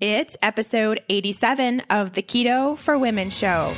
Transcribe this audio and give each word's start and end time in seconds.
It's 0.00 0.34
episode 0.40 1.02
87 1.10 1.82
of 1.90 2.14
the 2.14 2.22
Keto 2.22 2.78
for 2.78 2.96
Women 2.96 3.28
show. 3.28 3.74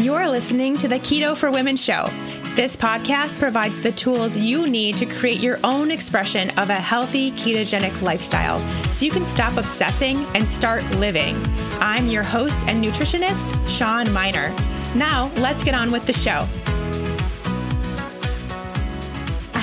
You're 0.00 0.28
listening 0.28 0.78
to 0.78 0.86
the 0.86 1.00
Keto 1.00 1.36
for 1.36 1.50
Women 1.50 1.74
show. 1.74 2.08
This 2.54 2.76
podcast 2.76 3.40
provides 3.40 3.80
the 3.80 3.90
tools 3.90 4.36
you 4.36 4.68
need 4.68 4.96
to 4.98 5.06
create 5.06 5.40
your 5.40 5.58
own 5.64 5.90
expression 5.90 6.50
of 6.50 6.70
a 6.70 6.76
healthy 6.76 7.32
ketogenic 7.32 8.00
lifestyle 8.00 8.60
so 8.92 9.04
you 9.04 9.10
can 9.10 9.24
stop 9.24 9.56
obsessing 9.56 10.18
and 10.36 10.46
start 10.46 10.84
living. 10.98 11.34
I'm 11.80 12.06
your 12.06 12.22
host 12.22 12.60
and 12.68 12.82
nutritionist, 12.84 13.44
Shawn 13.68 14.06
Mynar. 14.06 14.54
Now, 14.94 15.32
let's 15.38 15.64
get 15.64 15.74
on 15.74 15.90
with 15.90 16.06
the 16.06 16.12
show. 16.12 16.46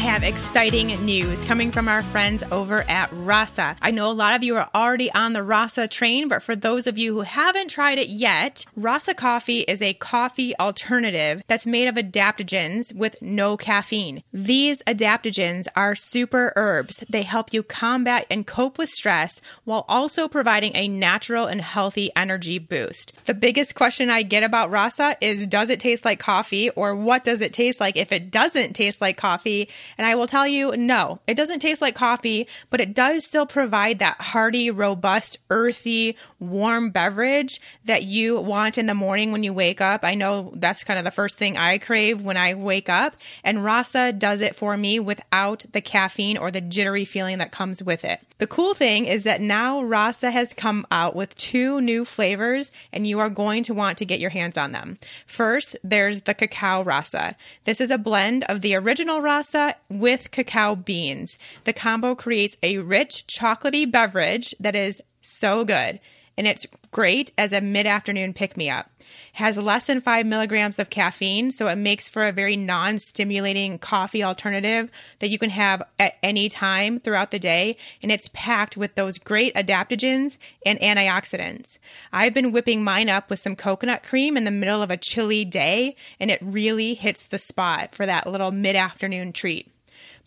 Have 0.03 0.21
exciting 0.21 0.87
news 1.05 1.45
coming 1.45 1.71
from 1.71 1.87
our 1.87 2.03
friends 2.03 2.43
over 2.51 2.81
at 2.89 3.09
Rasa. 3.13 3.77
I 3.81 3.91
know 3.91 4.09
a 4.09 4.11
lot 4.11 4.35
of 4.35 4.43
you 4.43 4.57
are 4.57 4.69
already 4.75 5.09
on 5.13 5.31
the 5.31 5.41
Rasa 5.41 5.87
train, 5.87 6.27
but 6.27 6.43
for 6.43 6.57
those 6.57 6.87
of 6.87 6.97
you 6.97 7.13
who 7.13 7.21
haven't 7.21 7.69
tried 7.69 7.97
it 7.97 8.09
yet, 8.09 8.65
Rasa 8.75 9.13
coffee 9.13 9.61
is 9.61 9.81
a 9.81 9.93
coffee 9.93 10.53
alternative 10.59 11.41
that's 11.47 11.65
made 11.65 11.87
of 11.87 11.95
adaptogens 11.95 12.93
with 12.93 13.15
no 13.21 13.55
caffeine. 13.55 14.23
These 14.33 14.83
adaptogens 14.83 15.67
are 15.73 15.95
super 15.95 16.51
herbs. 16.57 17.05
They 17.09 17.23
help 17.23 17.53
you 17.53 17.63
combat 17.63 18.27
and 18.29 18.45
cope 18.45 18.77
with 18.77 18.89
stress 18.89 19.39
while 19.63 19.85
also 19.87 20.27
providing 20.27 20.75
a 20.75 20.89
natural 20.89 21.45
and 21.45 21.61
healthy 21.61 22.11
energy 22.13 22.59
boost. 22.59 23.13
The 23.23 23.33
biggest 23.33 23.75
question 23.75 24.09
I 24.09 24.23
get 24.23 24.43
about 24.43 24.69
Rasa 24.69 25.15
is 25.21 25.47
does 25.47 25.69
it 25.69 25.79
taste 25.79 26.03
like 26.03 26.19
coffee 26.19 26.71
or 26.71 26.93
what 26.93 27.23
does 27.23 27.39
it 27.39 27.53
taste 27.53 27.79
like 27.79 27.95
if 27.95 28.11
it 28.11 28.31
doesn't 28.31 28.73
taste 28.73 28.99
like 28.99 29.15
coffee? 29.15 29.69
And 29.97 30.07
I 30.07 30.15
will 30.15 30.27
tell 30.27 30.47
you, 30.47 30.75
no, 30.77 31.19
it 31.27 31.35
doesn't 31.35 31.59
taste 31.59 31.81
like 31.81 31.95
coffee, 31.95 32.47
but 32.69 32.81
it 32.81 32.93
does 32.93 33.25
still 33.25 33.45
provide 33.45 33.99
that 33.99 34.21
hearty, 34.21 34.71
robust, 34.71 35.37
earthy, 35.49 36.17
warm 36.39 36.89
beverage 36.89 37.59
that 37.85 38.03
you 38.03 38.39
want 38.39 38.77
in 38.77 38.85
the 38.85 38.93
morning 38.93 39.31
when 39.31 39.43
you 39.43 39.53
wake 39.53 39.81
up. 39.81 40.03
I 40.03 40.15
know 40.15 40.51
that's 40.55 40.83
kind 40.83 40.99
of 40.99 41.05
the 41.05 41.11
first 41.11 41.37
thing 41.37 41.57
I 41.57 41.77
crave 41.77 42.21
when 42.21 42.37
I 42.37 42.53
wake 42.53 42.89
up. 42.89 43.15
And 43.43 43.63
Rasa 43.63 44.11
does 44.11 44.41
it 44.41 44.55
for 44.55 44.77
me 44.77 44.99
without 44.99 45.65
the 45.71 45.81
caffeine 45.81 46.37
or 46.37 46.51
the 46.51 46.61
jittery 46.61 47.05
feeling 47.05 47.37
that 47.37 47.51
comes 47.51 47.83
with 47.83 48.03
it. 48.03 48.19
The 48.39 48.47
cool 48.47 48.73
thing 48.73 49.05
is 49.05 49.23
that 49.23 49.41
now 49.41 49.81
Rasa 49.83 50.31
has 50.31 50.53
come 50.53 50.85
out 50.91 51.15
with 51.15 51.35
two 51.37 51.79
new 51.79 52.03
flavors, 52.03 52.71
and 52.91 53.07
you 53.07 53.19
are 53.19 53.29
going 53.29 53.63
to 53.63 53.73
want 53.73 53.97
to 53.99 54.05
get 54.05 54.19
your 54.19 54.31
hands 54.31 54.57
on 54.57 54.71
them. 54.71 54.97
First, 55.25 55.75
there's 55.83 56.21
the 56.21 56.33
cacao 56.33 56.83
Rasa. 56.83 57.35
This 57.63 57.79
is 57.79 57.89
a 57.89 57.97
blend 57.97 58.43
of 58.45 58.61
the 58.61 58.75
original 58.75 59.21
Rasa 59.21 59.75
with 59.99 60.31
cacao 60.31 60.75
beans. 60.75 61.37
The 61.63 61.73
combo 61.73 62.15
creates 62.15 62.57
a 62.63 62.77
rich, 62.79 63.25
chocolatey 63.27 63.89
beverage 63.89 64.53
that 64.59 64.75
is 64.75 65.01
so 65.21 65.65
good, 65.65 65.99
and 66.37 66.47
it's 66.47 66.65
great 66.91 67.31
as 67.37 67.51
a 67.51 67.61
mid 67.61 67.85
afternoon 67.85 68.33
pick 68.33 68.57
me 68.57 68.69
up 68.69 68.89
has 69.33 69.57
less 69.57 69.87
than 69.87 70.01
five 70.01 70.25
milligrams 70.25 70.79
of 70.79 70.89
caffeine, 70.89 71.51
so 71.51 71.67
it 71.67 71.75
makes 71.75 72.07
for 72.09 72.25
a 72.25 72.31
very 72.31 72.55
non 72.55 72.97
stimulating 72.97 73.79
coffee 73.79 74.23
alternative 74.23 74.89
that 75.19 75.29
you 75.29 75.37
can 75.37 75.49
have 75.49 75.83
at 75.99 76.15
any 76.21 76.49
time 76.49 76.99
throughout 76.99 77.31
the 77.31 77.39
day. 77.39 77.75
And 78.01 78.11
it's 78.11 78.29
packed 78.33 78.77
with 78.77 78.95
those 78.95 79.17
great 79.17 79.53
adaptogens 79.55 80.37
and 80.65 80.79
antioxidants. 80.79 81.77
I've 82.11 82.33
been 82.33 82.51
whipping 82.51 82.83
mine 82.83 83.09
up 83.09 83.29
with 83.29 83.39
some 83.39 83.55
coconut 83.55 84.03
cream 84.03 84.37
in 84.37 84.43
the 84.43 84.51
middle 84.51 84.81
of 84.81 84.91
a 84.91 84.97
chilly 84.97 85.45
day, 85.45 85.95
and 86.19 86.29
it 86.29 86.39
really 86.41 86.93
hits 86.93 87.27
the 87.27 87.39
spot 87.39 87.95
for 87.95 88.05
that 88.05 88.27
little 88.27 88.51
mid 88.51 88.75
afternoon 88.75 89.33
treat. 89.33 89.72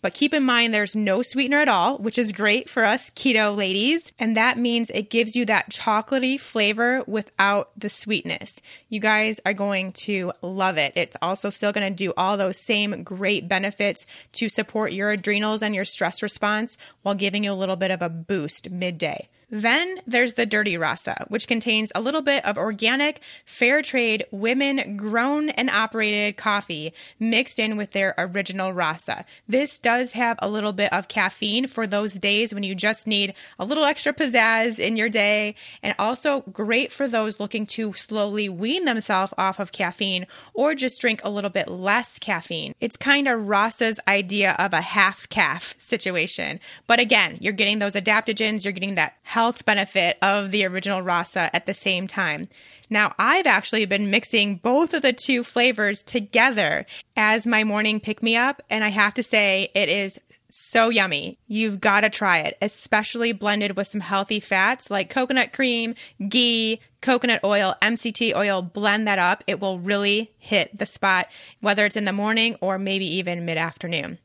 But 0.01 0.13
keep 0.13 0.33
in 0.33 0.43
mind 0.43 0.73
there's 0.73 0.95
no 0.95 1.21
sweetener 1.21 1.57
at 1.57 1.67
all, 1.67 1.97
which 1.97 2.17
is 2.17 2.31
great 2.31 2.69
for 2.69 2.85
us 2.85 3.09
keto 3.11 3.55
ladies. 3.55 4.11
And 4.19 4.37
that 4.37 4.57
means 4.57 4.89
it 4.91 5.09
gives 5.09 5.35
you 5.35 5.45
that 5.45 5.71
chocolatey 5.71 6.39
flavor 6.39 7.03
without 7.07 7.71
the 7.77 7.89
sweetness. 7.89 8.61
You 8.89 8.99
guys 8.99 9.39
are 9.45 9.53
going 9.53 9.93
to 9.93 10.31
love 10.41 10.77
it. 10.77 10.93
It's 10.95 11.17
also 11.21 11.49
still 11.49 11.71
going 11.71 11.89
to 11.89 11.95
do 11.95 12.13
all 12.15 12.37
those 12.37 12.57
same 12.57 13.03
great 13.03 13.47
benefits 13.47 14.05
to 14.33 14.49
support 14.49 14.93
your 14.93 15.11
adrenals 15.11 15.63
and 15.63 15.73
your 15.73 15.85
stress 15.85 16.21
response 16.21 16.77
while 17.01 17.15
giving 17.15 17.43
you 17.43 17.51
a 17.51 17.53
little 17.53 17.75
bit 17.75 17.91
of 17.91 18.01
a 18.01 18.09
boost 18.09 18.69
midday. 18.69 19.27
Then 19.49 19.99
there's 20.05 20.33
the 20.33 20.45
dirty 20.45 20.77
rasa, 20.77 21.25
which 21.29 21.47
contains 21.47 21.91
a 21.95 22.01
little 22.01 22.21
bit 22.21 22.43
of 22.45 22.57
organic, 22.57 23.21
fair 23.45 23.81
trade, 23.81 24.25
women 24.29 24.97
grown 24.97 25.49
and 25.49 25.69
operated 25.69 26.35
coffee 26.35 26.93
mixed 27.17 27.57
in 27.57 27.77
with 27.77 27.91
their 27.91 28.13
original 28.17 28.73
rasa. 28.73 29.23
This 29.47 29.79
does 29.79 30.11
have 30.11 30.37
a 30.41 30.49
little 30.49 30.73
bit 30.73 30.91
of 30.91 31.07
caffeine 31.07 31.67
for 31.67 31.87
those 31.87 32.11
days 32.13 32.53
when 32.53 32.63
you 32.63 32.75
just 32.75 33.07
need 33.07 33.33
a 33.57 33.63
little 33.63 33.85
extra 33.85 34.11
pizzazz 34.11 34.79
in 34.79 34.97
your 34.97 35.07
day, 35.07 35.55
and 35.81 35.95
also 35.97 36.41
great 36.41 36.91
for 36.91 37.07
those 37.07 37.39
looking 37.39 37.65
to 37.67 37.93
slowly 37.93 38.49
wean 38.49 38.83
themselves 38.83 39.33
off 39.37 39.59
of 39.59 39.71
caffeine 39.71 40.27
or 40.53 40.75
just 40.75 40.99
drink 40.99 41.21
a 41.23 41.29
little 41.29 41.49
bit 41.49 41.69
less 41.69 42.19
caffeine. 42.19 42.75
It's 42.81 42.97
kind 42.97 43.27
of 43.29 43.47
Rasa's 43.47 43.99
idea 44.07 44.57
of 44.59 44.73
a 44.73 44.81
half 44.81 45.29
calf 45.29 45.73
situation. 45.77 46.59
But 46.85 46.99
again, 46.99 47.37
you're 47.39 47.53
getting 47.53 47.79
those 47.79 47.93
adaptogens, 47.93 48.65
you're 48.65 48.73
getting 48.73 48.95
that 48.95 49.13
health 49.37 49.65
benefit 49.65 50.17
of 50.23 50.49
the 50.49 50.65
original 50.65 50.99
rasa 50.99 51.55
at 51.55 51.67
the 51.67 51.73
same 51.75 52.07
time. 52.07 52.47
Now, 52.89 53.13
I've 53.19 53.45
actually 53.45 53.85
been 53.85 54.09
mixing 54.09 54.55
both 54.55 54.95
of 54.95 55.03
the 55.03 55.13
two 55.13 55.43
flavors 55.43 56.01
together 56.01 56.87
as 57.15 57.45
my 57.45 57.63
morning 57.63 57.99
pick 57.99 58.23
me 58.23 58.35
up, 58.35 58.63
and 58.67 58.83
I 58.83 58.89
have 58.89 59.13
to 59.13 59.21
say 59.21 59.69
it 59.75 59.89
is 59.89 60.19
so 60.49 60.89
yummy. 60.89 61.37
You've 61.47 61.79
got 61.79 62.01
to 62.01 62.09
try 62.09 62.39
it, 62.39 62.57
especially 62.63 63.31
blended 63.31 63.77
with 63.77 63.85
some 63.85 64.01
healthy 64.01 64.39
fats 64.39 64.89
like 64.89 65.11
coconut 65.11 65.53
cream, 65.53 65.93
ghee, 66.27 66.79
coconut 67.01 67.41
oil, 67.43 67.75
MCT 67.81 68.35
oil. 68.35 68.63
Blend 68.63 69.07
that 69.07 69.19
up. 69.19 69.43
It 69.45 69.59
will 69.59 69.77
really 69.77 70.31
hit 70.39 70.75
the 70.75 70.87
spot, 70.87 71.27
whether 71.61 71.85
it's 71.85 71.95
in 71.95 72.05
the 72.05 72.13
morning 72.13 72.55
or 72.61 72.79
maybe 72.79 73.05
even 73.17 73.45
mid 73.45 73.57
afternoon. 73.57 74.17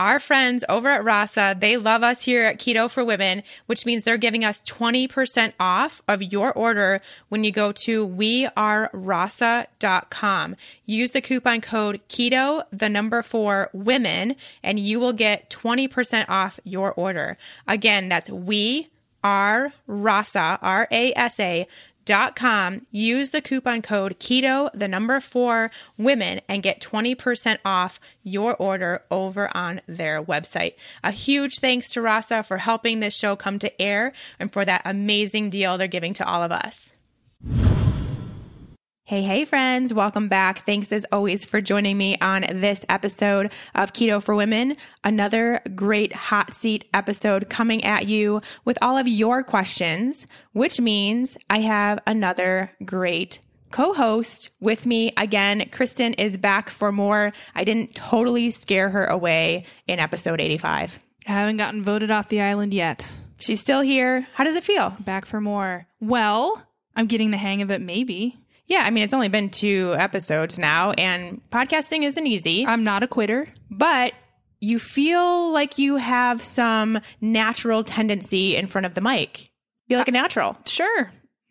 Our 0.00 0.18
friends 0.18 0.64
over 0.66 0.88
at 0.88 1.04
Rasa, 1.04 1.54
they 1.58 1.76
love 1.76 2.02
us 2.02 2.22
here 2.22 2.44
at 2.44 2.58
Keto 2.58 2.90
for 2.90 3.04
Women, 3.04 3.42
which 3.66 3.84
means 3.84 4.02
they're 4.02 4.16
giving 4.16 4.46
us 4.46 4.62
20% 4.62 5.52
off 5.60 6.00
of 6.08 6.22
your 6.22 6.54
order 6.54 7.02
when 7.28 7.44
you 7.44 7.52
go 7.52 7.70
to 7.70 8.08
wearerasa.com. 8.08 10.56
Use 10.86 11.10
the 11.10 11.20
coupon 11.20 11.60
code 11.60 12.00
KETO, 12.08 12.62
the 12.72 12.88
number 12.88 13.20
four 13.20 13.68
women, 13.74 14.36
and 14.62 14.78
you 14.78 14.98
will 14.98 15.12
get 15.12 15.50
20% 15.50 16.24
off 16.30 16.58
your 16.64 16.94
order. 16.94 17.36
Again, 17.68 18.08
that's 18.08 18.30
we 18.30 18.88
are 19.22 19.74
Rasa, 19.86 20.58
R 20.62 20.88
A 20.90 21.12
S 21.14 21.38
A 21.40 21.66
com. 22.34 22.86
Use 22.90 23.30
the 23.30 23.40
coupon 23.40 23.82
code 23.82 24.18
keto, 24.18 24.68
the 24.74 24.88
number 24.88 25.20
four 25.20 25.70
women, 25.96 26.40
and 26.48 26.62
get 26.62 26.80
20% 26.80 27.58
off 27.64 28.00
your 28.22 28.56
order 28.56 29.02
over 29.10 29.54
on 29.56 29.80
their 29.86 30.22
website. 30.22 30.74
A 31.04 31.10
huge 31.10 31.58
thanks 31.58 31.90
to 31.90 32.02
Rasa 32.02 32.42
for 32.42 32.58
helping 32.58 33.00
this 33.00 33.16
show 33.16 33.36
come 33.36 33.58
to 33.60 33.80
air 33.80 34.12
and 34.38 34.52
for 34.52 34.64
that 34.64 34.82
amazing 34.84 35.50
deal 35.50 35.78
they're 35.78 35.88
giving 35.88 36.14
to 36.14 36.26
all 36.26 36.42
of 36.42 36.52
us. 36.52 36.96
Hey, 39.10 39.22
hey, 39.22 39.44
friends, 39.44 39.92
welcome 39.92 40.28
back. 40.28 40.64
Thanks 40.64 40.92
as 40.92 41.04
always 41.10 41.44
for 41.44 41.60
joining 41.60 41.98
me 41.98 42.16
on 42.20 42.46
this 42.48 42.86
episode 42.88 43.50
of 43.74 43.92
Keto 43.92 44.22
for 44.22 44.36
Women. 44.36 44.76
Another 45.02 45.62
great 45.74 46.12
hot 46.12 46.54
seat 46.54 46.84
episode 46.94 47.50
coming 47.50 47.82
at 47.82 48.06
you 48.06 48.40
with 48.64 48.78
all 48.80 48.96
of 48.96 49.08
your 49.08 49.42
questions, 49.42 50.28
which 50.52 50.80
means 50.80 51.36
I 51.50 51.58
have 51.58 51.98
another 52.06 52.70
great 52.84 53.40
co 53.72 53.94
host 53.94 54.50
with 54.60 54.86
me 54.86 55.12
again. 55.16 55.68
Kristen 55.72 56.14
is 56.14 56.36
back 56.36 56.70
for 56.70 56.92
more. 56.92 57.32
I 57.56 57.64
didn't 57.64 57.96
totally 57.96 58.50
scare 58.50 58.90
her 58.90 59.06
away 59.06 59.64
in 59.88 59.98
episode 59.98 60.40
85. 60.40 61.00
I 61.26 61.32
haven't 61.32 61.56
gotten 61.56 61.82
voted 61.82 62.12
off 62.12 62.28
the 62.28 62.42
island 62.42 62.72
yet. 62.72 63.12
She's 63.40 63.60
still 63.60 63.80
here. 63.80 64.28
How 64.34 64.44
does 64.44 64.54
it 64.54 64.62
feel? 64.62 64.96
Back 65.00 65.26
for 65.26 65.40
more. 65.40 65.88
Well, 65.98 66.64
I'm 66.94 67.08
getting 67.08 67.32
the 67.32 67.38
hang 67.38 67.60
of 67.60 67.72
it, 67.72 67.80
maybe. 67.80 68.38
Yeah, 68.70 68.84
I 68.84 68.90
mean, 68.90 69.02
it's 69.02 69.12
only 69.12 69.28
been 69.28 69.50
two 69.50 69.96
episodes 69.98 70.56
now, 70.56 70.92
and 70.92 71.40
podcasting 71.50 72.04
isn't 72.04 72.24
easy. 72.24 72.64
I'm 72.64 72.84
not 72.84 73.02
a 73.02 73.08
quitter. 73.08 73.48
But 73.68 74.12
you 74.60 74.78
feel 74.78 75.50
like 75.52 75.76
you 75.76 75.96
have 75.96 76.40
some 76.40 77.00
natural 77.20 77.82
tendency 77.82 78.54
in 78.54 78.68
front 78.68 78.86
of 78.86 78.94
the 78.94 79.00
mic. 79.00 79.50
Feel 79.88 79.98
like 79.98 80.06
a 80.06 80.12
natural. 80.12 80.56
Sure. 80.66 81.10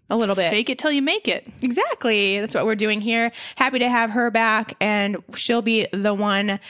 A 0.09 0.15
little 0.15 0.33
bit. 0.33 0.49
Fake 0.49 0.69
it 0.69 0.79
till 0.79 0.93
you 0.93 1.01
make 1.01 1.27
it. 1.27 1.45
Exactly. 1.61 2.39
That's 2.39 2.55
what 2.55 2.65
we're 2.65 2.75
doing 2.75 3.01
here. 3.01 3.33
Happy 3.57 3.79
to 3.79 3.89
have 3.89 4.11
her 4.11 4.31
back, 4.31 4.75
and 4.79 5.17
she'll 5.35 5.61
be 5.61 5.87
the 5.91 6.13
one 6.13 6.61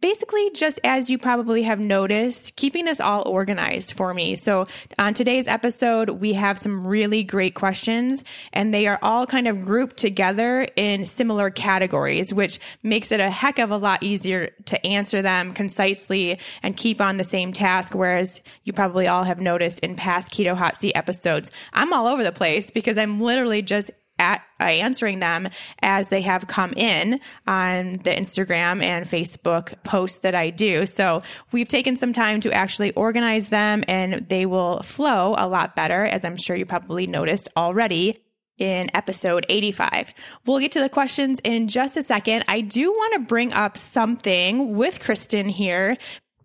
basically 0.00 0.50
just 0.50 0.80
as 0.84 1.10
you 1.10 1.18
probably 1.18 1.62
have 1.62 1.80
noticed, 1.80 2.56
keeping 2.56 2.84
this 2.84 3.00
all 3.00 3.26
organized 3.28 3.92
for 3.92 4.14
me. 4.14 4.36
So 4.36 4.66
on 4.98 5.14
today's 5.14 5.48
episode, 5.48 6.10
we 6.10 6.32
have 6.34 6.58
some 6.58 6.86
really 6.86 7.22
great 7.22 7.54
questions 7.54 8.24
and 8.52 8.72
they 8.72 8.86
are 8.86 8.98
all 9.02 9.26
kind 9.26 9.48
of 9.48 9.64
grouped 9.64 9.96
together 9.96 10.66
in 10.76 11.04
similar 11.04 11.50
categories, 11.50 12.32
which 12.32 12.58
makes 12.82 13.12
it 13.12 13.20
a 13.20 13.30
heck 13.30 13.58
of 13.58 13.70
a 13.70 13.76
lot 13.76 14.02
easier 14.02 14.50
to 14.66 14.86
answer 14.86 15.22
them 15.22 15.52
concisely 15.52 16.38
and 16.62 16.76
keep 16.76 17.00
on 17.00 17.16
the 17.16 17.24
same 17.24 17.52
task. 17.52 17.94
Whereas 17.94 18.40
you 18.64 18.72
probably 18.72 19.06
all 19.06 19.24
have 19.24 19.40
noticed 19.40 19.80
in 19.80 19.96
past 19.96 20.32
Keto 20.32 20.56
Hot 20.56 20.76
Seat 20.76 20.94
episodes, 20.94 21.50
I'm 21.72 21.92
all 21.92 22.06
over 22.06 22.22
the 22.22 22.32
place 22.32 22.70
because 22.70 22.98
I'm 22.98 23.20
literally 23.20 23.62
just 23.62 23.90
at 24.20 24.44
uh, 24.60 24.64
answering 24.64 25.18
them 25.18 25.48
as 25.82 26.10
they 26.10 26.20
have 26.20 26.46
come 26.46 26.72
in 26.74 27.18
on 27.46 27.94
the 27.94 28.10
Instagram 28.10 28.82
and 28.82 29.06
Facebook 29.06 29.82
posts 29.82 30.18
that 30.18 30.34
I 30.34 30.50
do. 30.50 30.86
So 30.86 31.22
we've 31.50 31.66
taken 31.66 31.96
some 31.96 32.12
time 32.12 32.40
to 32.42 32.52
actually 32.52 32.92
organize 32.92 33.48
them 33.48 33.82
and 33.88 34.28
they 34.28 34.46
will 34.46 34.82
flow 34.82 35.34
a 35.38 35.48
lot 35.48 35.74
better, 35.74 36.04
as 36.04 36.24
I'm 36.24 36.36
sure 36.36 36.54
you 36.54 36.66
probably 36.66 37.06
noticed 37.06 37.48
already 37.56 38.14
in 38.58 38.90
episode 38.94 39.46
85. 39.48 40.12
We'll 40.44 40.60
get 40.60 40.72
to 40.72 40.80
the 40.80 40.90
questions 40.90 41.40
in 41.42 41.66
just 41.66 41.96
a 41.96 42.02
second. 42.02 42.44
I 42.46 42.60
do 42.60 42.92
want 42.92 43.14
to 43.14 43.20
bring 43.20 43.54
up 43.54 43.78
something 43.78 44.76
with 44.76 45.00
Kristen 45.00 45.48
here 45.48 45.96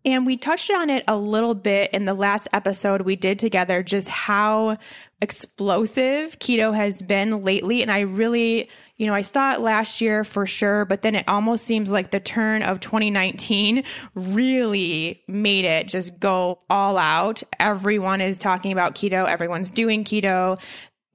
and 0.05 0.25
we 0.25 0.37
touched 0.37 0.69
on 0.71 0.89
it 0.89 1.03
a 1.07 1.17
little 1.17 1.55
bit 1.55 1.91
in 1.91 2.05
the 2.05 2.13
last 2.13 2.47
episode 2.53 3.01
we 3.01 3.15
did 3.15 3.39
together, 3.39 3.81
just 3.81 4.07
how 4.07 4.77
explosive 5.21 6.37
keto 6.39 6.75
has 6.75 7.01
been 7.01 7.43
lately. 7.43 7.81
And 7.81 7.91
I 7.91 8.01
really, 8.01 8.69
you 8.97 9.07
know, 9.07 9.15
I 9.15 9.23
saw 9.23 9.53
it 9.53 9.61
last 9.61 10.01
year 10.01 10.23
for 10.23 10.45
sure, 10.45 10.85
but 10.85 11.01
then 11.01 11.15
it 11.15 11.27
almost 11.27 11.65
seems 11.65 11.91
like 11.91 12.11
the 12.11 12.19
turn 12.19 12.61
of 12.61 12.79
2019 12.79 13.83
really 14.13 15.23
made 15.27 15.65
it 15.65 15.87
just 15.87 16.19
go 16.19 16.59
all 16.69 16.97
out. 16.97 17.41
Everyone 17.59 18.21
is 18.21 18.37
talking 18.37 18.71
about 18.71 18.93
keto, 18.93 19.27
everyone's 19.27 19.71
doing 19.71 20.03
keto 20.03 20.57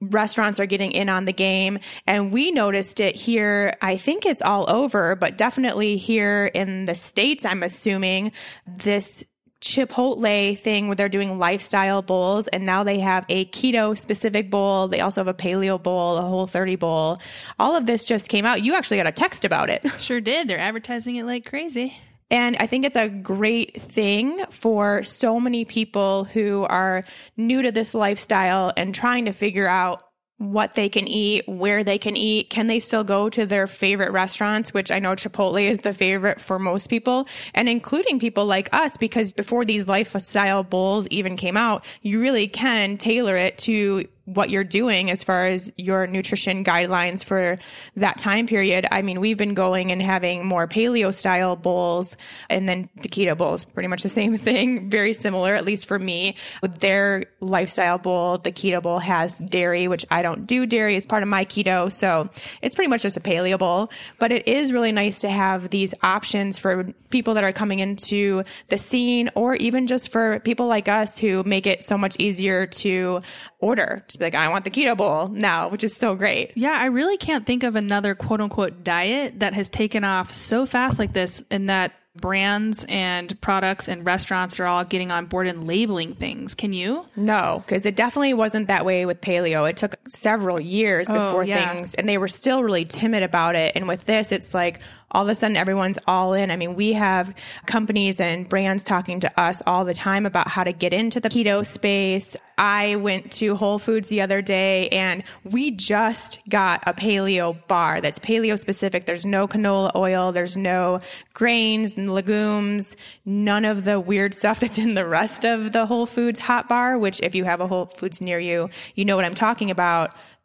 restaurants 0.01 0.59
are 0.59 0.65
getting 0.65 0.91
in 0.91 1.09
on 1.09 1.25
the 1.25 1.33
game. 1.33 1.79
And 2.07 2.31
we 2.31 2.51
noticed 2.51 2.99
it 2.99 3.15
here. 3.15 3.77
I 3.81 3.97
think 3.97 4.25
it's 4.25 4.41
all 4.41 4.69
over, 4.69 5.15
but 5.15 5.37
definitely 5.37 5.97
here 5.97 6.47
in 6.47 6.85
the 6.85 6.95
States, 6.95 7.45
I'm 7.45 7.63
assuming 7.63 8.31
this 8.67 9.23
Chipotle 9.61 10.57
thing 10.57 10.87
where 10.87 10.95
they're 10.95 11.07
doing 11.07 11.37
lifestyle 11.37 12.01
bowls 12.01 12.47
and 12.47 12.65
now 12.65 12.83
they 12.83 12.99
have 12.99 13.25
a 13.29 13.45
keto 13.45 13.95
specific 13.95 14.49
bowl. 14.49 14.87
They 14.87 15.01
also 15.01 15.21
have 15.21 15.27
a 15.27 15.35
paleo 15.35 15.81
bowl, 15.81 16.17
a 16.17 16.21
whole 16.21 16.47
30 16.47 16.77
bowl. 16.77 17.19
All 17.59 17.75
of 17.75 17.85
this 17.85 18.03
just 18.03 18.27
came 18.27 18.43
out. 18.43 18.63
You 18.63 18.73
actually 18.73 18.97
got 18.97 19.05
a 19.05 19.11
text 19.11 19.45
about 19.45 19.69
it. 19.69 19.85
Sure 19.99 20.19
did. 20.19 20.47
They're 20.47 20.57
advertising 20.57 21.17
it 21.17 21.25
like 21.25 21.45
crazy. 21.45 21.95
And 22.31 22.55
I 22.59 22.65
think 22.65 22.85
it's 22.85 22.95
a 22.95 23.09
great 23.09 23.79
thing 23.79 24.43
for 24.49 25.03
so 25.03 25.39
many 25.39 25.65
people 25.65 26.23
who 26.23 26.63
are 26.63 27.03
new 27.37 27.61
to 27.61 27.71
this 27.71 27.93
lifestyle 27.93 28.71
and 28.77 28.95
trying 28.95 29.25
to 29.25 29.33
figure 29.33 29.67
out 29.67 30.01
what 30.37 30.73
they 30.73 30.89
can 30.89 31.07
eat, 31.07 31.47
where 31.47 31.83
they 31.83 31.99
can 31.99 32.17
eat. 32.17 32.49
Can 32.49 32.65
they 32.65 32.79
still 32.79 33.03
go 33.03 33.29
to 33.29 33.45
their 33.45 33.67
favorite 33.67 34.11
restaurants, 34.11 34.73
which 34.73 34.89
I 34.89 34.97
know 34.97 35.11
Chipotle 35.11 35.61
is 35.61 35.81
the 35.81 35.93
favorite 35.93 36.41
for 36.41 36.57
most 36.57 36.87
people, 36.87 37.27
and 37.53 37.69
including 37.69 38.17
people 38.17 38.45
like 38.45 38.73
us, 38.73 38.97
because 38.97 39.31
before 39.31 39.65
these 39.65 39.87
lifestyle 39.87 40.63
bowls 40.63 41.07
even 41.09 41.35
came 41.35 41.57
out, 41.57 41.85
you 42.01 42.19
really 42.19 42.47
can 42.47 42.97
tailor 42.97 43.35
it 43.35 43.59
to 43.59 44.07
what 44.33 44.49
you're 44.49 44.63
doing 44.63 45.11
as 45.11 45.23
far 45.23 45.47
as 45.47 45.71
your 45.77 46.07
nutrition 46.07 46.63
guidelines 46.63 47.23
for 47.23 47.57
that 47.95 48.17
time 48.17 48.47
period. 48.47 48.87
I 48.91 49.01
mean, 49.01 49.19
we've 49.19 49.37
been 49.37 49.53
going 49.53 49.91
and 49.91 50.01
having 50.01 50.45
more 50.45 50.67
paleo 50.67 51.13
style 51.13 51.55
bowls 51.55 52.17
and 52.49 52.67
then 52.67 52.89
the 53.01 53.09
keto 53.09 53.37
bowls, 53.37 53.63
pretty 53.63 53.87
much 53.87 54.03
the 54.03 54.09
same 54.09 54.37
thing, 54.37 54.89
very 54.89 55.13
similar, 55.13 55.55
at 55.55 55.65
least 55.65 55.85
for 55.85 55.99
me. 55.99 56.35
With 56.61 56.79
their 56.79 57.25
lifestyle 57.39 57.97
bowl, 57.97 58.37
the 58.37 58.51
keto 58.51 58.81
bowl 58.81 58.99
has 58.99 59.37
dairy, 59.39 59.87
which 59.87 60.05
I 60.09 60.21
don't 60.21 60.45
do 60.45 60.65
dairy 60.65 60.95
as 60.95 61.05
part 61.05 61.23
of 61.23 61.29
my 61.29 61.45
keto. 61.45 61.91
So 61.91 62.29
it's 62.61 62.75
pretty 62.75 62.89
much 62.89 63.01
just 63.03 63.17
a 63.17 63.21
paleo 63.21 63.59
bowl, 63.59 63.89
but 64.19 64.31
it 64.31 64.47
is 64.47 64.71
really 64.71 64.91
nice 64.91 65.19
to 65.21 65.29
have 65.29 65.69
these 65.69 65.93
options 66.03 66.57
for 66.57 66.93
people 67.09 67.33
that 67.33 67.43
are 67.43 67.51
coming 67.51 67.79
into 67.79 68.43
the 68.69 68.77
scene 68.77 69.29
or 69.35 69.55
even 69.55 69.87
just 69.87 70.11
for 70.11 70.39
people 70.39 70.67
like 70.67 70.87
us 70.87 71.17
who 71.17 71.43
make 71.43 71.67
it 71.67 71.83
so 71.83 71.97
much 71.97 72.15
easier 72.19 72.65
to 72.65 73.21
order 73.61 74.03
to 74.07 74.17
be 74.17 74.25
like, 74.25 74.35
I 74.35 74.49
want 74.49 74.65
the 74.65 74.71
keto 74.71 74.97
bowl 74.97 75.27
now, 75.27 75.69
which 75.69 75.83
is 75.83 75.95
so 75.95 76.15
great. 76.15 76.51
Yeah, 76.55 76.71
I 76.71 76.87
really 76.87 77.17
can't 77.17 77.45
think 77.45 77.63
of 77.63 77.75
another 77.75 78.15
quote 78.15 78.41
unquote 78.41 78.83
diet 78.83 79.39
that 79.39 79.53
has 79.53 79.69
taken 79.69 80.03
off 80.03 80.33
so 80.33 80.65
fast 80.65 80.99
like 80.99 81.13
this 81.13 81.41
and 81.49 81.69
that 81.69 81.93
brands 82.15 82.85
and 82.89 83.39
products 83.39 83.87
and 83.87 84.05
restaurants 84.05 84.59
are 84.59 84.65
all 84.65 84.83
getting 84.83 85.11
on 85.11 85.25
board 85.25 85.47
and 85.47 85.67
labeling 85.67 86.13
things. 86.15 86.53
Can 86.55 86.73
you? 86.73 87.05
No, 87.15 87.63
because 87.65 87.85
it 87.85 87.95
definitely 87.95 88.33
wasn't 88.33 88.67
that 88.67 88.85
way 88.85 89.05
with 89.05 89.21
paleo. 89.21 89.69
It 89.69 89.77
took 89.77 89.95
several 90.07 90.59
years 90.59 91.09
oh, 91.09 91.13
before 91.13 91.43
yeah. 91.43 91.73
things, 91.73 91.93
and 91.95 92.07
they 92.07 92.17
were 92.17 92.27
still 92.27 92.63
really 92.63 92.85
timid 92.85 93.23
about 93.23 93.55
it. 93.55 93.73
And 93.75 93.87
with 93.87 94.05
this, 94.05 94.31
it's 94.31 94.53
like, 94.53 94.81
all 95.11 95.23
of 95.23 95.29
a 95.29 95.35
sudden 95.35 95.57
everyone's 95.57 95.99
all 96.07 96.33
in. 96.33 96.51
I 96.51 96.55
mean, 96.55 96.75
we 96.75 96.93
have 96.93 97.33
companies 97.65 98.19
and 98.21 98.47
brands 98.47 98.83
talking 98.83 99.19
to 99.21 99.39
us 99.39 99.61
all 99.67 99.85
the 99.85 99.93
time 99.93 100.25
about 100.25 100.47
how 100.47 100.63
to 100.63 100.71
get 100.71 100.93
into 100.93 101.19
the 101.19 101.29
keto 101.29 101.65
space. 101.65 102.37
I 102.57 102.95
went 102.95 103.31
to 103.33 103.55
Whole 103.55 103.79
Foods 103.79 104.09
the 104.09 104.21
other 104.21 104.41
day 104.41 104.87
and 104.89 105.23
we 105.43 105.71
just 105.71 106.39
got 106.47 106.83
a 106.87 106.93
paleo 106.93 107.57
bar 107.67 107.99
that's 107.99 108.19
paleo 108.19 108.57
specific. 108.57 109.05
There's 109.05 109.25
no 109.25 109.47
canola 109.47 109.93
oil. 109.95 110.31
There's 110.31 110.55
no 110.55 110.99
grains 111.33 111.93
and 111.97 112.13
legumes, 112.13 112.95
none 113.25 113.65
of 113.65 113.83
the 113.83 113.99
weird 113.99 114.33
stuff 114.33 114.59
that's 114.59 114.77
in 114.77 114.93
the 114.93 115.05
rest 115.05 115.43
of 115.43 115.73
the 115.73 115.85
Whole 115.85 116.05
Foods 116.05 116.39
hot 116.39 116.69
bar, 116.69 116.97
which 116.97 117.19
if 117.21 117.35
you 117.35 117.43
have 117.43 117.59
a 117.59 117.67
Whole 117.67 117.87
Foods 117.87 118.21
near 118.21 118.39
you, 118.39 118.69
you 118.95 119.03
know 119.03 119.15
what 119.15 119.25
I'm 119.25 119.35
talking 119.35 119.71
about 119.71 119.90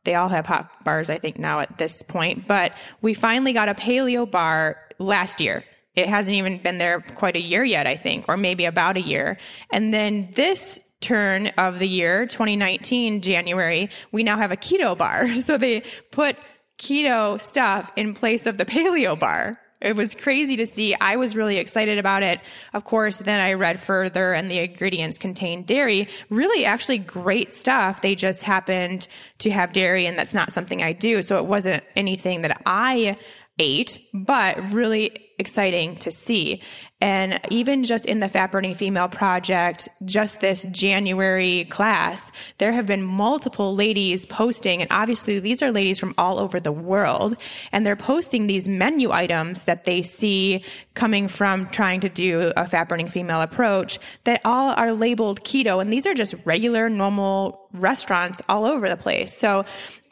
they 0.05 0.15
all 0.15 0.29
have 0.29 0.47
hot 0.47 0.85
bars, 0.85 1.11
I 1.11 1.19
think, 1.19 1.39
now 1.39 1.61
at 1.61 1.79
this 1.79 2.03
point. 2.03 2.47
But 2.47 2.77
we 3.03 3.13
finally 3.13 3.53
got 3.53 3.69
a 3.69 3.75
paleo 3.75 4.31
bar 4.31 4.79
last 4.99 5.41
year. 5.41 5.65
It 5.95 6.09
hasn't 6.09 6.37
even 6.37 6.59
been 6.59 6.79
there 6.79 7.01
quite 7.01 7.37
a 7.37 7.41
year 7.41 7.65
yet, 7.65 7.87
I 7.87 7.97
think, 7.97 8.27
or 8.29 8.37
maybe 8.37 8.67
about 8.67 8.97
a 8.97 9.01
year. 9.01 9.37
And 9.73 9.93
then 9.93 10.29
this 10.35 10.79
turn 11.01 11.49
of 11.59 11.79
the 11.79 11.89
year, 11.89 12.27
2019, 12.27 13.21
January, 13.21 13.91
we 14.13 14.23
now 14.23 14.37
have 14.37 14.53
a 14.53 14.57
keto 14.57 14.97
bar. 14.97 15.29
So 15.41 15.59
they 15.59 15.83
put 16.11 16.37
keto 16.79 17.41
stuff 17.41 17.91
in 17.97 18.15
place 18.15 18.47
of 18.47 18.59
the 18.59 18.65
paleo 18.65 19.19
bar 19.19 19.59
it 19.87 19.97
was 19.97 20.15
crazy 20.15 20.57
to 20.57 20.67
see. 20.67 20.95
I 21.01 21.17
was 21.17 21.37
really 21.37 21.59
excited 21.59 21.99
about 21.99 22.23
it. 22.23 22.41
Of 22.75 22.85
course, 22.85 23.19
then 23.19 23.41
I 23.41 23.55
read 23.55 23.81
further 23.81 24.33
and 24.33 24.51
the 24.51 24.59
ingredients 24.59 25.17
contained 25.17 25.67
dairy. 25.67 26.09
Really, 26.29 26.65
actually 26.65 26.99
great 26.99 27.53
stuff. 27.53 28.03
They 28.03 28.15
just 28.15 28.43
happened 28.43 29.09
to 29.39 29.51
have 29.51 29.73
dairy 29.73 30.07
and 30.07 30.19
that's 30.19 30.35
not 30.35 30.53
something 30.53 30.83
I 30.83 30.93
do. 30.93 31.23
So 31.23 31.39
it 31.39 31.47
wasn't 31.47 31.85
anything 31.95 32.43
that 32.43 32.61
I 32.67 33.17
ate, 33.59 33.99
but 34.13 34.73
really 34.73 35.11
exciting 35.39 35.97
to 35.97 36.11
see. 36.11 36.63
And 37.01 37.39
even 37.51 37.85
just 37.85 38.07
in 38.07 38.21
the 38.21 38.29
Fat 38.29 38.51
Burning 38.51 38.75
Female 38.75 39.09
Project, 39.09 39.87
just 40.07 40.41
this 40.41 40.67
January 40.71 41.67
class, 41.67 42.33
there 42.57 42.73
have 42.73 42.87
been 42.87 43.03
multiple 43.03 43.75
ladies 43.75 44.25
posting, 44.25 44.81
and 44.81 44.91
obviously 44.91 45.39
these 45.39 45.63
are 45.63 45.71
ladies 45.71 45.99
from 45.99 46.15
all 46.17 46.39
over 46.39 46.59
the 46.59 46.73
world, 46.73 47.37
and 47.71 47.85
they're 47.85 47.97
posting 47.97 48.47
these 48.47 48.67
menu 48.67 49.13
items 49.13 49.65
that 49.65 49.85
they 49.85 50.01
see 50.01 50.63
coming 50.95 51.29
from 51.29 51.67
trying 51.69 52.01
to 52.01 52.09
do 52.09 52.51
a 52.57 52.67
fat 52.67 52.89
burning 52.89 53.09
female 53.09 53.43
approach 53.43 53.99
that 54.25 54.41
all 54.47 54.71
are 54.77 54.93
labeled 54.93 55.43
keto. 55.45 55.83
And 55.83 55.93
these 55.93 56.07
are 56.07 56.15
just 56.15 56.35
regular, 56.47 56.89
normal 56.89 57.69
restaurants 57.75 58.41
all 58.49 58.65
over 58.65 58.89
the 58.89 58.97
place. 58.97 59.37
So 59.37 59.65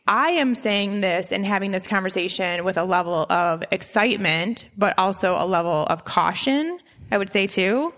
I 0.06 0.30
am 0.30 0.54
saying 0.54 1.00
this 1.00 1.32
and 1.32 1.46
having 1.46 1.70
this 1.70 1.86
conversation 1.86 2.64
with 2.64 2.76
a 2.76 2.84
level 2.84 3.26
of 3.30 3.64
excitement, 3.70 4.66
but 4.76 4.98
also 4.98 5.34
a 5.34 5.46
level 5.46 5.84
of 5.84 6.04
caution, 6.04 6.78
I 7.10 7.16
would 7.16 7.30
say 7.30 7.46
too. 7.46 7.90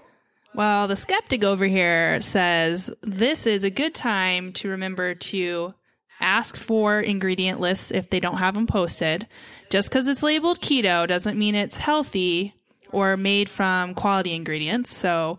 Well, 0.55 0.89
the 0.89 0.97
skeptic 0.97 1.45
over 1.45 1.67
here 1.67 2.21
says 2.21 2.91
this 3.03 3.47
is 3.47 3.65
a 3.65 3.71
good 3.71 3.95
time 3.95 4.53
to 4.55 4.69
remember 4.69 5.15
to 5.15 5.75
ask 6.21 6.57
for 6.57 7.01
ingredient 7.01 7.61
lists 7.61 7.91
if 7.91 8.09
they 8.09 8.21
don't 8.21 8.39
have 8.39 8.55
them 8.55 8.67
posted. 8.67 9.27
Just 9.69 9.91
because 9.91 10.09
it's 10.09 10.23
labeled 10.23 10.61
keto 10.61 11.07
doesn't 11.07 11.39
mean 11.39 11.55
it's 11.55 11.77
healthy 11.77 12.55
or 12.93 13.17
made 13.17 13.49
from 13.49 13.95
quality 13.95 14.33
ingredients. 14.33 14.95
So 14.97 15.39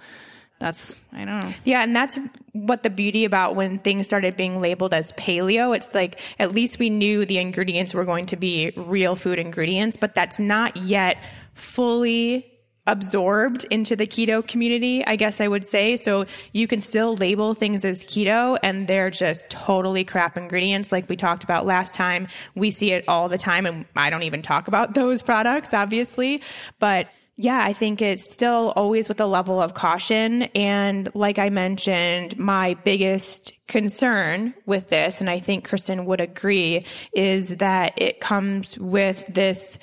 that's 0.59 0.99
I 1.13 1.25
don't 1.25 1.39
know. 1.39 1.53
Yeah, 1.65 1.83
and 1.83 1.95
that's 1.95 2.17
what 2.53 2.83
the 2.83 2.89
beauty 2.89 3.25
about 3.25 3.55
when 3.55 3.79
things 3.79 4.07
started 4.07 4.35
being 4.35 4.59
labeled 4.61 4.93
as 4.93 5.13
paleo. 5.13 5.75
It's 5.75 5.93
like 5.93 6.19
at 6.39 6.53
least 6.53 6.79
we 6.79 6.89
knew 6.89 7.25
the 7.25 7.37
ingredients 7.37 7.93
were 7.93 8.05
going 8.05 8.25
to 8.27 8.35
be 8.35 8.71
real 8.75 9.15
food 9.15 9.39
ingredients, 9.39 9.97
but 9.97 10.15
that's 10.15 10.39
not 10.39 10.75
yet 10.77 11.21
fully 11.53 12.51
absorbed 12.87 13.65
into 13.65 13.95
the 13.95 14.07
keto 14.07 14.45
community, 14.47 15.05
I 15.05 15.17
guess 15.17 15.41
I 15.41 15.47
would 15.47 15.67
say. 15.67 15.97
So 15.97 16.23
you 16.53 16.67
can 16.67 16.81
still 16.81 17.15
label 17.17 17.53
things 17.53 17.83
as 17.83 18.03
keto 18.03 18.57
and 18.63 18.87
they're 18.87 19.11
just 19.11 19.49
totally 19.49 20.05
crap 20.05 20.37
ingredients 20.37 20.91
like 20.91 21.07
we 21.09 21.17
talked 21.17 21.43
about 21.43 21.65
last 21.65 21.95
time. 21.95 22.29
We 22.55 22.71
see 22.71 22.93
it 22.93 23.03
all 23.07 23.27
the 23.27 23.37
time 23.37 23.65
and 23.65 23.85
I 23.95 24.09
don't 24.09 24.23
even 24.23 24.41
talk 24.41 24.69
about 24.69 24.93
those 24.93 25.21
products 25.23 25.73
obviously, 25.73 26.41
but 26.79 27.09
yeah, 27.39 27.61
I 27.63 27.71
think 27.71 28.01
it's 28.01 28.33
still 28.33 28.73
always 28.75 29.07
with 29.07 29.21
a 29.21 29.27
level 29.27 29.61
of 29.61 29.75
caution. 29.75 30.43
And 30.55 31.07
like 31.13 31.37
I 31.37 31.49
mentioned, 31.51 32.37
my 32.39 32.73
biggest 32.73 33.53
concern 33.67 34.55
with 34.65 34.89
this, 34.89 35.21
and 35.21 35.29
I 35.29 35.39
think 35.39 35.67
Kristen 35.67 36.05
would 36.05 36.19
agree, 36.19 36.83
is 37.13 37.57
that 37.57 37.93
it 37.95 38.19
comes 38.19 38.75
with 38.79 39.23
this 39.27 39.77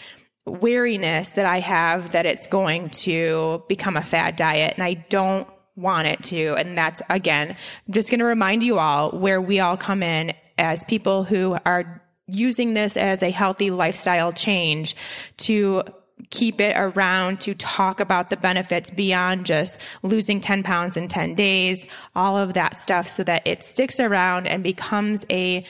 wariness 0.47 1.31
that 1.31 1.47
I 1.47 1.61
have 1.61 2.11
that 2.11 2.27
it's 2.27 2.49
going 2.49 2.91
to 2.91 3.63
become 3.69 3.97
a 3.97 4.03
fad 4.03 4.35
diet. 4.35 4.75
And 4.75 4.83
I 4.83 4.95
don't 4.95 5.47
want 5.77 6.09
it 6.09 6.25
to. 6.25 6.55
And 6.55 6.77
that's 6.77 7.03
again, 7.09 7.51
I'm 7.87 7.93
just 7.93 8.11
going 8.11 8.19
to 8.19 8.27
remind 8.27 8.65
you 8.65 8.81
all 8.81 9.13
where 9.13 9.41
we 9.41 9.61
all 9.61 9.77
come 9.77 10.03
in 10.03 10.35
as 10.59 10.83
people 10.85 11.23
who 11.23 11.57
are 11.65 12.03
using 12.27 12.75
this 12.75 12.97
as 12.97 13.23
a 13.23 13.31
healthy 13.31 13.71
lifestyle 13.71 14.33
change 14.33 14.97
to 15.37 15.85
keep 16.31 16.61
it 16.61 16.75
around 16.77 17.41
to 17.41 17.55
talk 17.55 18.01
about 18.01 18.31
the 18.31 18.37
benefits 18.37 18.91
beyond 18.91 19.47
just 19.47 19.79
losing 20.03 20.41
10 20.41 20.63
pounds 20.63 20.97
in 20.97 21.09
10 21.09 21.35
days, 21.35 21.87
all 22.15 22.37
of 22.37 22.55
that 22.55 22.79
stuff 22.79 23.09
so 23.09 23.25
that 23.25 23.47
it 23.47 23.63
sticks 23.63 24.01
around 24.01 24.47
and 24.47 24.63
becomes 24.63 25.25
a 25.31 25.65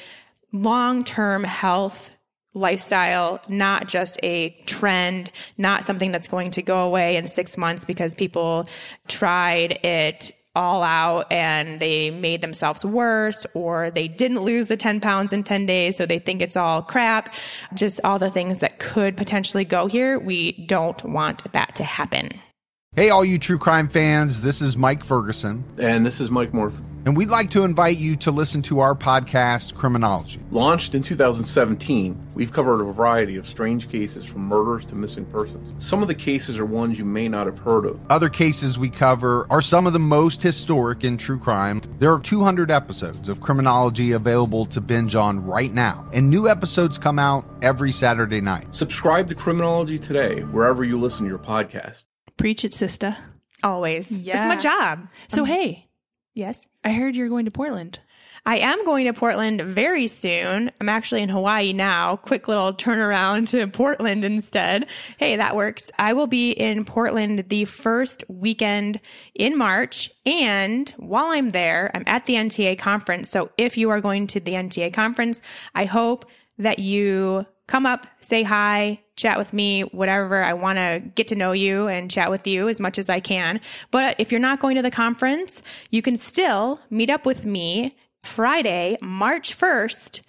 long-term 0.53 1.45
health 1.45 2.11
lifestyle, 2.55 3.41
not 3.49 3.89
just 3.89 4.19
a 4.23 4.51
trend, 4.67 5.31
not 5.59 5.85
something 5.85 6.13
that's 6.13 6.29
going 6.29 6.51
to 6.53 6.63
go 6.63 6.87
away 6.87 7.17
in 7.17 7.27
six 7.27 7.57
months 7.59 7.85
because 7.85 8.15
people 8.15 8.67
tried 9.09 9.85
it 9.85 10.33
all 10.55 10.83
out 10.83 11.31
and 11.33 11.81
they 11.81 12.11
made 12.11 12.41
themselves 12.41 12.85
worse 12.85 13.47
or 13.55 13.91
they 13.91 14.09
didn't 14.09 14.41
lose 14.41 14.69
the 14.69 14.77
10 14.77 15.01
pounds 15.01 15.33
in 15.33 15.43
10 15.43 15.67
days 15.67 15.97
so 15.97 16.07
they 16.07 16.19
think 16.19 16.41
it's 16.41 16.57
all 16.57 16.83
crap. 16.83 17.35
Just 17.75 18.01
all 18.05 18.19
the 18.19 18.31
things 18.31 18.61
that 18.61 18.79
could 18.79 19.17
potentially 19.17 19.65
go 19.65 19.87
here 19.87 20.19
we 20.19 20.53
don't 20.67 21.03
want 21.05 21.51
that 21.53 21.75
to 21.77 21.85
happen. 21.85 22.31
Hey 22.97 23.11
all 23.11 23.25
you 23.25 23.39
true 23.39 23.59
crime 23.59 23.89
fans. 23.89 24.43
This 24.43 24.63
is 24.63 24.77
mike 24.77 25.05
ferguson. 25.05 25.65
And 25.79 26.07
this 26.07 26.21
is 26.21 26.31
mike 26.31 26.55
Morford 26.55 26.94
and 27.07 27.17
we'd 27.17 27.29
like 27.29 27.51
to 27.51 27.65
invite 27.65 27.99
you 27.99 28.17
to 28.17 28.31
listen 28.31 28.63
to 28.63 28.81
our 28.81 28.95
podcast, 28.95 29.75
Criminology. 29.75 30.41
Launched 30.51 30.95
in 30.95 31.03
2017, 31.03 32.29
we've 32.35 32.53
covered 32.53 32.81
a 32.81 32.93
variety 32.93 33.37
of 33.37 33.47
strange 33.47 33.89
cases 33.89 34.25
from 34.25 34.43
murders 34.43 34.85
to 34.87 34.95
missing 34.95 35.25
persons. 35.27 35.75
Some 35.85 36.03
of 36.03 36.09
the 36.09 36.15
cases 36.15 36.59
are 36.59 36.65
ones 36.65 36.99
you 36.99 37.05
may 37.05 37.29
not 37.29 37.47
have 37.47 37.59
heard 37.59 37.85
of. 37.87 38.01
Other 38.11 38.29
cases 38.29 38.79
we 38.79 38.89
cover 38.89 39.47
are 39.51 39.61
some 39.63 39.87
of 39.87 39.93
the 39.93 39.99
most 39.99 40.43
historic 40.43 41.05
in 41.05 41.17
true 41.17 41.39
crime. 41.39 41.83
There 41.99 42.13
are 42.13 42.21
200 42.21 42.71
episodes 42.71 43.29
of 43.29 43.41
Criminology 43.41 44.13
available 44.13 44.65
to 44.67 44.81
binge 44.81 45.15
on 45.15 45.45
right 45.45 45.73
now, 45.73 46.09
and 46.13 46.31
new 46.31 46.49
episodes 46.49 46.99
come 46.99 47.19
out 47.19 47.45
every 47.63 47.93
Saturday 47.93 48.41
night. 48.41 48.75
Subscribe 48.75 49.29
to 49.29 49.35
Criminology 49.35 49.99
today, 49.99 50.41
wherever 50.43 50.85
you 50.85 50.99
listen 50.99 51.27
to 51.27 51.31
your 51.31 51.39
podcast. 51.39 52.05
Preach 52.37 52.65
it, 52.65 52.75
sister. 52.75 53.17
Always. 53.63 54.17
Yeah. 54.19 54.37
It's 54.37 54.45
my 54.45 54.57
job. 54.57 55.09
So, 55.29 55.43
um, 55.43 55.47
hey. 55.47 55.89
Yes. 56.35 56.67
I 56.83 56.93
heard 56.93 57.15
you're 57.15 57.29
going 57.29 57.45
to 57.45 57.51
Portland. 57.51 58.01
I 58.47 58.59
am 58.59 58.85
going 58.85 59.07
to 59.07 59.15
Portland 59.15 59.63
very 59.63 60.07
soon. 60.07 60.71
I'm 60.79 60.89
actually 60.89 61.23
in 61.23 61.31
Hawaii 61.31 61.73
now. 61.73 62.17
Quick 62.17 62.47
little 62.47 62.75
turnaround 62.75 63.49
to 63.51 63.67
Portland 63.69 64.23
instead. 64.23 64.87
Hey, 65.17 65.37
that 65.37 65.57
works. 65.57 65.91
I 65.99 66.13
will 66.13 66.27
be 66.27 66.51
in 66.51 66.85
Portland 66.85 67.49
the 67.49 67.65
first 67.65 68.23
weekend 68.29 69.01
in 69.35 69.57
March. 69.57 70.11
And 70.27 70.91
while 70.99 71.27
I'm 71.27 71.51
there, 71.51 71.91
I'm 71.95 72.05
at 72.07 72.27
the 72.27 72.35
NTA 72.35 72.79
conference. 72.79 73.31
So 73.31 73.51
if 73.57 73.79
you 73.79 73.89
are 73.89 74.03
going 74.03 74.27
to 74.29 74.41
the 74.41 74.55
NTA 74.55 74.93
conference, 74.93 75.41
I 75.75 75.87
hope 75.87 76.27
that 76.59 76.81
you 76.81 77.47
come 77.67 77.87
up, 77.87 78.07
say 78.21 78.43
hi, 78.43 79.01
chat 79.17 79.39
with 79.39 79.53
me, 79.53 79.83
whatever. 79.83 80.43
I 80.43 80.53
want 80.53 80.79
to 80.79 81.03
get 81.15 81.29
to 81.29 81.35
know 81.35 81.53
you 81.53 81.89
and 81.89 82.11
chat 82.11 82.31
with 82.31 82.47
you 82.47 82.69
as 82.69 82.81
much 82.81 82.99
as 82.99 83.09
I 83.09 83.21
can. 83.21 83.61
But 83.91 84.17
if 84.19 84.31
you're 84.31 84.41
not 84.41 84.61
going 84.61 84.77
to 84.77 84.83
the 84.83 84.91
conference, 84.91 85.63
you 85.91 86.03
can 86.03 86.17
still 86.17 86.81
meet 86.91 87.11
up 87.11 87.25
with 87.25 87.45
me 87.45 87.97
Friday, 88.23 88.97
March 89.01 89.57
1st 89.57 90.21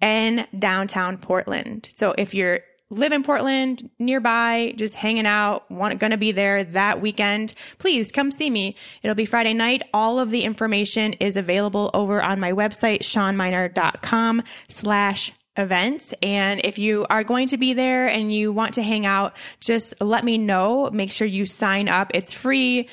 in 0.00 0.46
downtown 0.58 1.18
Portland. 1.18 1.90
So 1.94 2.14
if 2.16 2.34
you're 2.34 2.60
live 2.90 3.12
in 3.12 3.22
Portland, 3.22 3.90
nearby, 3.98 4.72
just 4.76 4.94
hanging 4.94 5.26
out, 5.26 5.70
want 5.70 5.98
going 5.98 6.10
to 6.10 6.16
be 6.16 6.32
there 6.32 6.64
that 6.64 7.02
weekend, 7.02 7.52
please 7.78 8.10
come 8.10 8.30
see 8.30 8.48
me. 8.48 8.76
It'll 9.02 9.14
be 9.14 9.26
Friday 9.26 9.52
night. 9.52 9.82
All 9.92 10.18
of 10.18 10.30
the 10.30 10.42
information 10.42 11.12
is 11.14 11.36
available 11.36 11.90
over 11.92 12.22
on 12.22 12.40
my 12.40 12.52
website, 12.52 13.00
shawnmynar.com 13.00 14.42
slash 14.68 15.32
events. 15.58 16.14
And 16.22 16.60
if 16.64 16.78
you 16.78 17.04
are 17.10 17.24
going 17.24 17.48
to 17.48 17.58
be 17.58 17.74
there 17.74 18.06
and 18.06 18.32
you 18.32 18.52
want 18.52 18.74
to 18.74 18.82
hang 18.82 19.04
out, 19.04 19.36
just 19.60 20.00
let 20.00 20.24
me 20.24 20.38
know. 20.38 20.88
Make 20.90 21.10
sure 21.10 21.26
you 21.26 21.44
sign 21.44 21.88
up. 21.88 22.12
It's 22.14 22.32
free, 22.32 22.88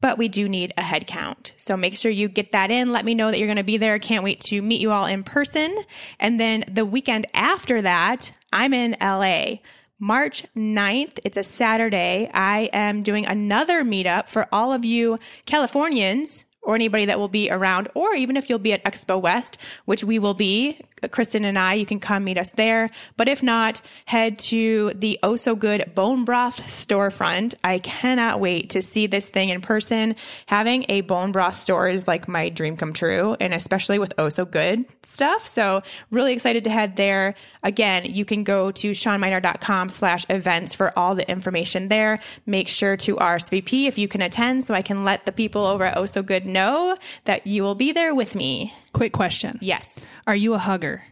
but 0.00 0.18
we 0.18 0.28
do 0.28 0.48
need 0.48 0.72
a 0.76 0.82
head 0.82 1.06
count. 1.06 1.52
So 1.56 1.76
make 1.76 1.96
sure 1.96 2.10
you 2.10 2.28
get 2.28 2.52
that 2.52 2.70
in. 2.70 2.92
Let 2.92 3.04
me 3.04 3.14
know 3.14 3.30
that 3.30 3.38
you're 3.38 3.46
going 3.46 3.56
to 3.56 3.62
be 3.62 3.78
there. 3.78 3.98
Can't 3.98 4.24
wait 4.24 4.40
to 4.42 4.60
meet 4.60 4.80
you 4.80 4.90
all 4.90 5.06
in 5.06 5.24
person. 5.24 5.76
And 6.18 6.40
then 6.40 6.64
the 6.70 6.84
weekend 6.84 7.26
after 7.32 7.80
that, 7.82 8.32
I'm 8.52 8.74
in 8.74 8.96
LA. 9.00 9.58
March 10.02 10.44
9th, 10.56 11.18
it's 11.24 11.36
a 11.36 11.42
Saturday. 11.44 12.30
I 12.32 12.70
am 12.72 13.02
doing 13.02 13.26
another 13.26 13.84
meetup 13.84 14.28
for 14.30 14.48
all 14.50 14.72
of 14.72 14.84
you 14.84 15.18
Californians 15.44 16.46
or 16.62 16.74
anybody 16.74 17.06
that 17.06 17.18
will 17.18 17.28
be 17.28 17.50
around, 17.50 17.88
or 17.94 18.14
even 18.14 18.36
if 18.36 18.48
you'll 18.48 18.58
be 18.58 18.72
at 18.72 18.84
Expo 18.84 19.20
West, 19.20 19.56
which 19.86 20.04
we 20.04 20.18
will 20.18 20.34
be, 20.34 20.80
Kristen 21.10 21.44
and 21.44 21.58
I, 21.58 21.74
you 21.74 21.86
can 21.86 22.00
come 22.00 22.24
meet 22.24 22.38
us 22.38 22.50
there. 22.52 22.88
But 23.16 23.28
if 23.28 23.42
not, 23.42 23.80
head 24.06 24.38
to 24.40 24.92
the 24.94 25.18
Oh 25.22 25.36
So 25.36 25.54
Good 25.54 25.94
Bone 25.94 26.24
Broth 26.24 26.62
storefront. 26.66 27.54
I 27.64 27.78
cannot 27.78 28.40
wait 28.40 28.70
to 28.70 28.82
see 28.82 29.06
this 29.06 29.28
thing 29.28 29.48
in 29.48 29.60
person. 29.60 30.16
Having 30.46 30.86
a 30.88 31.00
bone 31.02 31.32
broth 31.32 31.56
store 31.56 31.88
is 31.88 32.06
like 32.08 32.28
my 32.28 32.48
dream 32.48 32.76
come 32.76 32.92
true, 32.92 33.36
and 33.40 33.54
especially 33.54 33.98
with 33.98 34.14
Oh 34.18 34.28
So 34.28 34.44
Good 34.44 34.84
stuff. 35.04 35.46
So 35.46 35.82
really 36.10 36.32
excited 36.32 36.64
to 36.64 36.70
head 36.70 36.96
there. 36.96 37.34
Again, 37.62 38.06
you 38.06 38.24
can 38.24 38.44
go 38.44 38.70
to 38.72 38.90
shawnmynar.com 38.92 39.88
slash 39.90 40.26
events 40.28 40.74
for 40.74 40.98
all 40.98 41.14
the 41.14 41.28
information 41.30 41.88
there. 41.88 42.18
Make 42.46 42.68
sure 42.68 42.96
to 42.98 43.16
RSVP 43.16 43.86
if 43.86 43.98
you 43.98 44.08
can 44.08 44.22
attend 44.22 44.64
so 44.64 44.74
I 44.74 44.82
can 44.82 45.04
let 45.04 45.26
the 45.26 45.32
people 45.32 45.64
over 45.64 45.84
at 45.84 45.96
Oh 45.96 46.06
So 46.06 46.22
Good 46.22 46.46
know 46.46 46.96
that 47.24 47.46
you 47.46 47.62
will 47.62 47.74
be 47.74 47.92
there 47.92 48.14
with 48.14 48.34
me. 48.34 48.72
Quick 48.92 49.12
question. 49.12 49.58
Yes. 49.60 50.04
Are 50.26 50.36
you 50.36 50.54
a 50.54 50.58
hugger? 50.58 51.02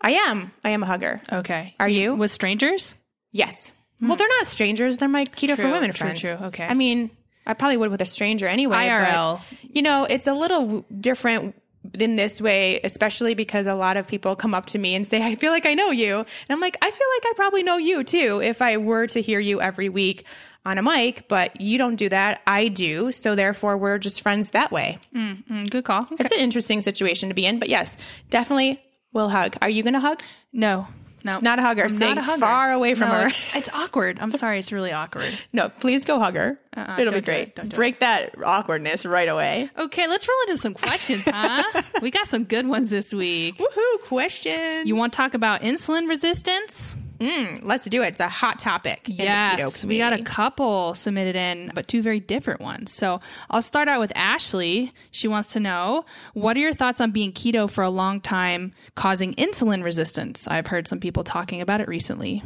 I 0.00 0.12
am. 0.12 0.52
I 0.64 0.70
am 0.70 0.82
a 0.82 0.86
hugger. 0.86 1.18
Okay. 1.32 1.74
Are 1.80 1.88
you? 1.88 2.14
With 2.14 2.30
strangers? 2.30 2.94
Yes. 3.32 3.72
Well, 4.00 4.16
they're 4.16 4.28
not 4.28 4.46
strangers. 4.46 4.98
They're 4.98 5.08
my 5.08 5.24
keto 5.24 5.54
True, 5.54 5.56
for 5.56 5.70
women 5.70 5.90
true, 5.90 6.06
friends. 6.06 6.20
true. 6.20 6.30
Okay. 6.30 6.64
I 6.66 6.74
mean, 6.74 7.10
I 7.46 7.54
probably 7.54 7.76
would 7.76 7.90
with 7.90 8.00
a 8.00 8.06
stranger 8.06 8.46
anyway. 8.46 8.76
IRL. 8.76 9.40
But, 9.50 9.76
you 9.76 9.82
know, 9.82 10.04
it's 10.04 10.26
a 10.28 10.34
little 10.34 10.84
different 11.00 11.56
in 11.98 12.16
this 12.16 12.40
way, 12.40 12.80
especially 12.84 13.34
because 13.34 13.66
a 13.66 13.74
lot 13.74 13.96
of 13.96 14.06
people 14.06 14.36
come 14.36 14.54
up 14.54 14.66
to 14.66 14.78
me 14.78 14.94
and 14.94 15.06
say, 15.06 15.22
I 15.22 15.34
feel 15.34 15.52
like 15.52 15.66
I 15.66 15.74
know 15.74 15.90
you. 15.90 16.18
And 16.18 16.26
I'm 16.50 16.60
like, 16.60 16.76
I 16.82 16.90
feel 16.90 17.06
like 17.16 17.22
I 17.26 17.32
probably 17.34 17.62
know 17.62 17.76
you 17.76 18.04
too 18.04 18.40
if 18.42 18.62
I 18.62 18.76
were 18.76 19.06
to 19.08 19.20
hear 19.22 19.40
you 19.40 19.60
every 19.60 19.88
week 19.88 20.24
on 20.68 20.78
a 20.78 20.82
mic, 20.82 21.28
but 21.28 21.60
you 21.60 21.78
don't 21.78 21.96
do 21.96 22.08
that. 22.08 22.42
I 22.46 22.68
do. 22.68 23.10
So 23.12 23.34
therefore, 23.34 23.76
we're 23.76 23.98
just 23.98 24.20
friends 24.20 24.50
that 24.52 24.70
way. 24.70 24.98
Mm, 25.14 25.70
good 25.70 25.84
call. 25.84 26.02
Okay. 26.02 26.16
It's 26.20 26.32
an 26.32 26.40
interesting 26.40 26.80
situation 26.82 27.28
to 27.30 27.34
be 27.34 27.46
in, 27.46 27.58
but 27.58 27.68
yes, 27.68 27.96
definitely 28.30 28.80
will 29.12 29.28
hug. 29.28 29.56
Are 29.62 29.70
you 29.70 29.82
going 29.82 29.94
to 29.94 30.00
hug? 30.00 30.22
No. 30.52 30.86
No, 31.24 31.32
She's 31.34 31.42
not 31.42 31.58
a 31.58 31.62
hugger. 31.62 31.82
I'm 31.82 31.88
Stay 31.88 32.06
not 32.14 32.18
a 32.18 32.22
hugger. 32.22 32.40
far 32.40 32.70
away 32.70 32.94
from 32.94 33.08
No, 33.08 33.14
her. 33.16 33.26
It's, 33.26 33.56
it's 33.56 33.68
awkward. 33.74 34.18
I'm 34.20 34.30
sorry. 34.30 34.60
It's 34.60 34.70
really 34.70 34.92
awkward. 34.92 35.36
No, 35.52 35.68
please 35.68 36.04
go 36.04 36.20
hug 36.20 36.36
her. 36.36 36.60
Uh-uh, 36.76 36.96
It'll 37.00 37.12
be 37.12 37.18
do 37.20 37.24
great. 37.24 37.48
it. 37.58 37.68
Do 37.70 37.76
Break 37.76 37.98
that 37.98 38.36
awkwardness 38.40 39.04
right 39.04 39.28
away. 39.28 39.68
Okay, 39.76 40.06
let's 40.06 40.28
roll 40.28 40.36
into 40.42 40.56
some 40.58 40.74
questions, 40.74 41.24
huh? 41.26 41.64
we 42.02 42.12
got 42.12 42.28
some 42.28 42.44
good 42.44 42.68
ones 42.68 42.90
this 42.90 43.12
week. 43.12 43.58
Woohoo! 43.58 44.00
Questions. 44.04 44.86
You 44.86 44.94
want 44.94 45.12
to 45.12 45.16
talk 45.16 45.34
about 45.34 45.62
insulin 45.62 46.08
resistance? 46.08 46.94
Mm, 47.20 47.60
let's 47.64 47.84
do 47.84 48.02
it. 48.02 48.08
It's 48.08 48.20
a 48.20 48.28
hot 48.28 48.58
topic. 48.58 49.08
in 49.08 49.16
the 49.16 49.22
keto 49.22 49.58
Yes, 49.58 49.84
we 49.84 49.98
got 49.98 50.12
a 50.12 50.22
couple 50.22 50.94
submitted 50.94 51.34
in, 51.36 51.72
but 51.74 51.88
two 51.88 52.00
very 52.00 52.20
different 52.20 52.60
ones. 52.60 52.92
So 52.92 53.20
I'll 53.50 53.62
start 53.62 53.88
out 53.88 54.00
with 54.00 54.12
Ashley. 54.14 54.92
She 55.10 55.26
wants 55.26 55.52
to 55.54 55.60
know 55.60 56.04
what 56.34 56.56
are 56.56 56.60
your 56.60 56.72
thoughts 56.72 57.00
on 57.00 57.10
being 57.10 57.32
keto 57.32 57.68
for 57.68 57.82
a 57.82 57.90
long 57.90 58.20
time 58.20 58.72
causing 58.94 59.34
insulin 59.34 59.82
resistance? 59.82 60.46
I've 60.46 60.68
heard 60.68 60.86
some 60.86 61.00
people 61.00 61.24
talking 61.24 61.60
about 61.60 61.80
it 61.80 61.88
recently. 61.88 62.42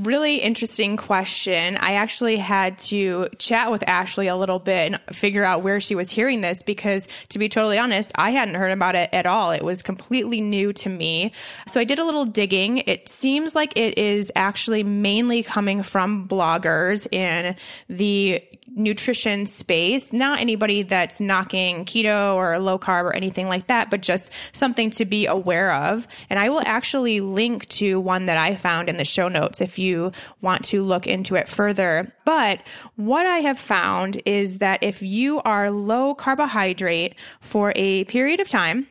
Really 0.00 0.36
interesting 0.36 0.96
question. 0.96 1.76
I 1.76 1.94
actually 1.94 2.38
had 2.38 2.78
to 2.78 3.28
chat 3.38 3.70
with 3.70 3.86
Ashley 3.86 4.26
a 4.26 4.36
little 4.36 4.58
bit 4.58 4.92
and 4.92 5.16
figure 5.16 5.44
out 5.44 5.62
where 5.62 5.80
she 5.80 5.94
was 5.94 6.10
hearing 6.10 6.40
this 6.40 6.62
because, 6.62 7.06
to 7.28 7.38
be 7.38 7.48
totally 7.50 7.78
honest, 7.78 8.10
I 8.14 8.30
hadn't 8.30 8.54
heard 8.54 8.72
about 8.72 8.94
it 8.94 9.10
at 9.12 9.26
all. 9.26 9.50
It 9.50 9.62
was 9.62 9.82
completely 9.82 10.40
new 10.40 10.72
to 10.74 10.88
me. 10.88 11.32
So 11.68 11.78
I 11.78 11.84
did 11.84 11.98
a 11.98 12.04
little 12.04 12.24
digging. 12.24 12.78
It 12.78 13.06
seems 13.06 13.54
like 13.54 13.76
it 13.76 13.98
is 13.98 14.32
actually 14.34 14.82
mainly 14.82 15.42
coming 15.42 15.82
from 15.82 16.26
bloggers 16.26 17.06
in 17.12 17.54
the 17.88 18.42
nutrition 18.74 19.46
space, 19.46 20.12
not 20.12 20.40
anybody 20.40 20.82
that's 20.82 21.20
knocking 21.20 21.84
keto 21.84 22.34
or 22.34 22.58
low 22.58 22.78
carb 22.78 23.04
or 23.04 23.14
anything 23.14 23.48
like 23.48 23.66
that, 23.66 23.90
but 23.90 24.02
just 24.02 24.30
something 24.52 24.90
to 24.90 25.04
be 25.04 25.26
aware 25.26 25.72
of. 25.72 26.06
And 26.30 26.38
I 26.38 26.48
will 26.48 26.62
actually 26.64 27.20
link 27.20 27.68
to 27.70 28.00
one 28.00 28.26
that 28.26 28.36
I 28.36 28.56
found 28.56 28.88
in 28.88 28.96
the 28.96 29.04
show 29.04 29.28
notes 29.28 29.60
if 29.60 29.78
you 29.78 30.10
want 30.40 30.64
to 30.66 30.82
look 30.82 31.06
into 31.06 31.34
it 31.34 31.48
further. 31.48 32.14
But 32.24 32.60
what 32.96 33.26
I 33.26 33.38
have 33.38 33.58
found 33.58 34.20
is 34.26 34.58
that 34.58 34.82
if 34.82 35.02
you 35.02 35.40
are 35.42 35.70
low 35.70 36.14
carbohydrate 36.14 37.14
for 37.40 37.72
a 37.76 38.04
period 38.04 38.40
of 38.40 38.48
time, 38.48 38.86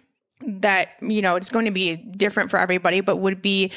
that 0.45 0.89
you 1.01 1.21
know 1.21 1.35
it's 1.35 1.49
going 1.49 1.65
to 1.65 1.71
be 1.71 1.95
different 1.95 2.49
for 2.49 2.57
everybody 2.57 3.01
but 3.01 3.17
would 3.17 3.41
be 3.41 3.71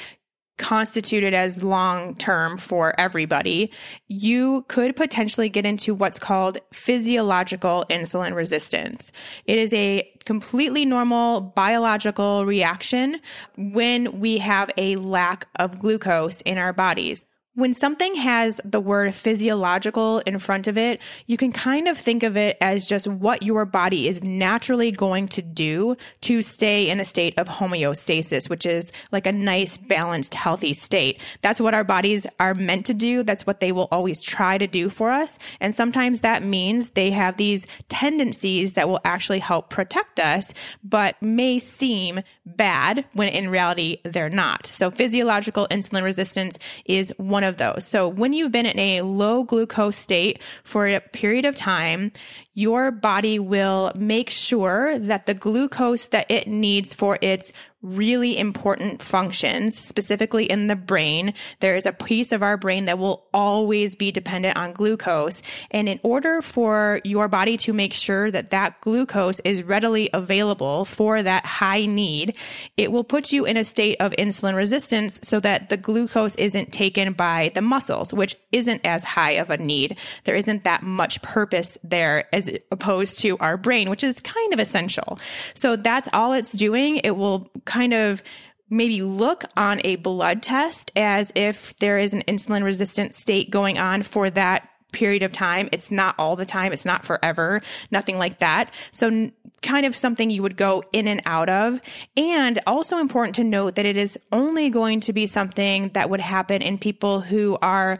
constituted 0.57 1.35
as 1.35 1.65
long 1.65 2.15
term 2.17 2.59
for 2.59 2.99
everybody, 2.99 3.71
you 4.09 4.65
could 4.69 4.95
potentially 4.95 5.49
get 5.49 5.67
into 5.67 5.95
what's 5.95 6.19
called 6.19 6.59
physiological 6.73 7.85
insulin 7.91 8.35
resistance. 8.35 9.11
It 9.47 9.59
is 9.59 9.73
a 9.75 10.09
completely 10.25 10.85
normal 10.85 11.41
biological 11.41 12.47
reaction 12.47 13.21
when 13.57 14.21
we 14.21 14.39
have 14.39 14.71
a 14.77 14.97
lack 14.97 15.47
of 15.57 15.79
glucose 15.79 16.41
in 16.43 16.59
our 16.59 16.73
bodies. 16.73 17.25
When 17.57 17.73
something 17.73 18.17
has 18.17 18.61
the 18.65 18.81
word 18.81 19.15
physiological 19.15 20.19
in 20.27 20.41
front 20.41 20.67
of 20.67 20.77
it, 20.77 21.01
you 21.27 21.37
can 21.37 21.53
kind 21.53 21.87
of 21.87 21.97
think 21.97 22.25
of 22.25 22.37
it 22.37 22.57
as 22.61 22.89
just 22.89 23.07
what 23.07 23.45
your 23.45 23.65
body 23.65 24.09
is 24.09 24.25
naturally 24.25 24.91
going 24.91 25.29
to 25.29 25.43
do 25.43 25.95
to 26.23 26.43
stay 26.43 26.91
in 26.91 26.99
a 26.99 27.05
state 27.05 27.39
of 27.39 27.47
homeostasis, 27.47 28.51
which 28.51 28.67
is 28.67 28.91
like 29.13 29.29
a 29.29 29.31
nice, 29.31 29.77
balanced, 29.77 30.35
healthy 30.35 30.75
state. 30.75 31.21
That's 31.43 31.61
what 31.61 31.75
our 31.75 31.85
bodies 31.85 32.27
are 32.41 32.57
meant 32.57 32.87
to 32.87 32.95
do. 32.95 33.23
That's 33.23 33.47
what 33.47 33.61
they 33.61 33.71
will 33.71 33.87
always 33.93 34.21
try 34.21 34.59
to 34.59 34.67
do 34.67 34.91
for 34.91 35.13
us. 35.13 35.39
And 35.61 35.73
sometimes 35.73 36.21
that 36.21 36.43
means 36.43 36.91
they 36.91 37.13
have 37.13 37.37
these 37.37 37.69
tendencies 37.89 38.73
that 38.73 38.89
will 38.89 39.01
actually 39.05 39.39
help 39.39 39.71
protect 39.71 40.19
us, 40.19 40.53
but 40.83 41.23
may 41.23 41.61
seem 41.61 42.23
bad 42.45 43.05
when 43.13 43.29
in 43.29 43.49
reality 43.49 43.99
they're 44.05 44.29
not. 44.29 44.67
So 44.67 44.91
physiological 44.91 45.69
insulin 45.71 46.03
resistance 46.03 46.59
is 46.85 47.13
one 47.17 47.44
one 47.45 47.51
of 47.51 47.59
those. 47.59 47.87
So 47.87 48.09
when 48.09 48.33
you've 48.33 48.53
been 48.53 48.67
in 48.67 48.79
a 48.79 49.03
low 49.03 49.45
glucose 49.45 49.97
state 49.97 50.41
for 50.63 50.89
a 50.89 51.01
period 51.01 51.45
of 51.45 51.55
time, 51.55 52.13
your 52.55 52.91
body 52.91 53.39
will 53.39 53.93
make 53.97 54.31
sure 54.31 54.99
that 54.99 55.27
the 55.27 55.35
glucose 55.35 56.09
that 56.09 56.31
it 56.31 56.47
needs 56.47 56.95
for 56.95 57.19
its 57.21 57.53
really 57.85 58.37
important 58.39 59.03
functions, 59.03 59.79
specifically 59.79 60.51
in 60.51 60.69
the 60.69 60.75
brain. 60.75 61.35
There 61.61 61.77
is 61.77 61.85
a 61.85 61.93
piece 61.93 62.33
of 62.33 62.43
our 62.43 62.57
brain 62.57 62.87
that 62.87 62.99
will 62.99 63.27
always 63.35 63.95
be 63.95 64.11
dependent 64.11 64.57
on 64.57 64.73
glucose. 64.73 65.43
And 65.71 65.89
in 65.89 66.01
order 66.03 66.41
for 66.41 67.01
your 67.05 67.29
body 67.29 67.59
to 67.59 67.75
make 67.75 67.93
sure 67.93 68.31
that 68.31 68.51
that 68.51 68.81
glucose 68.81 69.39
is 69.41 69.63
readily 69.63 70.09
available 70.15 70.87
for 70.87 71.23
that 71.23 71.45
high 71.45 71.85
need, 71.85 72.39
it 72.79 72.91
will 72.91 73.05
put 73.05 73.33
you 73.33 73.45
in 73.45 73.59
a 73.59 73.65
state 73.65 73.97
of 74.01 74.13
insulin 74.13 74.57
resistance 74.57 75.21
so 75.23 75.39
that 75.41 75.69
the 75.69 75.77
glucose 75.77 76.35
isn't 76.37 76.73
taken 76.73 77.13
by 77.13 77.51
the 77.55 77.61
muscles, 77.61 78.15
which 78.15 78.35
isn't 78.51 78.81
as 78.85 79.05
high 79.05 79.33
of 79.33 79.51
a 79.51 79.59
need. 79.59 79.99
There 80.25 80.37
isn't 80.37 80.65
that 80.65 80.83
much 80.83 81.21
purpose 81.21 81.77
there 81.85 82.35
as 82.35 82.44
opposed 82.71 83.19
to 83.21 83.37
our 83.39 83.57
brain, 83.57 83.91
which 83.91 84.05
is 84.05 84.21
kind 84.21 84.53
of 84.53 84.61
essential. 84.61 85.19
So 85.55 85.77
that's 85.77 86.09
all 86.13 86.33
it's 86.33 86.53
doing. 86.53 86.97
It 86.99 87.17
will 87.17 87.51
kind 87.65 87.93
of 87.93 88.23
maybe 88.71 89.03
look 89.03 89.45
on 89.57 89.81
a 89.85 89.97
blood 89.97 90.43
test 90.43 90.91
as 90.97 91.33
if 91.35 91.77
there 91.79 91.99
is 91.99 92.13
an 92.13 92.23
insulin 92.27 92.65
resistant 92.65 93.15
state 93.15 93.51
going 93.51 93.79
on 93.79 94.03
for 94.03 94.31
that 94.31 94.69
period 94.95 95.23
of 95.23 95.33
time. 95.33 95.69
It's 95.73 95.91
not 95.91 96.15
all 96.19 96.37
the 96.37 96.47
time. 96.47 96.73
It's 96.73 96.85
not 96.85 97.05
forever. 97.05 97.61
Nothing 97.91 98.17
like 98.17 98.39
that. 98.39 98.71
So 98.93 99.31
kind 99.61 99.87
of 99.87 99.97
something 99.97 100.31
you 100.31 100.43
would 100.43 100.57
go 100.57 100.83
in 100.93 101.09
and 101.09 101.21
out 101.27 101.49
of. 101.49 101.81
And 102.17 102.61
also 102.67 102.99
important 102.99 103.35
to 103.37 103.45
note 103.45 103.75
that 103.75 103.87
it 103.87 103.97
is 103.97 104.19
only 104.33 104.71
going 104.71 105.01
to 105.01 105.13
be 105.13 105.27
something 105.27 105.89
that 105.91 106.09
would 106.11 106.21
happen 106.21 106.63
in 106.63 106.79
people 106.79 107.21
who 107.21 107.59
are 107.61 107.99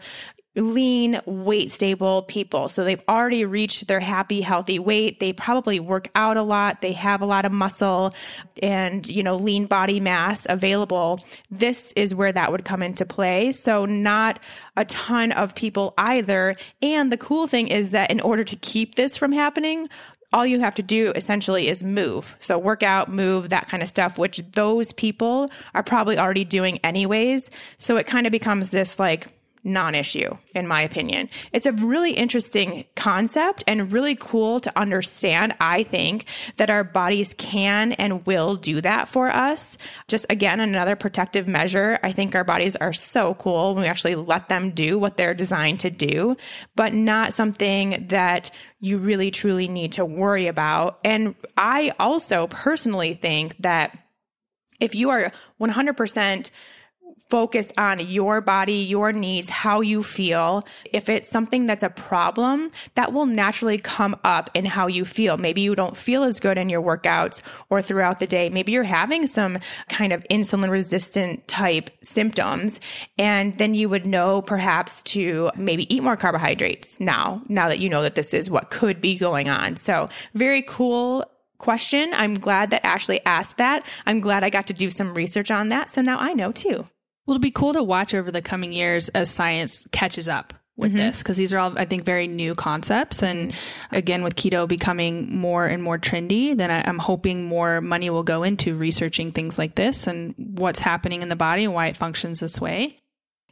lean, 0.55 1.19
weight 1.25 1.71
stable 1.71 2.23
people. 2.23 2.69
So 2.69 2.83
they've 2.83 3.03
already 3.09 3.45
reached 3.45 3.87
their 3.87 3.99
happy, 3.99 4.41
healthy 4.41 4.79
weight. 4.79 5.19
They 5.19 5.33
probably 5.33 5.79
work 5.79 6.09
out 6.15 6.37
a 6.37 6.43
lot. 6.43 6.81
They 6.81 6.93
have 6.93 7.21
a 7.21 7.25
lot 7.25 7.45
of 7.45 7.51
muscle 7.51 8.13
and, 8.61 9.05
you 9.07 9.23
know, 9.23 9.35
lean 9.35 9.65
body 9.65 9.99
mass 9.99 10.45
available. 10.49 11.19
This 11.51 11.91
is 11.95 12.15
where 12.15 12.31
that 12.31 12.51
would 12.51 12.65
come 12.65 12.81
into 12.81 13.05
play. 13.05 13.51
So 13.51 13.85
not 13.85 14.39
a 14.77 14.85
ton 14.85 15.31
of 15.33 15.55
people 15.55 15.93
either. 15.97 16.55
And 16.81 17.11
the 17.11 17.17
cool 17.17 17.47
thing 17.47 17.67
is 17.67 17.91
that 17.91 18.11
in 18.11 18.21
order 18.21 18.43
to 18.43 18.55
keep 18.57 18.95
this 18.95 19.17
from 19.17 19.31
happening, 19.31 19.89
all 20.33 20.45
you 20.45 20.59
have 20.59 20.75
to 20.75 20.83
do 20.83 21.11
essentially 21.15 21.67
is 21.67 21.83
move. 21.83 22.35
So 22.39 22.57
work 22.57 22.83
out, 22.83 23.09
move, 23.09 23.49
that 23.49 23.69
kind 23.69 23.81
of 23.81 23.87
stuff, 23.87 24.17
which 24.17 24.41
those 24.53 24.91
people 24.91 25.49
are 25.73 25.83
probably 25.83 26.17
already 26.17 26.43
doing 26.43 26.79
anyways. 26.83 27.49
So 27.77 27.95
it 27.97 28.05
kind 28.05 28.27
of 28.27 28.31
becomes 28.31 28.71
this 28.71 28.99
like 28.99 29.33
non 29.65 29.95
issue, 29.95 30.31
in 30.53 30.67
my 30.67 30.81
opinion. 30.81 31.27
It's 31.51 31.65
a 31.65 31.71
really 31.73 32.13
interesting 32.13 32.85
concept 32.95 33.63
and 33.67 33.91
really 33.91 34.15
cool 34.15 34.59
to 34.61 34.79
understand, 34.79 35.55
I 35.59 35.83
think, 35.83 36.25
that 36.57 36.69
our 36.69 36.83
bodies 36.83 37.33
can 37.37 37.93
and 37.93 38.25
will 38.25 38.55
do 38.55 38.79
that 38.81 39.09
for 39.09 39.29
us. 39.29 39.77
Just 40.07 40.25
again, 40.29 40.59
another 40.59 40.95
protective 40.95 41.47
measure. 41.47 41.99
I 42.03 42.11
think 42.11 42.35
our 42.35 42.43
bodies 42.43 42.75
are 42.75 42.93
so 42.93 43.33
cool 43.33 43.73
when 43.73 43.83
we 43.83 43.89
actually 43.89 44.15
let 44.15 44.47
them 44.47 44.69
do 44.69 44.97
what 44.99 45.17
they're 45.17 45.33
designed 45.33 45.79
to 45.81 45.89
do, 45.89 46.37
but 46.75 46.93
not 46.93 47.33
something 47.33 48.05
that 48.09 48.51
you 48.79 48.99
really 48.99 49.31
truly 49.31 49.67
need 49.67 49.93
to 49.93 50.05
worry 50.05 50.45
about. 50.47 50.99
And 51.03 51.33
I 51.57 51.93
also 51.99 52.47
personally 52.47 53.15
think 53.15 53.57
that 53.59 53.97
if 54.79 54.93
you 54.93 55.09
are 55.09 55.31
100% 55.59 56.51
focus 57.29 57.71
on 57.77 57.99
your 57.99 58.41
body, 58.41 58.77
your 58.77 59.11
needs, 59.11 59.49
how 59.49 59.81
you 59.81 60.03
feel. 60.03 60.63
If 60.91 61.09
it's 61.09 61.27
something 61.27 61.65
that's 61.65 61.83
a 61.83 61.89
problem, 61.89 62.71
that 62.95 63.13
will 63.13 63.25
naturally 63.25 63.77
come 63.77 64.15
up 64.23 64.49
in 64.53 64.65
how 64.65 64.87
you 64.87 65.05
feel. 65.05 65.37
Maybe 65.37 65.61
you 65.61 65.75
don't 65.75 65.97
feel 65.97 66.23
as 66.23 66.39
good 66.39 66.57
in 66.57 66.69
your 66.69 66.81
workouts 66.81 67.41
or 67.69 67.81
throughout 67.81 68.19
the 68.19 68.27
day. 68.27 68.49
Maybe 68.49 68.71
you're 68.71 68.83
having 68.83 69.27
some 69.27 69.59
kind 69.89 70.13
of 70.13 70.23
insulin 70.29 70.69
resistant 70.69 71.47
type 71.47 71.89
symptoms. 72.03 72.79
And 73.17 73.57
then 73.57 73.73
you 73.73 73.89
would 73.89 74.05
know 74.05 74.41
perhaps 74.41 75.01
to 75.03 75.51
maybe 75.55 75.93
eat 75.93 76.03
more 76.03 76.17
carbohydrates 76.17 76.99
now, 76.99 77.41
now 77.47 77.69
that 77.69 77.79
you 77.79 77.89
know 77.89 78.01
that 78.03 78.15
this 78.15 78.33
is 78.33 78.49
what 78.49 78.69
could 78.69 79.01
be 79.01 79.17
going 79.17 79.49
on. 79.49 79.77
So 79.77 80.09
very 80.33 80.61
cool 80.61 81.25
question. 81.57 82.11
I'm 82.13 82.35
glad 82.35 82.69
that 82.71 82.85
Ashley 82.85 83.21
asked 83.25 83.57
that. 83.57 83.85
I'm 84.05 84.19
glad 84.19 84.43
I 84.43 84.49
got 84.49 84.67
to 84.67 84.73
do 84.73 84.89
some 84.91 85.13
research 85.13 85.51
on 85.51 85.69
that. 85.69 85.89
So 85.89 86.01
now 86.01 86.19
I 86.19 86.33
know 86.33 86.51
too. 86.51 86.85
Well, 87.25 87.35
it'll 87.35 87.41
be 87.41 87.51
cool 87.51 87.73
to 87.73 87.83
watch 87.83 88.13
over 88.13 88.31
the 88.31 88.41
coming 88.41 88.71
years 88.71 89.09
as 89.09 89.29
science 89.29 89.87
catches 89.91 90.27
up 90.27 90.53
with 90.77 90.91
mm-hmm. 90.91 90.97
this 90.97 91.19
because 91.19 91.37
these 91.37 91.53
are 91.53 91.57
all, 91.57 91.77
I 91.77 91.85
think, 91.85 92.03
very 92.03 92.27
new 92.27 92.53
concepts. 92.53 93.23
And 93.23 93.53
again, 93.91 94.23
with 94.23 94.35
keto 94.35 94.67
becoming 94.67 95.35
more 95.35 95.65
and 95.65 95.81
more 95.81 95.97
trendy, 95.97 96.55
then 96.55 96.69
I, 96.69 96.87
am 96.87 96.99
hoping 96.99 97.45
more 97.45 97.81
money 97.81 98.09
will 98.09 98.23
go 98.23 98.43
into 98.43 98.75
researching 98.75 99.31
things 99.31 99.57
like 99.57 99.75
this 99.75 100.07
and 100.07 100.35
what's 100.37 100.79
happening 100.79 101.21
in 101.21 101.29
the 101.29 101.35
body 101.35 101.63
and 101.63 101.73
why 101.73 101.87
it 101.87 101.95
functions 101.95 102.39
this 102.39 102.59
way. 102.59 102.99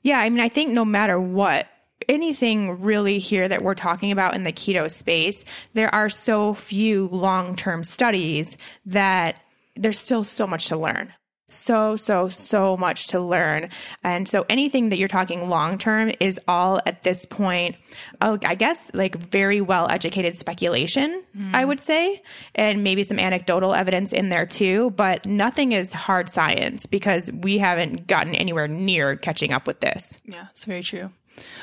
Yeah, 0.01 0.19
I 0.19 0.29
mean, 0.29 0.41
I 0.41 0.49
think 0.49 0.71
no 0.71 0.83
matter 0.83 1.19
what, 1.19 1.67
anything 2.09 2.81
really 2.81 3.19
here 3.19 3.47
that 3.47 3.62
we're 3.62 3.75
talking 3.75 4.12
about 4.12 4.36
in 4.36 4.43
the 4.43 4.51
keto 4.51 4.91
space, 4.91 5.45
there 5.73 5.93
are 5.95 6.09
so 6.09 6.53
few 6.53 7.07
long 7.07 7.55
term 7.55 7.83
studies 7.83 8.57
that 8.86 9.39
there's 9.75 9.97
still 9.97 10.25
so 10.25 10.45
much 10.45 10.67
to 10.67 10.77
learn 10.77 11.13
so 11.45 11.95
so 11.95 12.29
so 12.29 12.77
much 12.77 13.08
to 13.08 13.19
learn. 13.19 13.69
And 14.03 14.27
so 14.27 14.45
anything 14.49 14.89
that 14.89 14.97
you're 14.97 15.08
talking 15.08 15.49
long 15.49 15.77
term 15.77 16.12
is 16.19 16.39
all 16.47 16.79
at 16.86 17.03
this 17.03 17.25
point 17.25 17.75
oh, 18.21 18.38
i 18.45 18.56
guess 18.56 18.91
like 18.93 19.15
very 19.15 19.62
well 19.62 19.89
educated 19.89 20.36
speculation 20.38 21.23
mm. 21.38 21.53
i 21.53 21.63
would 21.63 21.79
say 21.79 22.21
and 22.56 22.84
maybe 22.84 23.03
some 23.03 23.19
anecdotal 23.19 23.73
evidence 23.73 24.13
in 24.13 24.29
there 24.29 24.45
too 24.45 24.91
but 24.91 25.25
nothing 25.25 25.71
is 25.71 25.93
hard 25.93 26.29
science 26.29 26.86
because 26.86 27.32
we 27.32 27.58
haven't 27.58 28.08
gotten 28.08 28.36
anywhere 28.36 28.67
near 28.67 29.15
catching 29.15 29.51
up 29.51 29.67
with 29.67 29.79
this. 29.79 30.19
Yeah 30.25 30.47
it's 30.51 30.65
very 30.65 30.84
true 30.84 31.12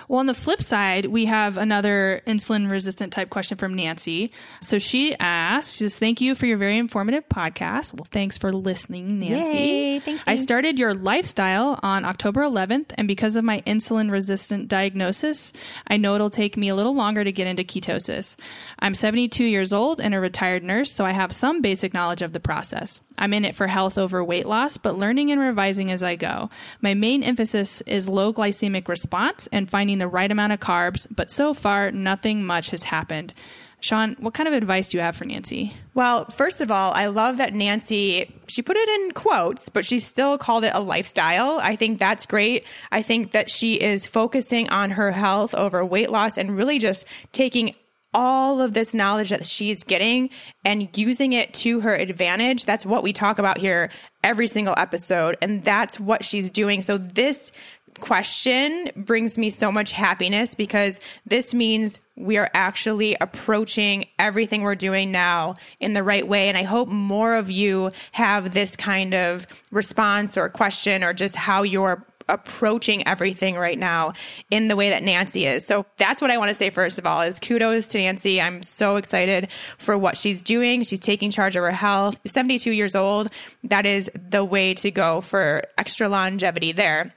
well, 0.09 0.19
on 0.19 0.27
the 0.27 0.35
flip 0.35 0.63
side, 0.63 1.07
we 1.07 1.27
have 1.27 1.57
another 1.57 2.23
insulin 2.27 2.71
resistant 2.71 3.13
type 3.13 3.31
question 3.31 3.57
from 3.57 3.75
Nancy. 3.75 4.31
So 4.61 4.79
she 4.79 5.15
asks, 5.19 5.75
she 5.75 5.85
says, 5.85 5.97
Thank 5.97 6.21
you 6.21 6.35
for 6.35 6.47
your 6.47 6.57
very 6.57 6.79
informative 6.79 7.29
podcast. 7.29 7.95
Well, 7.95 8.07
thanks 8.11 8.37
for 8.37 8.53
listening, 8.53 9.19
Nancy. 9.19 9.59
Yay, 9.59 9.99
thanks. 10.01 10.25
I 10.27 10.37
started 10.37 10.79
your 10.79 10.95
lifestyle 10.95 11.79
on 11.83 12.05
October 12.05 12.43
11th, 12.43 12.93
and 12.97 13.07
because 13.07 13.37
of 13.37 13.45
my 13.45 13.61
insulin 13.63 14.11
resistant 14.11 14.69
diagnosis, 14.69 15.53
I 15.87 15.97
know 15.97 16.15
it'll 16.15 16.31
take 16.31 16.57
me 16.57 16.69
a 16.69 16.75
little 16.75 16.95
longer 16.95 17.25
to 17.25 17.33
get 17.33 17.47
into 17.47 17.65
ketosis. 17.65 18.37
I'm 18.79 18.95
72 18.95 19.45
years 19.45 19.73
old 19.73 20.01
and 20.01 20.15
a 20.15 20.21
retired 20.21 20.65
nurse, 20.65 20.93
so 20.93 21.05
I 21.05 21.13
have 21.13 21.33
some 21.33 21.63
basic 21.63 21.95
knowledge 21.95 22.23
of 22.23 22.33
the 22.33 22.41
process. 22.41 23.01
I'm 23.21 23.35
in 23.35 23.45
it 23.45 23.55
for 23.55 23.67
health 23.67 23.99
over 23.99 24.25
weight 24.25 24.47
loss, 24.47 24.79
but 24.79 24.97
learning 24.97 25.31
and 25.31 25.41
revising 25.41 25.91
as 25.91 26.03
I 26.03 26.17
go. 26.17 26.49
My 26.81 26.95
main 26.95 27.23
emphasis 27.23 27.83
is 27.83 28.09
low 28.09 28.33
glycemic 28.33 28.89
response 28.89 29.47
and 29.53 29.60
and 29.61 29.71
finding 29.71 29.99
the 29.99 30.09
right 30.09 30.33
amount 30.33 30.55
of 30.55 30.59
carbs, 30.59 31.07
but 31.15 31.31
so 31.31 31.53
far, 31.53 31.93
nothing 31.93 32.45
much 32.45 32.71
has 32.71 32.83
happened. 32.83 33.35
Shawn, 33.83 34.17
what 34.19 34.35
kind 34.35 34.49
of 34.49 34.55
advice 34.55 34.89
do 34.89 34.97
you 34.97 35.03
have 35.03 35.17
for 35.17 35.27
Nancy? 35.27 35.73
Well, 35.95 36.25
first 36.27 36.61
of 36.61 36.71
all, 36.71 36.93
I 36.95 37.07
love 37.07 37.37
that 37.37 37.55
Nancy, 37.55 38.35
she 38.49 38.63
put 38.63 38.77
it 38.77 38.89
in 38.89 39.13
quotes, 39.13 39.69
but 39.69 39.85
she 39.85 40.01
still 40.01 40.39
called 40.39 40.65
it 40.65 40.73
a 40.75 40.81
lifestyle. 40.81 41.59
I 41.63 41.77
think 41.77 41.99
that's 41.99 42.27
great. 42.27 42.65
I 42.91 43.03
think 43.03 43.33
that 43.33 43.51
she 43.51 43.75
is 43.75 44.07
focusing 44.07 44.69
on 44.71 44.91
her 44.91 45.13
health 45.13 45.55
over 45.55 45.85
weight 45.85 46.11
loss 46.11 46.37
and 46.39 46.57
really 46.57 46.79
just 46.79 47.07
taking 47.33 47.75
all 48.13 48.61
of 48.61 48.75
this 48.75 48.93
knowledge 48.93 49.31
that 49.31 49.47
she's 49.47 49.85
getting 49.85 50.31
and 50.65 50.89
using 50.97 51.33
it 51.33 51.55
to 51.55 51.81
her 51.81 51.95
advantage. 51.95 52.65
That's 52.65 52.85
what 52.85 53.03
we 53.03 53.13
talk 53.13 53.39
about 53.39 53.59
here 53.59 53.91
every 54.25 54.49
single 54.49 54.75
episode. 54.77 55.37
And 55.41 55.65
that's 55.65 55.99
what 55.99 56.25
she's 56.25 56.51
doing. 56.51 56.83
So 56.83 56.99
this 56.99 57.53
question 58.01 58.91
brings 58.97 59.39
me 59.39 59.51
so 59.51 59.71
much 59.71 59.93
happiness 59.93 60.55
because 60.55 61.01
this 61.27 61.55
means 61.55 62.01
we 62.17 62.37
are 62.37 62.51
actually 62.55 63.17
approaching 63.21 64.07
everything 64.19 64.63
we're 64.63 64.75
doing 64.75 65.11
now 65.11 65.55
in 65.79 65.93
the 65.93 66.03
right 66.03 66.27
way. 66.27 66.49
And 66.49 66.59
I 66.59 66.63
hope 66.63 66.89
more 66.89 67.35
of 67.35 67.51
you 67.51 67.91
have 68.13 68.53
this 68.53 68.77
kind 68.77 69.15
of 69.15 69.47
response 69.71 70.37
or 70.37 70.49
question 70.49 71.03
or 71.05 71.13
just 71.13 71.37
how 71.37 71.63
you're 71.63 72.05
approaching 72.31 73.07
everything 73.07 73.57
right 73.57 73.79
now 73.79 74.13
in 74.51 74.69
the 74.69 74.77
way 74.77 74.91
that 74.91 75.03
Nancy 75.03 75.47
is. 75.47 75.67
So 75.67 75.85
that's 75.99 76.23
what 76.23 76.31
I 76.31 76.39
want 76.39 76.49
to 76.51 76.55
say 76.55 76.71
first 76.71 76.99
of 76.99 77.07
all 77.07 77.21
is 77.23 77.39
kudos 77.39 77.89
to 77.89 77.99
Nancy. 77.99 78.41
I'm 78.41 78.63
so 78.63 78.97
excited 78.97 79.49
for 79.79 79.99
what 79.99 80.17
she's 80.17 80.43
doing. 80.43 80.83
She's 80.83 81.01
taking 81.01 81.31
charge 81.31 81.57
of 81.57 81.63
her 81.63 81.71
health. 81.71 82.21
72 82.25 82.71
years 82.71 82.95
old. 82.95 83.29
That 83.65 83.85
is 83.85 84.11
the 84.15 84.45
way 84.45 84.75
to 84.75 84.91
go 84.91 85.21
for 85.21 85.63
extra 85.77 86.09
longevity 86.09 86.73
there. 86.73 87.13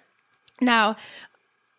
Now, 0.61 0.95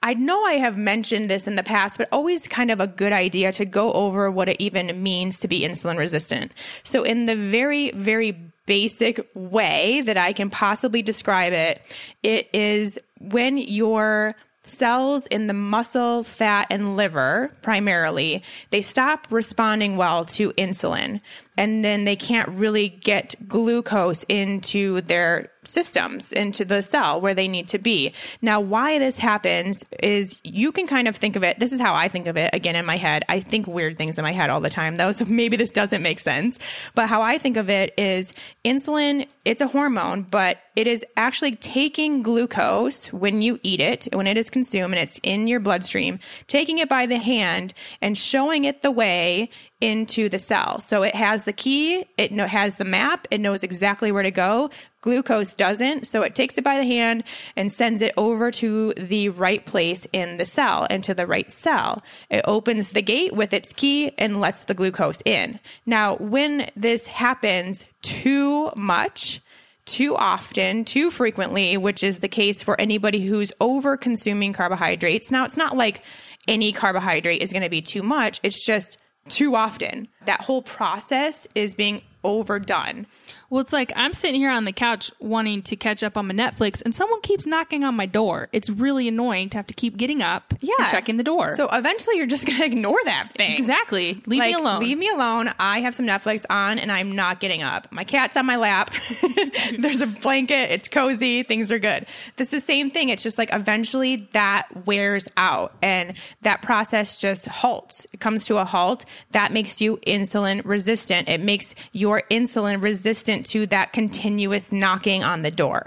I 0.03 0.13
know 0.13 0.45
I 0.45 0.55
have 0.55 0.77
mentioned 0.77 1.31
this 1.31 1.47
in 1.47 1.57
the 1.57 1.63
past, 1.63 1.97
but 1.97 2.09
always 2.13 2.47
kind 2.47 2.71
of 2.71 2.79
a 2.79 2.87
good 2.87 3.13
idea 3.13 3.53
to 3.53 3.65
go 3.65 3.91
over 3.95 4.31
what 4.31 4.51
it 4.51 4.61
even 4.61 5.03
means 5.03 5.41
to 5.41 5.49
be 5.49 5.63
insulin 5.63 5.97
resistant. 5.97 6.53
So, 6.83 7.03
in 7.05 7.25
the 7.25 7.37
very, 7.37 7.91
very 7.93 8.33
basic 8.67 9.27
way 9.35 10.03
that 10.03 10.19
I 10.19 10.35
can 10.35 10.51
possibly 10.51 11.01
describe 11.01 11.55
it, 11.55 11.81
it 12.23 12.51
is 12.53 12.99
when 13.19 13.57
your 13.57 14.35
cells 14.65 15.27
in 15.29 15.47
the 15.47 15.55
muscle, 15.55 16.23
fat, 16.23 16.67
and 16.71 16.97
liver 16.97 17.51
primarily, 17.63 18.43
they 18.71 18.83
stop 18.83 19.27
responding 19.31 19.97
well 19.97 20.25
to 20.25 20.53
insulin. 20.53 21.21
And 21.57 21.85
then 21.85 22.05
they 22.05 22.17
can't 22.17 22.49
really 22.49 22.89
get 22.89 23.35
glucose 23.47 24.25
into 24.25 25.01
their 25.03 25.51
systems, 25.67 26.33
into 26.33 26.65
the 26.65 26.83
cell 26.83 27.21
where 27.21 27.35
they 27.35 27.49
need 27.49 27.69
to 27.69 27.79
be. 27.79 28.13
Now, 28.43 28.61
why 28.61 28.99
this 28.99 29.19
happens 29.19 29.85
is 30.03 30.39
you 30.43 30.73
can 30.73 30.87
kind 30.87 31.09
of 31.09 31.17
think 31.17 31.37
of 31.37 31.43
it. 31.43 31.59
This 31.59 31.73
is 31.73 31.81
how 31.81 31.95
I 31.95 32.09
think 32.09 32.27
of 32.27 32.37
it 32.37 32.51
again 32.53 32.77
in 32.77 32.85
my 32.85 32.97
head. 32.97 33.25
I 33.29 33.41
think 33.41 33.67
weird 33.67 33.99
things 33.99 34.19
in 34.19 34.23
my 34.23 34.33
head 34.33 34.51
all 34.51 34.61
the 34.61 34.71
time, 34.71 34.97
though. 34.97 35.13
So 35.15 35.25
maybe 35.27 35.57
this 35.57 35.71
doesn't 35.71 36.03
make 36.03 36.19
sense. 36.19 36.59
But 36.97 37.09
how 37.09 37.23
I 37.23 37.39
think 37.39 37.57
of 37.57 37.71
it 37.71 37.95
is 37.97 38.35
insulin, 38.65 39.29
it's 39.45 39.61
a 39.61 39.69
hormone, 39.69 40.23
but 40.23 40.59
it 40.75 40.89
is 40.89 41.05
actually 41.17 41.55
taking 41.55 42.23
glucose 42.23 43.13
when 43.13 43.41
you 43.41 43.61
eat 43.63 43.81
it, 43.81 44.09
when 44.13 44.27
it 44.27 44.37
is 44.37 44.51
consumed 44.51 44.95
and 44.95 45.03
it's 45.03 45.21
in 45.23 45.47
your 45.47 45.61
bloodstream, 45.61 46.19
taking 46.49 46.79
it 46.79 46.89
by 46.89 47.07
the 47.07 47.19
hand 47.19 47.75
and 48.03 48.19
showing 48.19 48.65
it 48.65 48.83
the 48.83 48.91
way 48.91 49.51
into 49.85 50.31
the 50.31 50.39
cell. 50.39 50.81
So 50.81 51.03
it 51.03 51.15
has 51.15 51.45
the 51.45 51.53
key, 51.53 52.07
it 52.17 52.33
has 52.33 52.77
the 52.77 52.87
map, 52.87 53.29
it 53.31 53.39
knows 53.39 53.63
exactly 53.63 54.11
where 54.11 54.23
to 54.23 54.31
go. 54.31 54.71
Glucose 55.03 55.53
doesn't, 55.53 56.07
so 56.07 56.23
it 56.23 56.35
takes 56.35 56.57
it 56.57 56.65
by 56.65 56.79
the 56.79 56.85
hand 56.85 57.23
and 57.55 57.71
sends 57.71 58.01
it 58.01 58.15
over 58.17 58.51
to 58.53 58.95
the 58.97 59.29
right 59.29 59.67
place 59.67 60.07
in 60.15 60.39
the 60.39 60.47
cell 60.47 60.87
and 60.89 61.05
to 61.05 61.13
the 61.13 61.27
right 61.27 61.53
cell. 61.53 62.03
It 62.31 62.43
opens 62.47 62.89
the 62.89 63.03
gate 63.03 63.35
with 63.35 63.53
its 63.53 63.75
key 63.75 64.13
and 64.17 64.41
lets 64.41 64.65
the 64.65 64.73
glucose 64.73 65.21
in. 65.27 65.61
Now, 65.85 66.17
when 66.17 66.71
this 66.75 67.07
happens 67.07 67.85
too 68.01 68.71
much, 68.77 69.43
too 69.85 70.17
often, 70.17 70.87
too 70.87 71.11
frequently, 71.11 71.77
which 71.77 72.03
is 72.03 72.21
the 72.21 72.29
case 72.29 72.63
for 72.63 72.81
anybody 72.81 73.27
who's 73.27 73.53
over 73.61 73.99
consuming 73.99 74.55
carbohydrates. 74.55 75.31
Now, 75.31 75.45
it's 75.45 75.59
not 75.59 75.77
like 75.77 76.01
any 76.49 76.73
carbohydrate 76.73 77.43
is 77.43 77.53
going 77.53 77.63
to 77.63 77.69
be 77.69 77.83
too 77.83 78.03
much. 78.03 78.41
It's 78.43 78.65
just 78.65 78.97
too 79.29 79.55
often. 79.55 80.09
That 80.27 80.43
whole 80.43 80.63
process 80.63 81.47
is 81.55 81.75
being 81.75 82.03
overdone. 82.23 83.07
Well, 83.51 83.61
it's 83.61 83.73
like 83.73 83.93
I'm 83.95 84.13
sitting 84.13 84.41
here 84.41 84.51
on 84.51 84.65
the 84.65 84.73
couch 84.73 85.11
wanting 85.21 85.63
to 85.63 85.77
catch 85.77 86.03
up 86.03 86.17
on 86.17 86.27
my 86.27 86.35
Netflix, 86.35 86.83
and 86.85 86.95
someone 86.95 87.21
keeps 87.21 87.47
knocking 87.47 87.85
on 87.85 87.95
my 87.95 88.07
door. 88.07 88.49
It's 88.53 88.69
really 88.71 89.07
annoying 89.09 89.51
to 89.51 89.59
have 89.59 89.67
to 89.69 89.75
keep 89.75 89.97
getting 89.97 90.23
up 90.23 90.55
Yeah. 90.61 90.75
and 90.79 90.89
checking 90.89 91.17
the 91.19 91.23
door. 91.25 91.57
So 91.57 91.69
eventually 91.71 92.17
you're 92.17 92.27
just 92.27 92.47
going 92.47 92.59
to 92.59 92.65
ignore 92.65 92.99
that 93.05 93.29
thing. 93.37 93.53
exactly. 93.53 94.23
Leave 94.27 94.41
me 94.41 94.53
alone. 94.55 94.81
Leave 94.81 94.99
me 94.99 95.09
alone. 95.09 95.51
I 95.59 95.81
have 95.81 95.95
some 95.95 96.07
Netflix 96.07 96.45
on 96.51 96.79
and 96.79 96.91
I'm 96.91 97.13
not 97.13 97.41
getting 97.41 97.63
up. 97.63 97.91
My 97.93 98.05
cat's 98.05 98.37
on 98.37 98.47
my 98.47 98.57
lap. 98.57 98.93
There's 99.79 100.01
a 100.01 100.07
blanket. 100.07 100.71
It's 100.73 100.89
cozy. 100.89 101.43
Things 101.43 101.71
are 101.71 101.79
good. 101.79 102.07
This 102.37 102.53
is 102.53 102.63
the 102.63 102.67
same 102.67 102.91
thing. 102.91 103.09
It's 103.11 103.23
just 103.23 103.39
like 103.39 103.51
eventually 103.53 104.29
that 104.33 104.67
wears 104.87 105.29
out 105.37 105.75
and 105.83 106.15
that 106.43 106.63
process 106.63 107.19
just 107.19 107.47
halts. 107.47 108.07
It 108.13 108.21
comes 108.21 108.47
to 108.47 108.57
a 108.59 108.65
halt. 108.65 109.05
That 109.33 109.53
makes 109.53 109.81
you 109.81 109.99
insulin 110.07 110.63
resistant. 110.65 111.29
It 111.29 111.41
makes 111.41 111.75
your 111.93 112.23
insulin 112.31 112.83
resistant 112.83 113.44
to 113.45 113.67
that 113.67 113.93
continuous 113.93 114.73
knocking 114.73 115.23
on 115.25 115.43
the 115.43 115.51
door. 115.51 115.87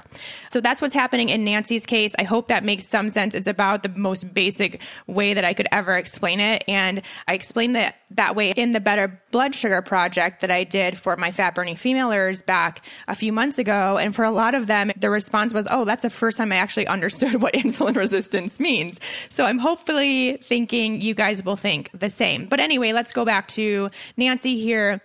So 0.49 0.61
that's 0.61 0.81
what's 0.81 0.93
happening 0.93 1.29
in 1.29 1.43
Nancy's 1.43 1.85
case. 1.85 2.13
I 2.17 2.23
hope 2.23 2.47
that 2.47 2.63
makes 2.63 2.85
some 2.85 3.09
sense. 3.09 3.35
It's 3.35 3.47
about 3.47 3.83
the 3.83 3.89
most 3.89 4.33
basic 4.33 4.81
way 5.07 5.33
that 5.33 5.43
I 5.43 5.53
could 5.53 5.67
ever 5.71 5.95
explain 5.95 6.39
it. 6.39 6.63
And 6.67 7.01
I 7.27 7.33
explained 7.33 7.75
that 7.75 7.95
that 8.11 8.35
way 8.35 8.51
in 8.51 8.71
the 8.71 8.79
Better 8.79 9.21
Blood 9.31 9.53
Sugar 9.53 9.81
project 9.81 10.41
that 10.41 10.51
I 10.51 10.63
did 10.63 10.97
for 10.97 11.15
my 11.17 11.31
fat 11.31 11.55
burning 11.55 11.75
femalers 11.75 12.45
back 12.45 12.85
a 13.07 13.15
few 13.15 13.33
months 13.33 13.57
ago. 13.57 13.97
And 13.97 14.15
for 14.15 14.23
a 14.23 14.31
lot 14.31 14.55
of 14.55 14.67
them, 14.67 14.91
the 14.97 15.09
response 15.09 15.53
was, 15.53 15.67
oh, 15.69 15.85
that's 15.85 16.03
the 16.03 16.09
first 16.09 16.37
time 16.37 16.51
I 16.51 16.57
actually 16.57 16.87
understood 16.87 17.35
what 17.41 17.53
insulin 17.53 17.95
resistance 17.95 18.59
means. 18.59 18.99
So 19.29 19.45
I'm 19.45 19.59
hopefully 19.59 20.37
thinking 20.43 21.01
you 21.01 21.13
guys 21.13 21.43
will 21.43 21.55
think 21.55 21.89
the 21.93 22.09
same. 22.09 22.45
But 22.45 22.59
anyway, 22.59 22.93
let's 22.93 23.11
go 23.11 23.25
back 23.25 23.47
to 23.49 23.89
Nancy 24.15 24.57
here. 24.57 25.01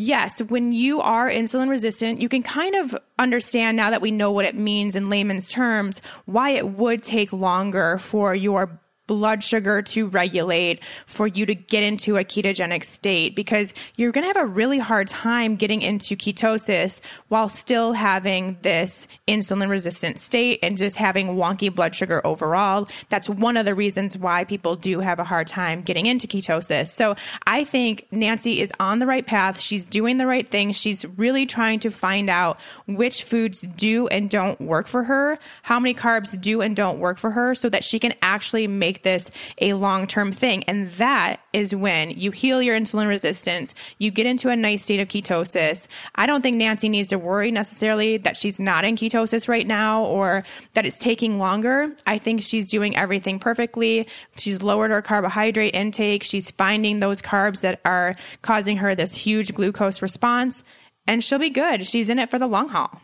Yes, 0.00 0.40
when 0.40 0.70
you 0.70 1.00
are 1.00 1.28
insulin 1.28 1.68
resistant, 1.68 2.22
you 2.22 2.28
can 2.28 2.44
kind 2.44 2.76
of 2.76 2.96
understand 3.18 3.76
now 3.76 3.90
that 3.90 4.00
we 4.00 4.12
know 4.12 4.30
what 4.30 4.44
it 4.44 4.54
means 4.54 4.94
in 4.94 5.10
layman's 5.10 5.50
terms, 5.50 6.00
why 6.24 6.50
it 6.50 6.68
would 6.68 7.02
take 7.02 7.32
longer 7.32 7.98
for 7.98 8.32
your 8.32 8.80
blood 9.08 9.42
sugar 9.42 9.82
to 9.82 10.06
regulate 10.06 10.80
for 11.06 11.26
you 11.26 11.44
to 11.46 11.54
get 11.56 11.82
into 11.82 12.16
a 12.16 12.22
ketogenic 12.22 12.84
state 12.84 13.34
because 13.34 13.74
you're 13.96 14.12
going 14.12 14.22
to 14.22 14.28
have 14.28 14.36
a 14.36 14.46
really 14.46 14.78
hard 14.78 15.08
time 15.08 15.56
getting 15.56 15.82
into 15.82 16.14
ketosis 16.14 17.00
while 17.26 17.48
still 17.48 17.92
having 17.92 18.56
this 18.62 19.08
insulin 19.26 19.68
resistant 19.68 20.20
state 20.20 20.60
and 20.62 20.76
just 20.76 20.94
having 20.94 21.30
wonky 21.30 21.74
blood 21.74 21.94
sugar 21.94 22.24
overall. 22.24 22.86
That's 23.08 23.28
one 23.28 23.56
of 23.56 23.64
the 23.64 23.74
reasons 23.74 24.16
why 24.16 24.44
people 24.44 24.76
do 24.76 25.00
have 25.00 25.18
a 25.18 25.24
hard 25.24 25.48
time 25.48 25.82
getting 25.82 26.06
into 26.06 26.28
ketosis. 26.28 26.88
So 26.88 27.16
I 27.46 27.64
think 27.64 28.06
Nancy 28.12 28.60
is 28.60 28.72
on 28.78 28.98
the 28.98 29.06
right 29.06 29.26
path. 29.26 29.58
She's 29.58 29.84
doing 29.84 30.18
the 30.18 30.26
right 30.26 30.48
thing. 30.48 30.72
She's 30.72 31.04
really 31.16 31.46
trying 31.46 31.80
to 31.80 31.90
find 31.90 32.30
out 32.30 32.60
which 32.86 33.24
foods 33.24 33.62
do 33.62 34.06
and 34.08 34.28
don't 34.28 34.60
work 34.60 34.86
for 34.86 35.02
her, 35.04 35.38
how 35.62 35.80
many 35.80 35.94
carbs 35.94 36.38
do 36.38 36.60
and 36.60 36.76
don't 36.76 36.98
work 36.98 37.16
for 37.16 37.30
her 37.30 37.54
so 37.54 37.68
that 37.70 37.82
she 37.82 37.98
can 37.98 38.12
actually 38.22 38.66
make 38.66 38.97
this 39.02 39.30
a 39.60 39.74
long 39.74 40.06
term 40.06 40.32
thing. 40.32 40.64
And 40.64 40.90
that 40.92 41.40
is 41.52 41.74
when 41.74 42.10
you 42.10 42.30
heal 42.30 42.62
your 42.62 42.78
insulin 42.78 43.08
resistance, 43.08 43.74
you 43.98 44.10
get 44.10 44.26
into 44.26 44.48
a 44.48 44.56
nice 44.56 44.84
state 44.84 45.00
of 45.00 45.08
ketosis. 45.08 45.86
I 46.14 46.26
don't 46.26 46.42
think 46.42 46.56
Nancy 46.56 46.88
needs 46.88 47.08
to 47.10 47.18
worry 47.18 47.50
necessarily 47.50 48.16
that 48.18 48.36
she's 48.36 48.60
not 48.60 48.84
in 48.84 48.96
ketosis 48.96 49.48
right 49.48 49.66
now 49.66 50.04
or 50.04 50.44
that 50.74 50.86
it's 50.86 50.98
taking 50.98 51.38
longer. 51.38 51.94
I 52.06 52.18
think 52.18 52.42
she's 52.42 52.66
doing 52.66 52.96
everything 52.96 53.38
perfectly. 53.38 54.06
She's 54.36 54.62
lowered 54.62 54.90
her 54.90 55.02
carbohydrate 55.02 55.74
intake. 55.74 56.22
She's 56.22 56.50
finding 56.50 57.00
those 57.00 57.22
carbs 57.22 57.62
that 57.62 57.80
are 57.84 58.14
causing 58.42 58.76
her 58.78 58.94
this 58.94 59.14
huge 59.14 59.54
glucose 59.54 60.02
response, 60.02 60.64
and 61.06 61.22
she'll 61.22 61.38
be 61.38 61.50
good. 61.50 61.86
She's 61.86 62.08
in 62.08 62.18
it 62.18 62.30
for 62.30 62.38
the 62.38 62.46
long 62.46 62.68
haul. 62.68 63.00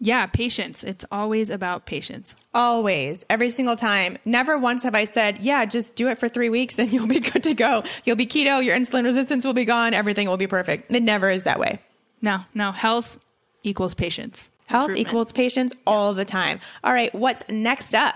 Yeah, 0.00 0.26
patience. 0.26 0.84
It's 0.84 1.04
always 1.10 1.50
about 1.50 1.86
patience. 1.86 2.34
Always, 2.52 3.24
every 3.30 3.50
single 3.50 3.76
time. 3.76 4.18
Never 4.24 4.58
once 4.58 4.82
have 4.82 4.94
I 4.94 5.04
said, 5.04 5.38
yeah, 5.38 5.64
just 5.64 5.94
do 5.96 6.08
it 6.08 6.18
for 6.18 6.28
three 6.28 6.50
weeks 6.50 6.78
and 6.78 6.92
you'll 6.92 7.06
be 7.06 7.20
good 7.20 7.42
to 7.44 7.54
go. 7.54 7.84
You'll 8.04 8.16
be 8.16 8.26
keto, 8.26 8.64
your 8.64 8.76
insulin 8.76 9.04
resistance 9.04 9.44
will 9.44 9.54
be 9.54 9.64
gone, 9.64 9.94
everything 9.94 10.28
will 10.28 10.36
be 10.36 10.46
perfect. 10.46 10.92
It 10.92 11.02
never 11.02 11.30
is 11.30 11.44
that 11.44 11.58
way. 11.58 11.80
No, 12.20 12.40
no, 12.54 12.72
health 12.72 13.18
equals 13.62 13.94
patience. 13.94 14.50
Health 14.66 14.92
equals 14.96 15.32
patience 15.32 15.74
all 15.86 16.14
the 16.14 16.24
time. 16.24 16.58
All 16.82 16.92
right, 16.92 17.14
what's 17.14 17.46
next 17.48 17.94
up? 17.94 18.14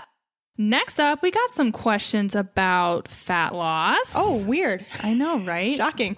Next 0.57 0.99
up, 0.99 1.23
we 1.23 1.31
got 1.31 1.51
some 1.51 1.71
questions 1.71 2.35
about 2.35 3.07
fat 3.07 3.55
loss. 3.55 4.13
Oh, 4.17 4.43
weird. 4.45 4.85
I 5.03 5.15
know, 5.15 5.39
right? 5.45 5.73
Shocking. 5.73 6.17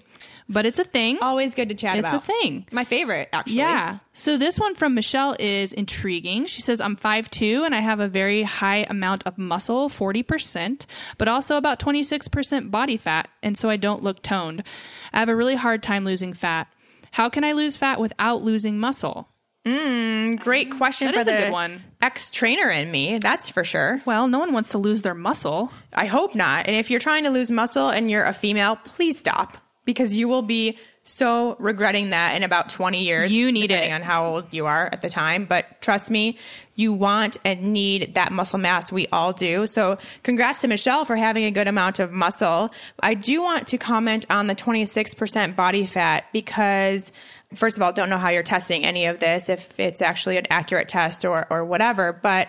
But 0.51 0.67
it's 0.67 0.81
a 0.81 0.85
thing. 0.85 1.17
Always 1.23 1.55
good 1.55 1.69
to 1.69 1.75
chat 1.75 1.99
about. 1.99 2.15
It's 2.15 2.25
a 2.25 2.27
thing. 2.27 2.67
My 2.73 2.85
favorite, 2.85 3.29
actually. 3.33 3.59
Yeah. 3.59 4.01
So 4.13 4.37
this 4.37 4.59
one 4.59 4.75
from 4.75 4.95
Michelle 4.95 5.37
is 5.39 5.73
intriguing. 5.73 6.47
She 6.47 6.61
says, 6.61 6.81
I'm 6.81 6.97
5'2 6.97 7.65
and 7.65 7.75
I 7.75 7.79
have 7.79 8.01
a 8.01 8.09
very 8.09 8.43
high 8.43 8.85
amount 8.91 9.27
of 9.27 9.39
muscle, 9.39 9.89
40%, 9.89 10.87
but 11.17 11.29
also 11.29 11.57
about 11.57 11.79
26% 11.79 12.71
body 12.71 12.97
fat. 12.97 13.29
And 13.43 13.57
so 13.57 13.71
I 13.71 13.77
don't 13.77 14.03
look 14.03 14.23
toned. 14.23 14.65
I 15.13 15.21
have 15.21 15.29
a 15.29 15.37
really 15.37 15.55
hard 15.55 15.83
time 15.83 16.05
losing 16.05 16.35
fat. 16.35 16.67
How 17.13 17.29
can 17.29 17.45
I 17.45 17.53
lose 17.53 17.77
fat 17.77 18.01
without 18.01 18.43
losing 18.43 18.79
muscle? 18.79 19.29
Mm, 19.67 20.41
great 20.41 20.71
mm, 20.71 20.79
question 20.79 21.07
That 21.07 21.15
for 21.15 21.21
is 21.21 21.29
a 21.29 21.33
the 21.33 21.37
good 21.45 21.53
one. 21.53 21.83
ex 22.01 22.31
trainer 22.31 22.71
in 22.71 22.91
me. 22.91 23.19
That's 23.19 23.51
for 23.51 23.63
sure. 23.63 24.01
Well, 24.05 24.27
no 24.27 24.39
one 24.39 24.53
wants 24.53 24.71
to 24.71 24.79
lose 24.79 25.03
their 25.03 25.15
muscle. 25.15 25.71
I 25.93 26.07
hope 26.07 26.35
not. 26.35 26.67
And 26.67 26.75
if 26.75 26.91
you're 26.91 27.01
trying 27.01 27.25
to 27.25 27.31
lose 27.31 27.51
muscle 27.51 27.89
and 27.89 28.11
you're 28.11 28.25
a 28.25 28.33
female, 28.33 28.77
please 28.77 29.19
stop 29.19 29.59
because 29.85 30.17
you 30.17 30.29
will 30.29 30.43
be 30.43 30.79
so 31.03 31.57
regretting 31.59 32.11
that 32.11 32.37
in 32.37 32.43
about 32.43 32.69
20 32.69 33.03
years. 33.03 33.33
You 33.33 33.51
need 33.51 33.69
depending 33.69 33.91
it. 33.91 33.95
on 33.95 34.03
how 34.03 34.27
old 34.27 34.53
you 34.53 34.67
are 34.67 34.89
at 34.93 35.03
the 35.03 35.09
time. 35.09 35.45
But 35.47 35.81
trust 35.81 36.11
me, 36.11 36.39
you 36.75 36.93
want 36.93 37.39
and 37.45 37.73
need 37.73 38.15
that 38.15 38.33
muscle 38.33 38.59
mass. 38.59 38.93
We 38.93 39.07
all 39.09 39.33
do. 39.33 39.67
So 39.67 39.97
congrats 40.23 40.61
to 40.61 40.69
Michelle 40.69 41.05
for 41.05 41.17
having 41.17 41.45
a 41.45 41.51
good 41.51 41.69
amount 41.69 41.99
of 41.99 42.13
muscle. 42.13 42.71
I 43.03 43.15
do 43.15 43.43
want 43.43 43.67
to 43.69 43.79
comment 43.79 44.27
on 44.31 44.47
the 44.47 44.55
26% 44.55 45.57
body 45.57 45.87
fat 45.87 46.27
because 46.33 47.11
first 47.55 47.77
of 47.77 47.83
all, 47.83 47.93
don't 47.93 48.11
know 48.11 48.19
how 48.19 48.29
you're 48.29 48.43
testing 48.43 48.85
any 48.85 49.07
of 49.07 49.21
this, 49.21 49.49
if 49.49 49.79
it's 49.79 50.03
actually 50.03 50.37
an 50.37 50.47
accurate 50.51 50.89
test 50.89 51.25
or, 51.25 51.47
or 51.51 51.65
whatever, 51.65 52.13
but 52.13 52.49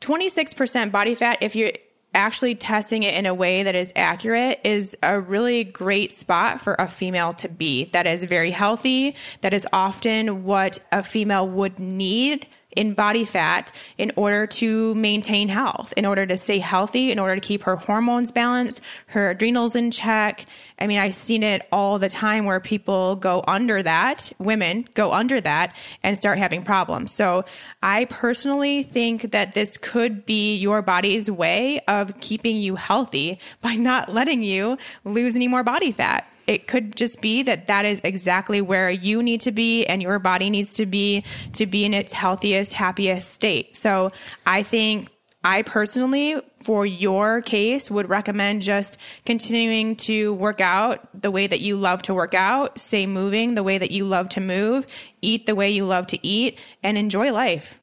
26% 0.00 0.90
body 0.90 1.14
fat, 1.14 1.38
if 1.40 1.54
you're 1.54 1.72
actually 2.14 2.54
testing 2.54 3.02
it 3.02 3.14
in 3.14 3.26
a 3.26 3.34
way 3.34 3.64
that 3.64 3.74
is 3.74 3.92
accurate, 3.96 4.60
is 4.64 4.96
a 5.02 5.20
really 5.20 5.64
great 5.64 6.12
spot 6.12 6.60
for 6.60 6.74
a 6.78 6.88
female 6.88 7.32
to 7.34 7.48
be. 7.48 7.86
That 7.86 8.06
is 8.06 8.24
very 8.24 8.50
healthy. 8.50 9.14
That 9.40 9.52
is 9.52 9.66
often 9.72 10.44
what 10.44 10.80
a 10.92 11.02
female 11.02 11.48
would 11.48 11.78
need 11.78 12.46
in 12.76 12.94
body 12.94 13.24
fat 13.24 13.72
in 13.98 14.12
order 14.16 14.46
to 14.46 14.94
maintain 14.94 15.48
health, 15.48 15.92
in 15.96 16.06
order 16.06 16.26
to 16.26 16.36
stay 16.36 16.58
healthy, 16.58 17.10
in 17.10 17.18
order 17.18 17.34
to 17.34 17.40
keep 17.40 17.62
her 17.62 17.76
hormones 17.76 18.32
balanced, 18.32 18.80
her 19.06 19.30
adrenals 19.30 19.76
in 19.76 19.90
check. 19.90 20.44
I 20.78 20.86
mean, 20.86 20.98
I've 20.98 21.14
seen 21.14 21.42
it 21.42 21.66
all 21.70 21.98
the 21.98 22.08
time 22.08 22.44
where 22.44 22.60
people 22.60 23.16
go 23.16 23.44
under 23.46 23.82
that, 23.82 24.32
women 24.38 24.88
go 24.94 25.12
under 25.12 25.40
that 25.40 25.74
and 26.02 26.16
start 26.18 26.38
having 26.38 26.62
problems. 26.62 27.12
So 27.12 27.44
I 27.82 28.06
personally 28.06 28.82
think 28.82 29.30
that 29.32 29.54
this 29.54 29.76
could 29.76 30.26
be 30.26 30.56
your 30.56 30.82
body's 30.82 31.30
way 31.30 31.80
of 31.86 32.20
keeping 32.20 32.56
you 32.56 32.76
healthy 32.76 33.38
by 33.62 33.74
not 33.74 34.12
letting 34.12 34.42
you 34.42 34.78
lose 35.04 35.36
any 35.36 35.48
more 35.48 35.62
body 35.62 35.92
fat 35.92 36.28
it 36.46 36.66
could 36.66 36.96
just 36.96 37.20
be 37.20 37.42
that 37.44 37.66
that 37.66 37.84
is 37.84 38.00
exactly 38.04 38.60
where 38.60 38.90
you 38.90 39.22
need 39.22 39.40
to 39.42 39.52
be 39.52 39.84
and 39.86 40.02
your 40.02 40.18
body 40.18 40.50
needs 40.50 40.74
to 40.74 40.86
be 40.86 41.24
to 41.52 41.66
be 41.66 41.84
in 41.84 41.94
its 41.94 42.12
healthiest, 42.12 42.72
happiest 42.72 43.30
state. 43.30 43.76
So 43.76 44.10
I 44.46 44.62
think 44.62 45.08
I 45.44 45.60
personally, 45.60 46.40
for 46.56 46.86
your 46.86 47.42
case, 47.42 47.90
would 47.90 48.08
recommend 48.08 48.62
just 48.62 48.96
continuing 49.26 49.94
to 49.96 50.32
work 50.34 50.62
out 50.62 51.06
the 51.20 51.30
way 51.30 51.46
that 51.46 51.60
you 51.60 51.76
love 51.76 52.00
to 52.02 52.14
work 52.14 52.32
out, 52.32 52.78
stay 52.80 53.04
moving 53.04 53.54
the 53.54 53.62
way 53.62 53.76
that 53.76 53.90
you 53.90 54.06
love 54.06 54.30
to 54.30 54.40
move, 54.40 54.86
eat 55.20 55.44
the 55.44 55.54
way 55.54 55.70
you 55.70 55.84
love 55.84 56.06
to 56.08 56.26
eat, 56.26 56.58
and 56.82 56.96
enjoy 56.96 57.30
life. 57.30 57.78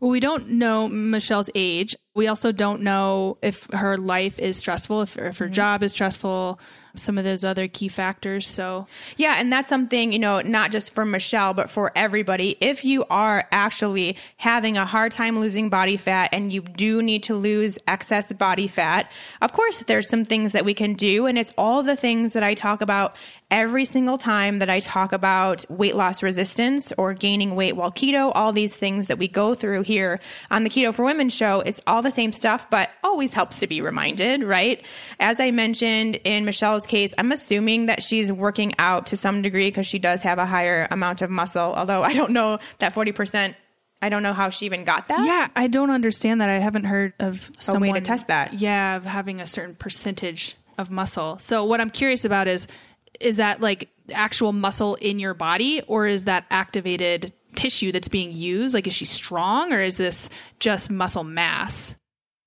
Well, 0.00 0.10
we 0.10 0.20
don't 0.20 0.50
know 0.50 0.86
Michelle's 0.86 1.50
age. 1.54 1.96
We 2.14 2.28
also 2.28 2.52
don't 2.52 2.82
know 2.82 3.38
if 3.42 3.66
her 3.72 3.96
life 3.96 4.38
is 4.38 4.56
stressful, 4.56 5.02
if, 5.02 5.16
if 5.16 5.38
her 5.38 5.46
mm-hmm. 5.46 5.52
job 5.52 5.82
is 5.82 5.92
stressful, 5.92 6.60
some 6.98 7.18
of 7.18 7.24
those 7.24 7.44
other 7.44 7.68
key 7.68 7.88
factors. 7.88 8.46
So, 8.46 8.86
Yeah, 9.16 9.36
and 9.38 9.52
that's 9.52 9.68
something, 9.68 10.12
you 10.12 10.18
know, 10.18 10.40
not 10.40 10.70
just 10.70 10.92
for 10.92 11.04
Michelle, 11.04 11.54
but 11.54 11.70
for 11.70 11.92
everybody. 11.96 12.56
If 12.60 12.84
you 12.84 13.04
are 13.10 13.46
actually 13.52 14.16
having 14.36 14.76
a 14.76 14.84
hard 14.84 15.12
time 15.12 15.38
losing 15.40 15.68
body 15.68 15.96
fat 15.96 16.30
and 16.32 16.52
you 16.52 16.62
do 16.62 17.02
need 17.02 17.22
to 17.24 17.34
lose 17.34 17.78
excess 17.86 18.32
body 18.32 18.66
fat, 18.66 19.10
of 19.40 19.52
course, 19.52 19.82
there's 19.84 20.08
some 20.08 20.24
things 20.24 20.52
that 20.52 20.64
we 20.64 20.74
can 20.74 20.94
do. 20.94 21.26
And 21.26 21.38
it's 21.38 21.52
all 21.56 21.82
the 21.82 21.96
things 21.96 22.32
that 22.32 22.42
I 22.42 22.54
talk 22.54 22.80
about 22.80 23.14
every 23.50 23.84
single 23.84 24.18
time 24.18 24.58
that 24.58 24.68
I 24.68 24.80
talk 24.80 25.12
about 25.12 25.64
weight 25.70 25.96
loss 25.96 26.22
resistance 26.22 26.92
or 26.98 27.14
gaining 27.14 27.54
weight 27.54 27.76
while 27.76 27.90
keto, 27.90 28.30
all 28.34 28.52
these 28.52 28.76
things 28.76 29.06
that 29.08 29.18
we 29.18 29.26
go 29.28 29.54
through 29.54 29.82
here 29.82 30.18
on 30.50 30.64
the 30.64 30.70
Keto 30.70 30.92
for 30.94 31.04
Women 31.04 31.28
show. 31.28 31.60
It's 31.60 31.80
all 31.86 32.02
the 32.02 32.10
same 32.10 32.32
stuff, 32.32 32.68
but 32.68 32.90
always 33.02 33.32
helps 33.32 33.60
to 33.60 33.66
be 33.66 33.80
reminded, 33.80 34.42
right? 34.42 34.82
As 35.18 35.40
I 35.40 35.50
mentioned 35.50 36.16
in 36.24 36.44
Michelle's 36.44 36.86
case, 36.86 37.14
I'm 37.16 37.32
assuming 37.32 37.86
that 37.86 38.02
she's 38.02 38.30
working 38.30 38.74
out 38.78 39.06
to 39.06 39.16
some 39.16 39.40
degree 39.40 39.68
because 39.68 39.86
she 39.86 39.98
does 39.98 40.20
have 40.22 40.38
a 40.38 40.46
higher 40.46 40.86
amount 40.90 41.22
of 41.22 41.30
muscle, 41.30 41.74
although 41.74 42.02
I 42.02 42.12
don't 42.12 42.32
know 42.32 42.58
that 42.80 42.94
40%. 42.94 43.54
I 44.00 44.10
don't 44.10 44.22
know 44.22 44.32
how 44.32 44.50
she 44.50 44.66
even 44.66 44.84
got 44.84 45.08
that. 45.08 45.24
yeah, 45.24 45.48
I 45.56 45.66
don't 45.66 45.90
understand 45.90 46.40
that. 46.40 46.48
I 46.48 46.58
haven't 46.58 46.84
heard 46.84 47.14
of 47.18 47.50
A 47.58 47.60
someone 47.60 47.90
way 47.90 47.98
to 47.98 48.00
test 48.00 48.28
that. 48.28 48.54
Yeah, 48.54 48.96
of 48.96 49.04
having 49.04 49.40
a 49.40 49.46
certain 49.46 49.74
percentage 49.74 50.56
of 50.78 50.88
muscle. 50.90 51.36
So, 51.40 51.64
what 51.64 51.80
I'm 51.80 51.90
curious 51.90 52.24
about 52.24 52.46
is 52.46 52.68
is 53.20 53.36
that 53.38 53.60
like 53.60 53.88
actual 54.12 54.52
muscle 54.52 54.94
in 54.96 55.18
your 55.18 55.34
body 55.34 55.82
or 55.86 56.06
is 56.06 56.24
that 56.24 56.46
activated 56.50 57.32
tissue 57.54 57.92
that's 57.92 58.08
being 58.08 58.32
used? 58.32 58.74
Like, 58.74 58.86
is 58.86 58.94
she 58.94 59.04
strong 59.04 59.72
or 59.72 59.82
is 59.82 59.96
this 59.96 60.28
just 60.60 60.90
muscle 60.90 61.24
mass? 61.24 61.96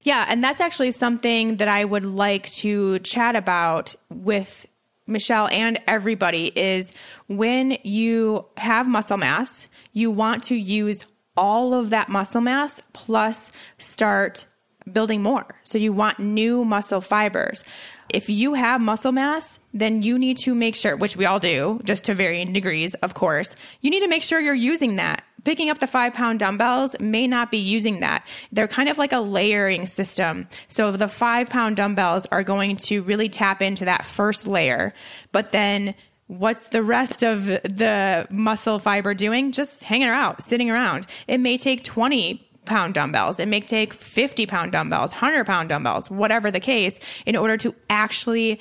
Yeah, 0.03 0.25
and 0.27 0.43
that's 0.43 0.61
actually 0.61 0.91
something 0.91 1.57
that 1.57 1.67
I 1.67 1.85
would 1.85 2.05
like 2.05 2.49
to 2.51 2.99
chat 2.99 3.35
about 3.35 3.93
with 4.09 4.65
Michelle 5.05 5.47
and 5.49 5.79
everybody 5.87 6.47
is 6.55 6.91
when 7.27 7.77
you 7.83 8.45
have 8.57 8.87
muscle 8.87 9.17
mass, 9.17 9.67
you 9.93 10.09
want 10.09 10.43
to 10.45 10.55
use 10.55 11.05
all 11.37 11.73
of 11.73 11.91
that 11.91 12.09
muscle 12.09 12.41
mass 12.41 12.81
plus 12.93 13.51
start 13.77 14.45
building 14.93 15.23
more. 15.23 15.45
So 15.63 15.77
you 15.77 15.93
want 15.93 16.19
new 16.19 16.65
muscle 16.65 17.01
fibers. 17.01 17.63
If 18.09 18.29
you 18.29 18.53
have 18.55 18.81
muscle 18.81 19.11
mass, 19.11 19.59
then 19.73 20.01
you 20.01 20.19
need 20.19 20.37
to 20.39 20.53
make 20.53 20.75
sure, 20.75 20.95
which 20.97 21.15
we 21.15 21.25
all 21.25 21.39
do, 21.39 21.79
just 21.83 22.03
to 22.05 22.13
varying 22.13 22.51
degrees, 22.51 22.93
of 22.95 23.13
course, 23.13 23.55
you 23.81 23.89
need 23.89 24.01
to 24.01 24.07
make 24.07 24.23
sure 24.23 24.39
you're 24.39 24.53
using 24.53 24.97
that. 24.97 25.23
Picking 25.43 25.69
up 25.69 25.79
the 25.79 25.87
five 25.87 26.13
pound 26.13 26.39
dumbbells 26.39 26.95
may 26.99 27.25
not 27.25 27.49
be 27.49 27.57
using 27.57 28.01
that. 28.01 28.27
They're 28.51 28.67
kind 28.67 28.89
of 28.89 28.97
like 28.97 29.11
a 29.11 29.19
layering 29.19 29.87
system. 29.87 30.47
So 30.67 30.91
the 30.91 31.07
five 31.07 31.49
pound 31.49 31.77
dumbbells 31.77 32.27
are 32.27 32.43
going 32.43 32.75
to 32.77 33.01
really 33.03 33.29
tap 33.29 33.61
into 33.61 33.85
that 33.85 34.05
first 34.05 34.45
layer, 34.45 34.93
but 35.31 35.51
then 35.51 35.95
what's 36.27 36.69
the 36.69 36.83
rest 36.83 37.23
of 37.23 37.45
the 37.45 38.27
muscle 38.29 38.79
fiber 38.79 39.13
doing? 39.13 39.51
Just 39.51 39.83
hanging 39.83 40.07
around, 40.07 40.41
sitting 40.41 40.69
around. 40.69 41.05
It 41.27 41.39
may 41.39 41.57
take 41.57 41.83
20 41.83 42.47
pound 42.65 42.93
dumbbells. 42.93 43.39
It 43.39 43.47
may 43.47 43.61
take 43.61 43.93
50 43.93 44.45
pound 44.45 44.71
dumbbells, 44.71 45.11
100 45.11 45.45
pound 45.45 45.69
dumbbells, 45.69 46.09
whatever 46.09 46.51
the 46.51 46.59
case, 46.59 46.99
in 47.25 47.35
order 47.35 47.57
to 47.57 47.73
actually 47.89 48.59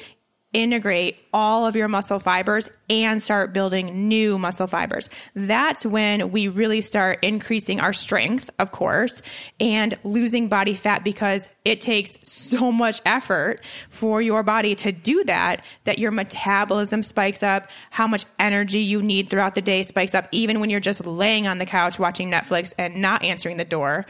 integrate 0.53 1.21
all 1.33 1.65
of 1.65 1.77
your 1.77 1.87
muscle 1.87 2.19
fibers 2.19 2.69
and 2.89 3.23
start 3.23 3.53
building 3.53 4.09
new 4.09 4.37
muscle 4.39 4.67
fibers. 4.67 5.09
That's 5.35 5.87
when 5.87 6.33
we 6.33 6.49
really 6.49 6.81
start 6.81 7.21
increasing 7.23 7.79
our 7.79 7.93
strength, 7.93 8.51
of 8.59 8.73
course, 8.73 9.23
and 9.61 9.97
losing 10.03 10.49
body 10.49 10.75
fat 10.75 11.05
because 11.05 11.49
it 11.65 11.81
takes 11.81 12.19
so 12.29 12.73
much 12.73 13.01
effort 13.07 13.61
for 13.91 14.21
your 14.21 14.43
body 14.43 14.75
to 14.77 14.91
do 14.91 15.23
that 15.25 15.65
that 15.85 15.99
your 15.99 16.11
metabolism 16.11 17.03
spikes 17.03 17.43
up, 17.43 17.71
how 17.91 18.09
much 18.09 18.25
energy 18.41 18.81
you 18.81 19.03
need 19.03 19.31
throughout 19.31 19.55
the 19.55 19.63
day 19.63 19.83
spikes 19.85 20.15
up 20.15 20.27
even 20.33 20.59
when 20.59 20.69
you're 20.69 20.81
just 20.81 21.07
laying 21.07 21.47
on 21.47 21.59
the 21.59 21.67
couch 21.67 21.99
watching 21.99 22.31
Netflix 22.31 22.75
and 22.77 22.97
not 22.97 23.23
answering 23.23 23.57
the 23.57 23.65
door 23.65 24.05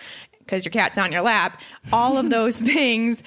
because 0.51 0.65
your 0.65 0.73
cat's 0.73 0.99
on 0.99 1.13
your 1.13 1.23
lap. 1.23 1.63
All 1.93 2.19
of 2.19 2.29
those 2.31 2.57
things 2.75 3.23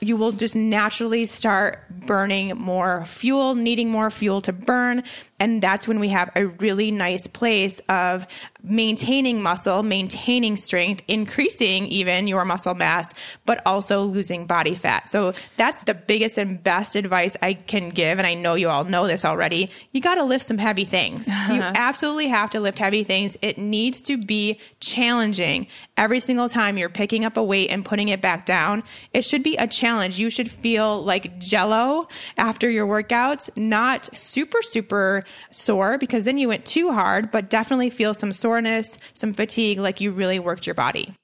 you 0.00 0.16
will 0.16 0.32
just 0.32 0.56
naturally 0.56 1.26
start 1.26 1.84
burning 1.90 2.56
more 2.56 3.04
fuel, 3.04 3.54
needing 3.54 3.90
more 3.90 4.10
fuel 4.10 4.40
to 4.42 4.52
burn. 4.52 5.02
And 5.40 5.62
that's 5.62 5.88
when 5.88 5.98
we 5.98 6.10
have 6.10 6.30
a 6.36 6.46
really 6.46 6.90
nice 6.90 7.26
place 7.26 7.80
of 7.88 8.26
maintaining 8.62 9.42
muscle, 9.42 9.82
maintaining 9.82 10.58
strength, 10.58 11.02
increasing 11.08 11.86
even 11.86 12.28
your 12.28 12.44
muscle 12.44 12.74
mass, 12.74 13.12
but 13.46 13.62
also 13.64 14.04
losing 14.04 14.46
body 14.46 14.74
fat. 14.74 15.10
So 15.10 15.32
that's 15.56 15.84
the 15.84 15.94
biggest 15.94 16.36
and 16.36 16.62
best 16.62 16.94
advice 16.94 17.38
I 17.40 17.54
can 17.54 17.88
give. 17.88 18.18
And 18.18 18.26
I 18.26 18.34
know 18.34 18.54
you 18.54 18.68
all 18.68 18.84
know 18.84 19.06
this 19.06 19.24
already. 19.24 19.70
You 19.92 20.02
got 20.02 20.16
to 20.16 20.24
lift 20.24 20.44
some 20.44 20.58
heavy 20.58 20.84
things. 20.84 21.26
You 21.26 21.32
absolutely 21.62 22.28
have 22.28 22.50
to 22.50 22.60
lift 22.60 22.78
heavy 22.78 23.02
things. 23.02 23.38
It 23.40 23.56
needs 23.56 24.02
to 24.02 24.18
be 24.18 24.60
challenging 24.80 25.66
every 25.96 26.20
single 26.20 26.50
time 26.50 26.76
you're 26.76 26.90
picking 26.90 27.24
up 27.24 27.38
a 27.38 27.42
weight 27.42 27.70
and 27.70 27.82
putting 27.84 28.08
it 28.08 28.20
back 28.20 28.44
down. 28.44 28.82
It 29.14 29.22
should 29.22 29.42
be 29.42 29.56
a 29.56 29.66
challenge. 29.66 30.18
You 30.18 30.28
should 30.28 30.50
feel 30.50 31.02
like 31.02 31.38
jello 31.38 32.08
after 32.36 32.68
your 32.68 32.86
workouts, 32.86 33.48
not 33.56 34.14
super, 34.16 34.60
super 34.60 35.24
sore 35.50 35.98
because 35.98 36.24
then 36.24 36.38
you 36.38 36.48
went 36.48 36.64
too 36.64 36.92
hard, 36.92 37.30
but 37.30 37.50
definitely 37.50 37.90
feel 37.90 38.14
some 38.14 38.32
soreness, 38.32 38.98
some 39.14 39.32
fatigue, 39.32 39.78
like 39.78 40.00
you 40.00 40.12
really 40.12 40.38
worked 40.38 40.66
your 40.66 40.74
body. 40.74 41.14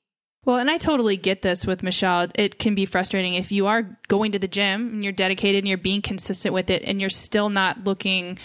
Well, 0.45 0.59
and 0.59 0.71
I 0.71 0.79
totally 0.79 1.17
get 1.17 1.43
this 1.43 1.67
with 1.67 1.83
Michelle. 1.83 2.29
It 2.37 2.61
can 2.61 2.77
be 2.77 2.87
frustrating 2.87 3.35
if 3.35 3.51
you 3.51 3.67
are 3.67 3.99
going 4.07 4.31
to 4.31 4.39
the 4.39 4.47
gym 4.47 4.89
and 4.95 5.03
you're 5.03 5.13
dedicated 5.13 5.59
and 5.59 5.69
you're 5.69 5.77
being 5.77 6.03
consistent 6.03 6.55
with 6.55 6.71
it 6.71 6.85
and 6.85 7.01
you're 7.01 7.11
still 7.11 7.49
not 7.49 7.83
looking 7.83 8.39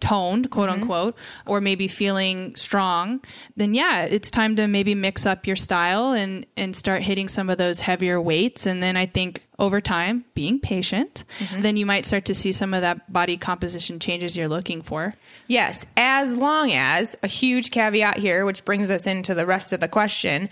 toned, 0.00 0.50
quote 0.50 0.68
mm-hmm. 0.68 0.82
unquote, 0.82 1.16
or 1.46 1.60
maybe 1.60 1.88
feeling 1.88 2.54
strong, 2.56 3.20
then 3.56 3.74
yeah, 3.74 4.04
it's 4.04 4.30
time 4.30 4.56
to 4.56 4.66
maybe 4.66 4.94
mix 4.94 5.26
up 5.26 5.46
your 5.46 5.56
style 5.56 6.12
and 6.12 6.46
and 6.56 6.74
start 6.74 7.02
hitting 7.02 7.28
some 7.28 7.50
of 7.50 7.58
those 7.58 7.80
heavier 7.80 8.20
weights. 8.20 8.66
And 8.66 8.82
then 8.82 8.96
I 8.96 9.06
think 9.06 9.44
over 9.58 9.80
time, 9.80 10.24
being 10.34 10.60
patient, 10.60 11.24
mm-hmm. 11.40 11.62
then 11.62 11.76
you 11.76 11.84
might 11.84 12.06
start 12.06 12.26
to 12.26 12.34
see 12.34 12.52
some 12.52 12.72
of 12.74 12.82
that 12.82 13.12
body 13.12 13.36
composition 13.36 13.98
changes 13.98 14.36
you're 14.36 14.48
looking 14.48 14.82
for. 14.82 15.14
Yes, 15.48 15.84
as 15.96 16.34
long 16.34 16.70
as 16.72 17.16
a 17.22 17.26
huge 17.26 17.70
caveat 17.70 18.18
here, 18.18 18.44
which 18.44 18.64
brings 18.64 18.88
us 18.88 19.06
into 19.06 19.34
the 19.34 19.46
rest 19.46 19.72
of 19.72 19.80
the 19.80 19.88
question 19.88 20.48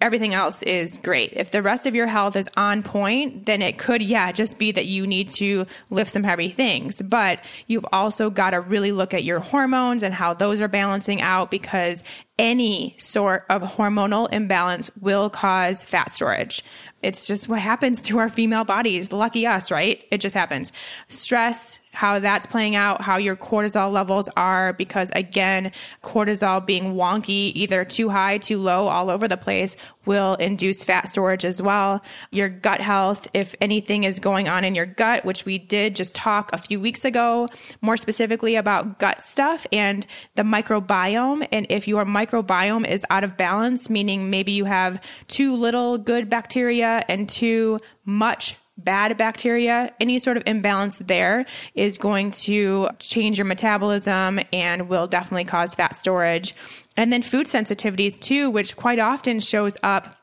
everything 0.00 0.34
else 0.34 0.62
is 0.62 0.98
great. 0.98 1.32
If 1.34 1.50
the 1.50 1.62
rest 1.62 1.86
of 1.86 1.94
your 1.94 2.06
health 2.06 2.36
is 2.36 2.48
on 2.56 2.82
point, 2.82 3.46
then 3.46 3.62
it 3.62 3.78
could, 3.78 4.02
yeah, 4.02 4.32
just 4.32 4.58
be 4.58 4.72
that 4.72 4.86
you 4.86 5.06
need 5.06 5.28
to 5.30 5.66
lift 5.90 6.10
some 6.10 6.22
heavy 6.22 6.48
things. 6.48 7.02
But 7.02 7.42
you've 7.66 7.86
also 7.92 8.30
got 8.30 8.50
to 8.50 8.60
really 8.60 8.92
look 8.92 9.12
at 9.14 9.24
your 9.24 9.40
hormones 9.40 10.02
and 10.02 10.14
how 10.14 10.34
those 10.34 10.60
are 10.60 10.68
balancing 10.68 11.20
out 11.20 11.50
because 11.50 12.02
any 12.38 12.94
sort 12.98 13.44
of 13.50 13.62
hormonal 13.62 14.32
imbalance 14.32 14.90
will 15.00 15.28
cause 15.28 15.82
fat 15.82 16.10
storage. 16.10 16.64
It's 17.02 17.26
just 17.26 17.48
what 17.48 17.60
happens 17.60 18.02
to 18.02 18.18
our 18.18 18.28
female 18.28 18.64
bodies. 18.64 19.12
Lucky 19.12 19.46
us, 19.46 19.70
right? 19.70 20.02
It 20.10 20.18
just 20.18 20.34
happens. 20.34 20.72
Stress, 21.08 21.78
how 21.92 22.18
that's 22.18 22.46
playing 22.46 22.76
out, 22.76 23.00
how 23.00 23.16
your 23.16 23.36
cortisol 23.36 23.90
levels 23.92 24.28
are, 24.36 24.72
because 24.74 25.10
again, 25.14 25.72
cortisol 26.02 26.64
being 26.64 26.94
wonky, 26.94 27.52
either 27.54 27.84
too 27.84 28.08
high, 28.08 28.38
too 28.38 28.58
low, 28.58 28.88
all 28.88 29.10
over 29.10 29.26
the 29.26 29.36
place, 29.36 29.76
will 30.06 30.34
induce 30.36 30.82
fat 30.84 31.08
storage 31.08 31.44
as 31.44 31.60
well. 31.60 32.02
Your 32.30 32.48
gut 32.48 32.80
health, 32.80 33.28
if 33.34 33.54
anything 33.60 34.04
is 34.04 34.18
going 34.18 34.48
on 34.48 34.64
in 34.64 34.74
your 34.74 34.86
gut, 34.86 35.24
which 35.24 35.44
we 35.44 35.58
did 35.58 35.94
just 35.94 36.14
talk 36.14 36.50
a 36.52 36.58
few 36.58 36.80
weeks 36.80 37.04
ago, 37.04 37.48
more 37.80 37.96
specifically 37.96 38.56
about 38.56 38.98
gut 38.98 39.22
stuff 39.22 39.66
and 39.72 40.06
the 40.36 40.42
microbiome. 40.42 41.46
And 41.52 41.66
if 41.68 41.86
your 41.86 42.04
microbiome 42.04 42.86
is 42.86 43.02
out 43.10 43.24
of 43.24 43.36
balance, 43.36 43.90
meaning 43.90 44.30
maybe 44.30 44.52
you 44.52 44.64
have 44.64 45.02
too 45.28 45.54
little 45.56 45.98
good 45.98 46.30
bacteria 46.30 47.04
and 47.08 47.28
too 47.28 47.78
much 48.04 48.56
bad 48.84 49.16
bacteria, 49.16 49.92
any 50.00 50.18
sort 50.18 50.36
of 50.36 50.42
imbalance 50.46 50.98
there 50.98 51.44
is 51.74 51.98
going 51.98 52.30
to 52.32 52.88
change 52.98 53.38
your 53.38 53.44
metabolism 53.44 54.40
and 54.52 54.88
will 54.88 55.06
definitely 55.06 55.44
cause 55.44 55.74
fat 55.74 55.96
storage. 55.96 56.54
And 56.96 57.12
then 57.12 57.22
food 57.22 57.46
sensitivities 57.46 58.18
too, 58.18 58.50
which 58.50 58.76
quite 58.76 58.98
often 58.98 59.40
shows 59.40 59.76
up 59.82 60.16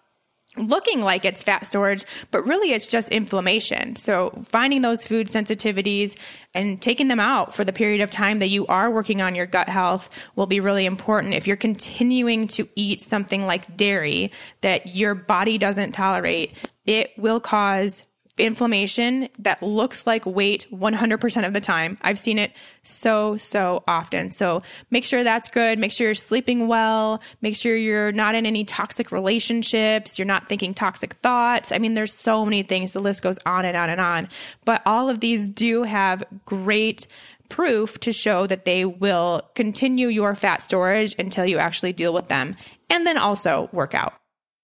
looking 0.57 1.01
like 1.01 1.25
it's 1.25 1.43
fat 1.43 1.65
storage, 1.65 2.03
but 2.31 2.45
really 2.45 2.71
it's 2.71 2.87
just 2.87 3.09
inflammation. 3.09 3.95
So 3.95 4.31
finding 4.45 4.81
those 4.81 5.03
food 5.03 5.27
sensitivities 5.27 6.17
and 6.53 6.81
taking 6.81 7.07
them 7.07 7.19
out 7.19 7.53
for 7.53 7.63
the 7.63 7.73
period 7.73 8.01
of 8.01 8.11
time 8.11 8.39
that 8.39 8.47
you 8.47 8.65
are 8.67 8.89
working 8.89 9.21
on 9.21 9.35
your 9.35 9.45
gut 9.45 9.69
health 9.69 10.09
will 10.35 10.47
be 10.47 10.59
really 10.59 10.85
important. 10.85 11.33
If 11.33 11.47
you're 11.47 11.55
continuing 11.55 12.47
to 12.49 12.67
eat 12.75 13.01
something 13.01 13.45
like 13.45 13.77
dairy 13.77 14.31
that 14.61 14.95
your 14.95 15.15
body 15.15 15.57
doesn't 15.57 15.91
tolerate, 15.91 16.53
it 16.85 17.11
will 17.17 17.39
cause 17.39 18.03
inflammation 18.37 19.29
that 19.39 19.61
looks 19.61 20.07
like 20.07 20.25
weight 20.25 20.65
100% 20.71 21.47
of 21.47 21.53
the 21.53 21.61
time. 21.61 21.97
I've 22.01 22.19
seen 22.19 22.37
it 22.39 22.51
so, 22.83 23.37
so 23.37 23.83
often. 23.87 24.31
So 24.31 24.61
make 24.91 25.03
sure 25.03 25.23
that's 25.23 25.49
good. 25.49 25.79
Make 25.79 25.91
sure 25.91 26.07
you're 26.07 26.15
sleeping 26.15 26.67
well. 26.67 27.21
Make 27.41 27.55
sure 27.55 27.75
you're 27.75 28.11
not 28.11 28.35
in 28.35 28.45
any 28.45 28.63
toxic 28.63 29.11
relationships. 29.11 30.17
You're 30.17 30.25
not 30.25 30.47
thinking 30.47 30.73
toxic 30.73 31.13
thoughts. 31.15 31.71
I 31.71 31.77
mean, 31.77 31.93
there's 31.93 32.13
so 32.13 32.45
many 32.45 32.63
things. 32.63 32.93
The 32.93 32.99
list 32.99 33.21
goes 33.21 33.39
on 33.45 33.65
and 33.65 33.75
on 33.75 33.89
and 33.89 34.01
on. 34.01 34.29
But 34.65 34.81
all 34.85 35.09
of 35.09 35.19
these 35.19 35.47
do 35.47 35.83
have 35.83 36.23
great 36.45 37.07
proof 37.49 37.99
to 38.01 38.11
show 38.11 38.45
that 38.47 38.65
they 38.65 38.85
will 38.85 39.41
continue 39.55 40.09
your 40.09 40.35
fat 40.35 40.61
storage 40.61 41.15
until 41.17 41.45
you 41.45 41.57
actually 41.57 41.93
deal 41.93 42.13
with 42.13 42.27
them. 42.27 42.55
And 42.89 43.05
then 43.05 43.17
also 43.17 43.69
work 43.71 43.93
out. 43.93 44.13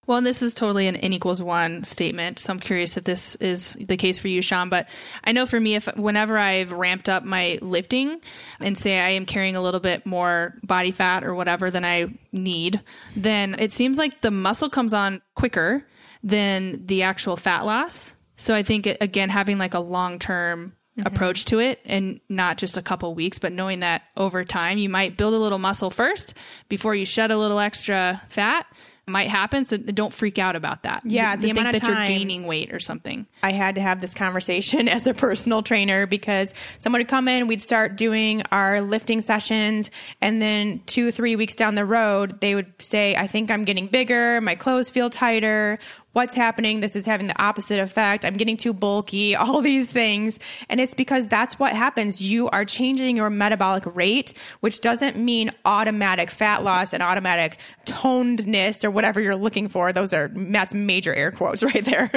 Well, 0.05 0.17
and 0.17 0.27
this 0.27 0.41
is 0.41 0.53
totally 0.53 0.87
an 0.87 0.95
n 0.97 1.13
equals 1.13 1.41
one 1.41 1.83
statement. 1.83 2.39
So 2.39 2.51
I'm 2.51 2.59
curious 2.59 2.97
if 2.97 3.05
this 3.05 3.35
is 3.35 3.77
the 3.79 3.97
case 3.97 4.19
for 4.19 4.27
you, 4.27 4.41
Shawn. 4.41 4.69
But 4.69 4.89
I 5.23 5.31
know 5.31 5.45
for 5.45 5.59
me, 5.59 5.75
if 5.75 5.85
whenever 5.95 6.37
I've 6.37 6.71
ramped 6.71 7.07
up 7.07 7.23
my 7.23 7.57
lifting 7.61 8.19
and 8.59 8.77
say 8.77 8.99
I 8.99 9.09
am 9.09 9.25
carrying 9.25 9.55
a 9.55 9.61
little 9.61 9.79
bit 9.79 10.05
more 10.05 10.55
body 10.63 10.91
fat 10.91 11.23
or 11.23 11.33
whatever 11.33 11.71
than 11.71 11.85
I 11.85 12.07
need, 12.31 12.81
then 13.15 13.55
it 13.59 13.71
seems 13.71 13.97
like 13.97 14.21
the 14.21 14.31
muscle 14.31 14.69
comes 14.69 14.93
on 14.93 15.21
quicker 15.35 15.85
than 16.21 16.85
the 16.85 17.03
actual 17.03 17.37
fat 17.37 17.65
loss. 17.65 18.15
So 18.35 18.55
I 18.55 18.63
think, 18.63 18.85
again, 18.85 19.29
having 19.29 19.57
like 19.57 19.73
a 19.73 19.79
long 19.79 20.19
term 20.19 20.73
Mm-hmm. 20.95 21.07
approach 21.07 21.45
to 21.45 21.57
it 21.57 21.79
and 21.85 22.19
not 22.29 22.59
just 22.59 22.77
a 22.77 22.81
couple 22.83 23.15
weeks, 23.15 23.39
but 23.39 23.51
knowing 23.51 23.79
that 23.79 24.03
over 24.15 24.45
time 24.45 24.77
you 24.77 24.89
might 24.89 25.17
build 25.17 25.33
a 25.33 25.39
little 25.39 25.57
muscle 25.57 25.89
first 25.89 26.35
before 26.69 26.93
you 26.93 27.03
shed 27.03 27.31
a 27.31 27.37
little 27.39 27.57
extra 27.57 28.21
fat 28.29 28.67
might 29.05 29.29
happen. 29.29 29.65
So 29.65 29.77
don't 29.77 30.13
freak 30.13 30.39
out 30.39 30.55
about 30.55 30.83
that. 30.83 31.01
Yeah, 31.05 31.35
the 31.35 31.49
amount 31.49 31.75
of 31.75 31.81
that 31.81 31.87
you're 31.87 32.05
gaining 32.07 32.47
weight 32.47 32.73
or 32.73 32.79
something. 32.79 33.27
I 33.41 33.51
had 33.51 33.75
to 33.75 33.81
have 33.81 34.01
this 34.01 34.13
conversation 34.13 34.87
as 34.89 35.05
a 35.07 35.13
personal 35.13 35.61
trainer 35.61 36.05
because 36.07 36.53
someone 36.79 37.01
would 37.01 37.09
come 37.09 37.27
in, 37.27 37.47
we'd 37.47 37.61
start 37.61 37.97
doing 37.97 38.43
our 38.51 38.81
lifting 38.81 39.21
sessions, 39.21 39.91
and 40.21 40.41
then 40.41 40.81
two, 40.85 41.11
three 41.11 41.35
weeks 41.35 41.55
down 41.55 41.75
the 41.75 41.85
road, 41.85 42.39
they 42.39 42.55
would 42.55 42.71
say, 42.79 43.15
"I 43.15 43.27
think 43.27 43.51
I'm 43.51 43.65
getting 43.65 43.87
bigger. 43.87 44.39
My 44.41 44.55
clothes 44.55 44.89
feel 44.89 45.09
tighter." 45.09 45.79
What's 46.13 46.35
happening? 46.35 46.79
This 46.79 46.95
is 46.95 47.05
having 47.05 47.27
the 47.27 47.41
opposite 47.41 47.79
effect. 47.79 48.23
I'm 48.23 48.35
getting 48.35 48.57
too 48.57 48.73
bulky, 48.73 49.35
all 49.35 49.61
these 49.61 49.91
things. 49.91 50.39
And 50.69 50.79
it's 50.79 50.93
because 50.93 51.27
that's 51.27 51.59
what 51.59 51.73
happens. 51.73 52.21
You 52.21 52.49
are 52.49 52.65
changing 52.65 53.17
your 53.17 53.29
metabolic 53.29 53.83
rate, 53.95 54.33
which 54.61 54.81
doesn't 54.81 55.17
mean 55.17 55.51
automatic 55.65 56.31
fat 56.31 56.63
loss 56.63 56.93
and 56.93 57.03
automatic 57.03 57.57
tonedness 57.85 58.83
or 58.83 58.91
whatever 58.91 59.19
you're 59.19 59.35
looking 59.35 59.67
for. 59.67 59.91
Those 59.91 60.13
are, 60.13 60.31
that's 60.33 60.73
major 60.73 61.13
air 61.13 61.31
quotes 61.31 61.63
right 61.73 61.83
there. 61.83 62.09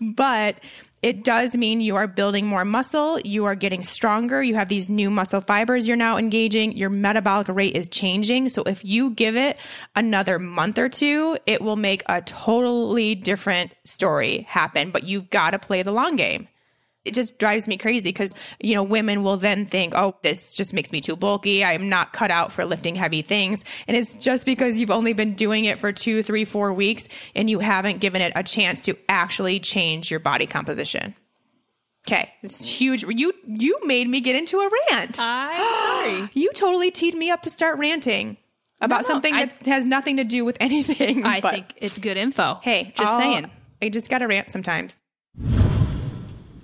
but 0.00 0.56
it 1.02 1.24
does 1.24 1.56
mean 1.56 1.80
you 1.80 1.96
are 1.96 2.06
building 2.06 2.46
more 2.46 2.64
muscle, 2.64 3.18
you 3.20 3.44
are 3.44 3.56
getting 3.56 3.82
stronger, 3.82 4.40
you 4.40 4.54
have 4.54 4.68
these 4.68 4.88
new 4.88 5.10
muscle 5.10 5.40
fibers 5.40 5.88
you're 5.88 5.96
now 5.96 6.16
engaging, 6.16 6.76
your 6.76 6.90
metabolic 6.90 7.48
rate 7.48 7.76
is 7.76 7.88
changing. 7.88 8.48
So 8.48 8.62
if 8.62 8.84
you 8.84 9.10
give 9.10 9.36
it 9.36 9.58
another 9.96 10.38
month 10.38 10.78
or 10.78 10.88
two, 10.88 11.36
it 11.44 11.60
will 11.60 11.76
make 11.76 12.04
a 12.06 12.22
totally 12.22 13.16
different 13.16 13.74
story 13.84 14.46
happen, 14.48 14.92
but 14.92 15.02
you've 15.02 15.28
got 15.28 15.50
to 15.50 15.58
play 15.58 15.82
the 15.82 15.92
long 15.92 16.14
game 16.14 16.46
it 17.04 17.14
just 17.14 17.38
drives 17.38 17.66
me 17.66 17.76
crazy 17.76 18.10
because 18.10 18.32
you 18.60 18.74
know 18.74 18.82
women 18.82 19.22
will 19.22 19.36
then 19.36 19.66
think 19.66 19.94
oh 19.94 20.14
this 20.22 20.54
just 20.54 20.72
makes 20.72 20.92
me 20.92 21.00
too 21.00 21.16
bulky. 21.16 21.64
I'm 21.64 21.88
not 21.88 22.12
cut 22.12 22.30
out 22.30 22.52
for 22.52 22.64
lifting 22.64 22.94
heavy 22.94 23.22
things. 23.22 23.64
And 23.88 23.96
it's 23.96 24.14
just 24.16 24.46
because 24.46 24.78
you've 24.78 24.90
only 24.90 25.12
been 25.12 25.34
doing 25.34 25.64
it 25.64 25.78
for 25.78 25.92
two 25.92 26.22
three 26.22 26.44
four 26.44 26.72
weeks 26.72 27.08
and 27.34 27.50
you 27.50 27.58
haven't 27.58 28.00
given 28.00 28.22
it 28.22 28.32
a 28.36 28.42
chance 28.42 28.84
to 28.84 28.96
actually 29.08 29.60
change 29.60 30.10
your 30.10 30.20
body 30.20 30.46
composition. 30.46 31.14
Okay 32.06 32.32
it's 32.42 32.64
huge. 32.64 33.04
You 33.04 33.32
you 33.46 33.80
made 33.84 34.08
me 34.08 34.20
get 34.20 34.36
into 34.36 34.58
a 34.58 34.70
rant. 34.90 35.16
I'm 35.20 35.56
sorry. 35.86 36.30
You 36.34 36.52
totally 36.52 36.90
teed 36.90 37.14
me 37.14 37.30
up 37.30 37.42
to 37.42 37.50
start 37.50 37.78
ranting 37.78 38.36
about 38.80 39.02
no, 39.02 39.08
something 39.08 39.34
that 39.34 39.64
has 39.66 39.84
nothing 39.84 40.16
to 40.16 40.24
do 40.24 40.44
with 40.44 40.56
anything 40.58 41.24
i 41.24 41.40
think 41.52 41.72
it's 41.76 41.98
good 41.98 42.16
info. 42.16 42.58
Hey 42.62 42.92
just 42.96 43.12
I'll, 43.12 43.18
saying. 43.18 43.50
I 43.80 43.88
just 43.88 44.08
gotta 44.08 44.28
rant 44.28 44.52
sometimes 44.52 45.02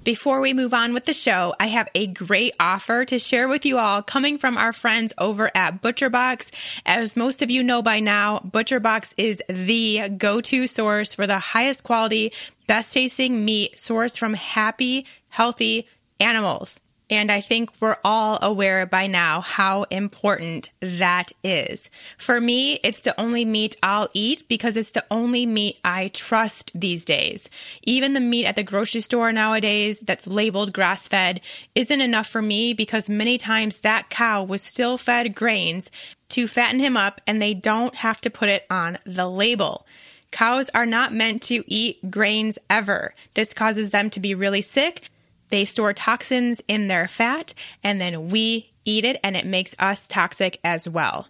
before 0.09 0.41
we 0.41 0.55
move 0.55 0.73
on 0.73 0.95
with 0.95 1.05
the 1.05 1.13
show, 1.13 1.55
I 1.61 1.67
have 1.67 1.87
a 1.95 2.07
great 2.07 2.55
offer 2.59 3.05
to 3.05 3.19
share 3.19 3.47
with 3.47 3.67
you 3.67 3.77
all 3.77 4.01
coming 4.01 4.39
from 4.39 4.57
our 4.57 4.73
friends 4.73 5.13
over 5.19 5.51
at 5.55 5.83
ButcherBox. 5.83 6.51
As 6.87 7.15
most 7.15 7.43
of 7.43 7.51
you 7.51 7.63
know 7.63 7.83
by 7.83 8.01
now, 8.01 8.39
ButcherBox 8.39 9.13
is 9.19 9.43
the 9.51 10.09
go-to 10.17 10.67
source 10.67 11.13
for 11.13 11.27
the 11.27 11.39
highest 11.39 11.85
quality, 11.85 12.33
best 12.67 12.95
tasting 12.95 13.45
meat 13.45 13.77
sourced 13.77 14.17
from 14.17 14.33
happy, 14.33 15.05
healthy 15.29 15.87
animals. 16.19 16.81
And 17.11 17.33
I 17.33 17.41
think 17.41 17.71
we're 17.81 17.97
all 18.05 18.39
aware 18.43 18.85
by 18.85 19.07
now 19.07 19.41
how 19.41 19.85
important 19.85 20.71
that 20.81 21.33
is. 21.43 21.89
For 22.19 22.39
me, 22.39 22.75
it's 22.85 23.01
the 23.01 23.19
only 23.19 23.47
meat 23.47 23.77
I'll 23.83 24.11
eat 24.13 24.47
because 24.47 24.77
it's 24.77 24.91
the 24.91 25.07
only 25.11 25.47
meat 25.47 25.79
I 25.83 26.09
trust 26.09 26.71
these 26.75 27.07
days. 27.07 27.49
Even 27.83 28.13
the 28.13 28.21
meat 28.21 28.45
at 28.45 28.57
the 28.57 28.63
grocery 28.63 29.01
store 29.01 29.33
nowadays 29.33 30.01
that's 30.01 30.27
labeled 30.27 30.75
grass 30.75 31.09
fed 31.09 31.41
isn't 31.75 32.01
enough 32.01 32.27
for 32.27 32.43
me 32.43 32.75
because 32.75 33.09
many 33.09 33.39
times 33.39 33.79
that 33.79 34.11
cow 34.11 34.43
was 34.43 34.61
still 34.61 34.99
fed 34.99 35.35
grains 35.35 35.91
to 36.31 36.47
fatten 36.47 36.79
him 36.79 36.95
up 36.95 37.23
and 37.27 37.41
they 37.41 37.55
don't 37.55 37.95
have 37.95 38.21
to 38.21 38.29
put 38.29 38.51
it 38.51 38.67
on 38.69 38.99
the 39.07 39.27
label. 39.27 39.87
Cows 40.31 40.69
are 40.75 40.85
not 40.85 41.15
meant 41.15 41.41
to 41.45 41.65
eat 41.67 42.11
grains 42.11 42.59
ever. 42.69 43.15
This 43.33 43.55
causes 43.55 43.91
them 43.91 44.11
to 44.11 44.21
be 44.21 44.35
really 44.35 44.61
sick 44.61 45.09
they 45.49 45.65
store 45.65 45.93
toxins 45.93 46.61
in 46.69 46.89
their 46.89 47.09
fat 47.09 47.55
and 47.83 48.01
then 48.01 48.29
we 48.29 48.71
eat 48.85 49.05
it 49.05 49.21
and 49.23 49.37
it 49.37 49.47
makes 49.47 49.75
us 49.79 50.09
toxic 50.09 50.59
as 50.65 50.89
well. 50.89 51.29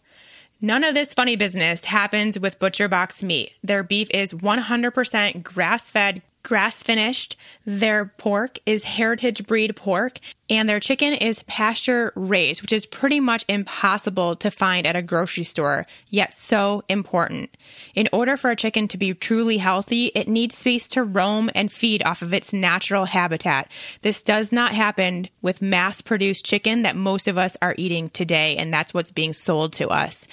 None 0.60 0.82
of 0.82 0.94
this 0.94 1.14
funny 1.14 1.36
business 1.36 1.84
happens 1.84 2.38
with 2.38 2.58
ButcherBox 2.58 3.22
meat. 3.22 3.52
Their 3.62 3.84
beef 3.84 4.08
is 4.10 4.32
100% 4.32 5.42
grass 5.42 5.90
fed, 5.90 6.22
grass 6.48 6.82
finished. 6.82 7.36
Their 7.66 8.06
pork 8.06 8.58
is 8.64 8.82
heritage 8.82 9.46
breed 9.46 9.76
pork, 9.76 10.18
and 10.48 10.66
their 10.66 10.80
chicken 10.80 11.12
is 11.12 11.42
pasture 11.42 12.10
raised, 12.16 12.62
which 12.62 12.72
is 12.72 12.86
pretty 12.86 13.20
much 13.20 13.44
impossible 13.48 14.34
to 14.36 14.50
find 14.50 14.86
at 14.86 14.96
a 14.96 15.02
grocery 15.02 15.44
store, 15.44 15.86
yet 16.08 16.32
so 16.32 16.82
important. 16.88 17.54
In 17.94 18.08
order 18.14 18.38
for 18.38 18.50
a 18.50 18.56
chicken 18.56 18.88
to 18.88 18.96
be 18.96 19.12
truly 19.12 19.58
healthy, 19.58 20.06
it 20.14 20.26
needs 20.26 20.56
space 20.56 20.88
to 20.88 21.04
roam 21.04 21.50
and 21.54 21.70
feed 21.70 22.02
off 22.02 22.22
of 22.22 22.32
its 22.32 22.54
natural 22.54 23.04
habitat. 23.04 23.70
This 24.00 24.22
does 24.22 24.50
not 24.50 24.72
happen 24.72 25.28
with 25.42 25.60
mass 25.60 26.00
produced 26.00 26.46
chicken 26.46 26.82
that 26.82 26.96
most 26.96 27.28
of 27.28 27.36
us 27.36 27.58
are 27.60 27.74
eating 27.76 28.08
today, 28.08 28.56
and 28.56 28.72
that's 28.72 28.94
what's 28.94 29.10
being 29.10 29.34
sold 29.34 29.74
to 29.74 29.88
us. 29.88 30.26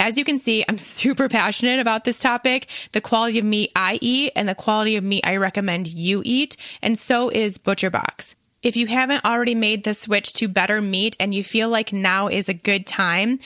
As 0.00 0.18
you 0.18 0.24
can 0.24 0.38
see, 0.40 0.64
I'm 0.68 0.78
super 1.00 1.28
passionate 1.28 1.78
about 1.78 2.02
this 2.02 2.18
topic, 2.18 2.66
the 2.90 3.00
quality 3.00 3.38
of 3.38 3.44
meat 3.44 3.70
I 3.76 4.00
eat, 4.02 4.32
and 4.34 4.48
the 4.48 4.56
quality 4.56 4.96
of 4.96 5.04
meat 5.04 5.24
I 5.24 5.36
recommend 5.36 5.59
you 5.94 6.22
eat, 6.24 6.56
and 6.82 6.98
so 6.98 7.28
is 7.28 7.58
ButcherBox. 7.58 8.34
If 8.62 8.76
you 8.76 8.86
haven't 8.86 9.24
already 9.24 9.54
made 9.54 9.84
the 9.84 9.94
switch 9.94 10.34
to 10.34 10.48
better 10.48 10.82
meat 10.82 11.16
and 11.18 11.34
you 11.34 11.42
feel 11.42 11.70
like 11.70 11.92
now 11.92 12.28
is 12.28 12.48
a 12.48 12.54
good 12.54 12.86
time, 12.86 13.38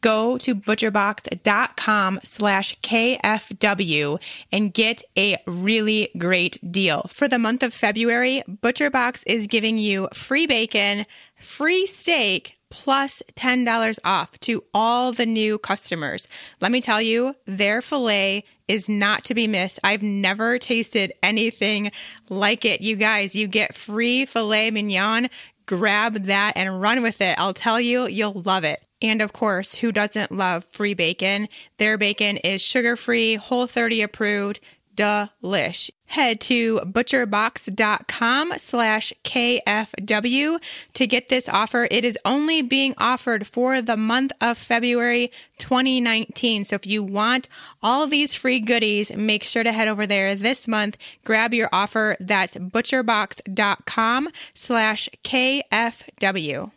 go 0.00 0.36
to 0.36 0.54
butcherbox.com 0.54 2.20
slash 2.22 2.78
KFW 2.80 4.20
and 4.52 4.72
get 4.72 5.02
a 5.16 5.38
really 5.46 6.10
great 6.18 6.58
deal. 6.70 7.06
For 7.08 7.26
the 7.26 7.38
month 7.38 7.62
of 7.62 7.72
February, 7.72 8.42
ButcherBox 8.48 9.22
is 9.26 9.46
giving 9.46 9.78
you 9.78 10.08
free 10.12 10.46
bacon, 10.46 11.06
free 11.40 11.86
steak, 11.86 12.56
plus 12.74 13.22
$10 13.36 13.98
off 14.04 14.32
to 14.40 14.64
all 14.74 15.12
the 15.12 15.24
new 15.24 15.58
customers. 15.58 16.26
Let 16.60 16.72
me 16.72 16.80
tell 16.80 17.00
you, 17.00 17.36
their 17.46 17.80
filet 17.80 18.42
is 18.66 18.88
not 18.88 19.24
to 19.26 19.34
be 19.34 19.46
missed. 19.46 19.78
I've 19.84 20.02
never 20.02 20.58
tasted 20.58 21.12
anything 21.22 21.92
like 22.28 22.64
it. 22.64 22.80
You 22.80 22.96
guys, 22.96 23.36
you 23.36 23.46
get 23.46 23.76
free 23.76 24.26
filet 24.26 24.72
mignon. 24.72 25.28
Grab 25.66 26.24
that 26.24 26.54
and 26.56 26.82
run 26.82 27.00
with 27.00 27.20
it. 27.20 27.38
I'll 27.38 27.54
tell 27.54 27.80
you, 27.80 28.08
you'll 28.08 28.42
love 28.44 28.64
it. 28.64 28.82
And 29.00 29.22
of 29.22 29.32
course, 29.32 29.76
who 29.76 29.92
doesn't 29.92 30.32
love 30.32 30.64
free 30.64 30.94
bacon? 30.94 31.48
Their 31.78 31.96
bacon 31.96 32.38
is 32.38 32.60
sugar 32.60 32.96
free, 32.96 33.36
whole 33.36 33.68
30 33.68 34.02
approved, 34.02 34.58
delish. 34.96 35.90
Head 36.06 36.40
to 36.42 36.80
butcherbox.com 36.80 38.52
slash 38.58 39.12
KFW 39.24 40.58
to 40.94 41.06
get 41.06 41.28
this 41.28 41.48
offer. 41.48 41.88
It 41.90 42.04
is 42.04 42.18
only 42.24 42.62
being 42.62 42.94
offered 42.98 43.46
for 43.46 43.80
the 43.80 43.96
month 43.96 44.32
of 44.40 44.58
February 44.58 45.32
2019. 45.58 46.64
So 46.64 46.76
if 46.76 46.86
you 46.86 47.02
want 47.02 47.48
all 47.82 48.06
these 48.06 48.34
free 48.34 48.60
goodies, 48.60 49.14
make 49.14 49.42
sure 49.42 49.64
to 49.64 49.72
head 49.72 49.88
over 49.88 50.06
there 50.06 50.34
this 50.34 50.68
month. 50.68 50.96
Grab 51.24 51.54
your 51.54 51.68
offer. 51.72 52.16
That's 52.20 52.54
butcherbox.com 52.56 54.28
slash 54.54 55.08
KFW. 55.24 56.70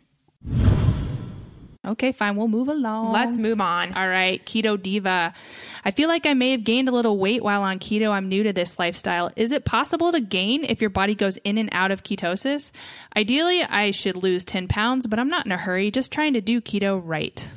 Okay, 1.86 2.12
fine. 2.12 2.36
We'll 2.36 2.48
move 2.48 2.68
along. 2.68 3.12
Let's 3.12 3.36
move 3.36 3.60
on. 3.60 3.94
All 3.94 4.08
right, 4.08 4.44
Keto 4.44 4.80
Diva. 4.80 5.32
I 5.84 5.90
feel 5.90 6.08
like 6.08 6.26
I 6.26 6.34
may 6.34 6.50
have 6.50 6.64
gained 6.64 6.88
a 6.88 6.92
little 6.92 7.18
weight 7.18 7.42
while 7.42 7.62
on 7.62 7.78
keto. 7.78 8.10
I'm 8.10 8.28
new 8.28 8.42
to 8.42 8.52
this 8.52 8.78
lifestyle. 8.78 9.30
Is 9.36 9.52
it 9.52 9.64
possible 9.64 10.12
to 10.12 10.20
gain 10.20 10.64
if 10.64 10.80
your 10.80 10.90
body 10.90 11.14
goes 11.14 11.36
in 11.38 11.56
and 11.56 11.68
out 11.72 11.90
of 11.90 12.02
ketosis? 12.02 12.72
Ideally, 13.16 13.62
I 13.62 13.92
should 13.92 14.16
lose 14.16 14.44
10 14.44 14.68
pounds, 14.68 15.06
but 15.06 15.18
I'm 15.18 15.28
not 15.28 15.46
in 15.46 15.52
a 15.52 15.56
hurry, 15.56 15.90
just 15.90 16.12
trying 16.12 16.34
to 16.34 16.40
do 16.40 16.60
keto 16.60 17.00
right. 17.02 17.48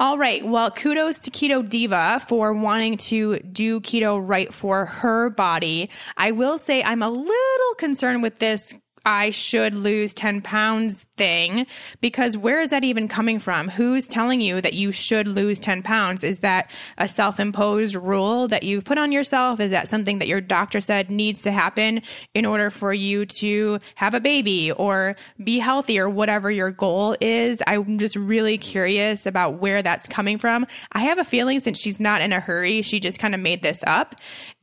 All 0.00 0.18
right. 0.18 0.44
Well, 0.44 0.72
kudos 0.72 1.20
to 1.20 1.30
Keto 1.30 1.66
Diva 1.66 2.20
for 2.26 2.52
wanting 2.52 2.96
to 2.96 3.38
do 3.38 3.80
keto 3.80 4.20
right 4.20 4.52
for 4.52 4.86
her 4.86 5.30
body. 5.30 5.90
I 6.16 6.32
will 6.32 6.58
say 6.58 6.82
I'm 6.82 7.02
a 7.02 7.10
little 7.10 7.74
concerned 7.78 8.20
with 8.20 8.40
this 8.40 8.74
I 9.04 9.30
should 9.30 9.74
lose 9.74 10.14
10 10.14 10.42
pounds 10.42 11.06
thing 11.16 11.66
because 12.00 12.36
where 12.36 12.60
is 12.60 12.70
that 12.70 12.84
even 12.84 13.08
coming 13.08 13.38
from? 13.38 13.68
Who's 13.68 14.06
telling 14.06 14.40
you 14.40 14.60
that 14.60 14.74
you 14.74 14.92
should 14.92 15.26
lose 15.26 15.58
10 15.58 15.82
pounds? 15.82 16.22
Is 16.22 16.40
that 16.40 16.70
a 16.98 17.08
self 17.08 17.40
imposed 17.40 17.94
rule 17.94 18.48
that 18.48 18.62
you've 18.62 18.84
put 18.84 18.98
on 18.98 19.12
yourself? 19.12 19.60
Is 19.60 19.70
that 19.70 19.88
something 19.88 20.18
that 20.18 20.28
your 20.28 20.40
doctor 20.40 20.80
said 20.80 21.10
needs 21.10 21.42
to 21.42 21.52
happen 21.52 22.02
in 22.34 22.46
order 22.46 22.70
for 22.70 22.92
you 22.92 23.26
to 23.26 23.78
have 23.96 24.14
a 24.14 24.20
baby 24.20 24.70
or 24.72 25.16
be 25.42 25.58
healthy 25.58 25.98
or 25.98 26.08
whatever 26.08 26.50
your 26.50 26.70
goal 26.70 27.16
is? 27.20 27.62
I'm 27.66 27.98
just 27.98 28.16
really 28.16 28.58
curious 28.58 29.26
about 29.26 29.60
where 29.60 29.82
that's 29.82 30.06
coming 30.06 30.38
from. 30.38 30.66
I 30.92 31.00
have 31.00 31.18
a 31.18 31.24
feeling 31.24 31.60
since 31.60 31.78
she's 31.78 31.98
not 31.98 32.20
in 32.20 32.32
a 32.32 32.40
hurry, 32.40 32.82
she 32.82 33.00
just 33.00 33.18
kind 33.18 33.34
of 33.34 33.40
made 33.40 33.62
this 33.62 33.82
up. 33.86 34.14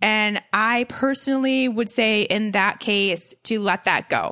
And 0.02 0.42
I 0.54 0.86
personally 0.88 1.68
would 1.68 1.90
say 1.90 2.24
in 2.24 2.52
that 2.52 2.80
case 2.80 3.34
to 3.44 3.60
let 3.60 3.84
that 3.86 4.10
go. 4.10 4.29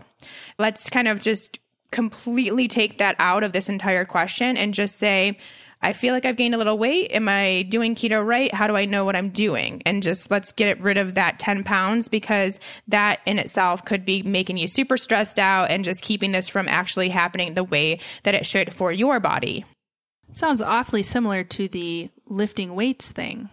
Let's 0.57 0.89
kind 0.89 1.07
of 1.07 1.19
just 1.19 1.59
completely 1.91 2.67
take 2.67 2.97
that 2.97 3.15
out 3.19 3.43
of 3.43 3.53
this 3.53 3.69
entire 3.69 4.05
question 4.05 4.57
and 4.57 4.73
just 4.73 4.97
say, 4.97 5.37
I 5.81 5.93
feel 5.93 6.13
like 6.13 6.25
I've 6.25 6.37
gained 6.37 6.55
a 6.55 6.57
little 6.57 6.77
weight. 6.77 7.11
Am 7.11 7.29
I 7.29 7.63
doing 7.69 7.93
keto 7.93 8.25
right? 8.25 8.53
How 8.53 8.67
do 8.67 8.75
I 8.75 8.85
know 8.85 9.05
what 9.05 9.15
I'm 9.15 9.29
doing? 9.29 9.83
And 9.85 10.01
just 10.01 10.31
let's 10.31 10.51
get 10.51 10.81
rid 10.81 10.97
of 10.97 11.13
that 11.13 11.37
10 11.37 11.63
pounds 11.63 12.07
because 12.07 12.59
that 12.87 13.19
in 13.25 13.37
itself 13.37 13.85
could 13.85 14.03
be 14.03 14.23
making 14.23 14.57
you 14.57 14.67
super 14.67 14.97
stressed 14.97 15.37
out 15.37 15.69
and 15.69 15.85
just 15.85 16.01
keeping 16.01 16.31
this 16.31 16.47
from 16.47 16.67
actually 16.67 17.09
happening 17.09 17.53
the 17.53 17.63
way 17.63 17.99
that 18.23 18.33
it 18.33 18.45
should 18.45 18.73
for 18.73 18.91
your 18.91 19.19
body. 19.19 19.65
Sounds 20.31 20.61
awfully 20.61 21.03
similar 21.03 21.43
to 21.43 21.67
the 21.67 22.09
lifting 22.25 22.75
weights 22.75 23.11
thing. 23.11 23.49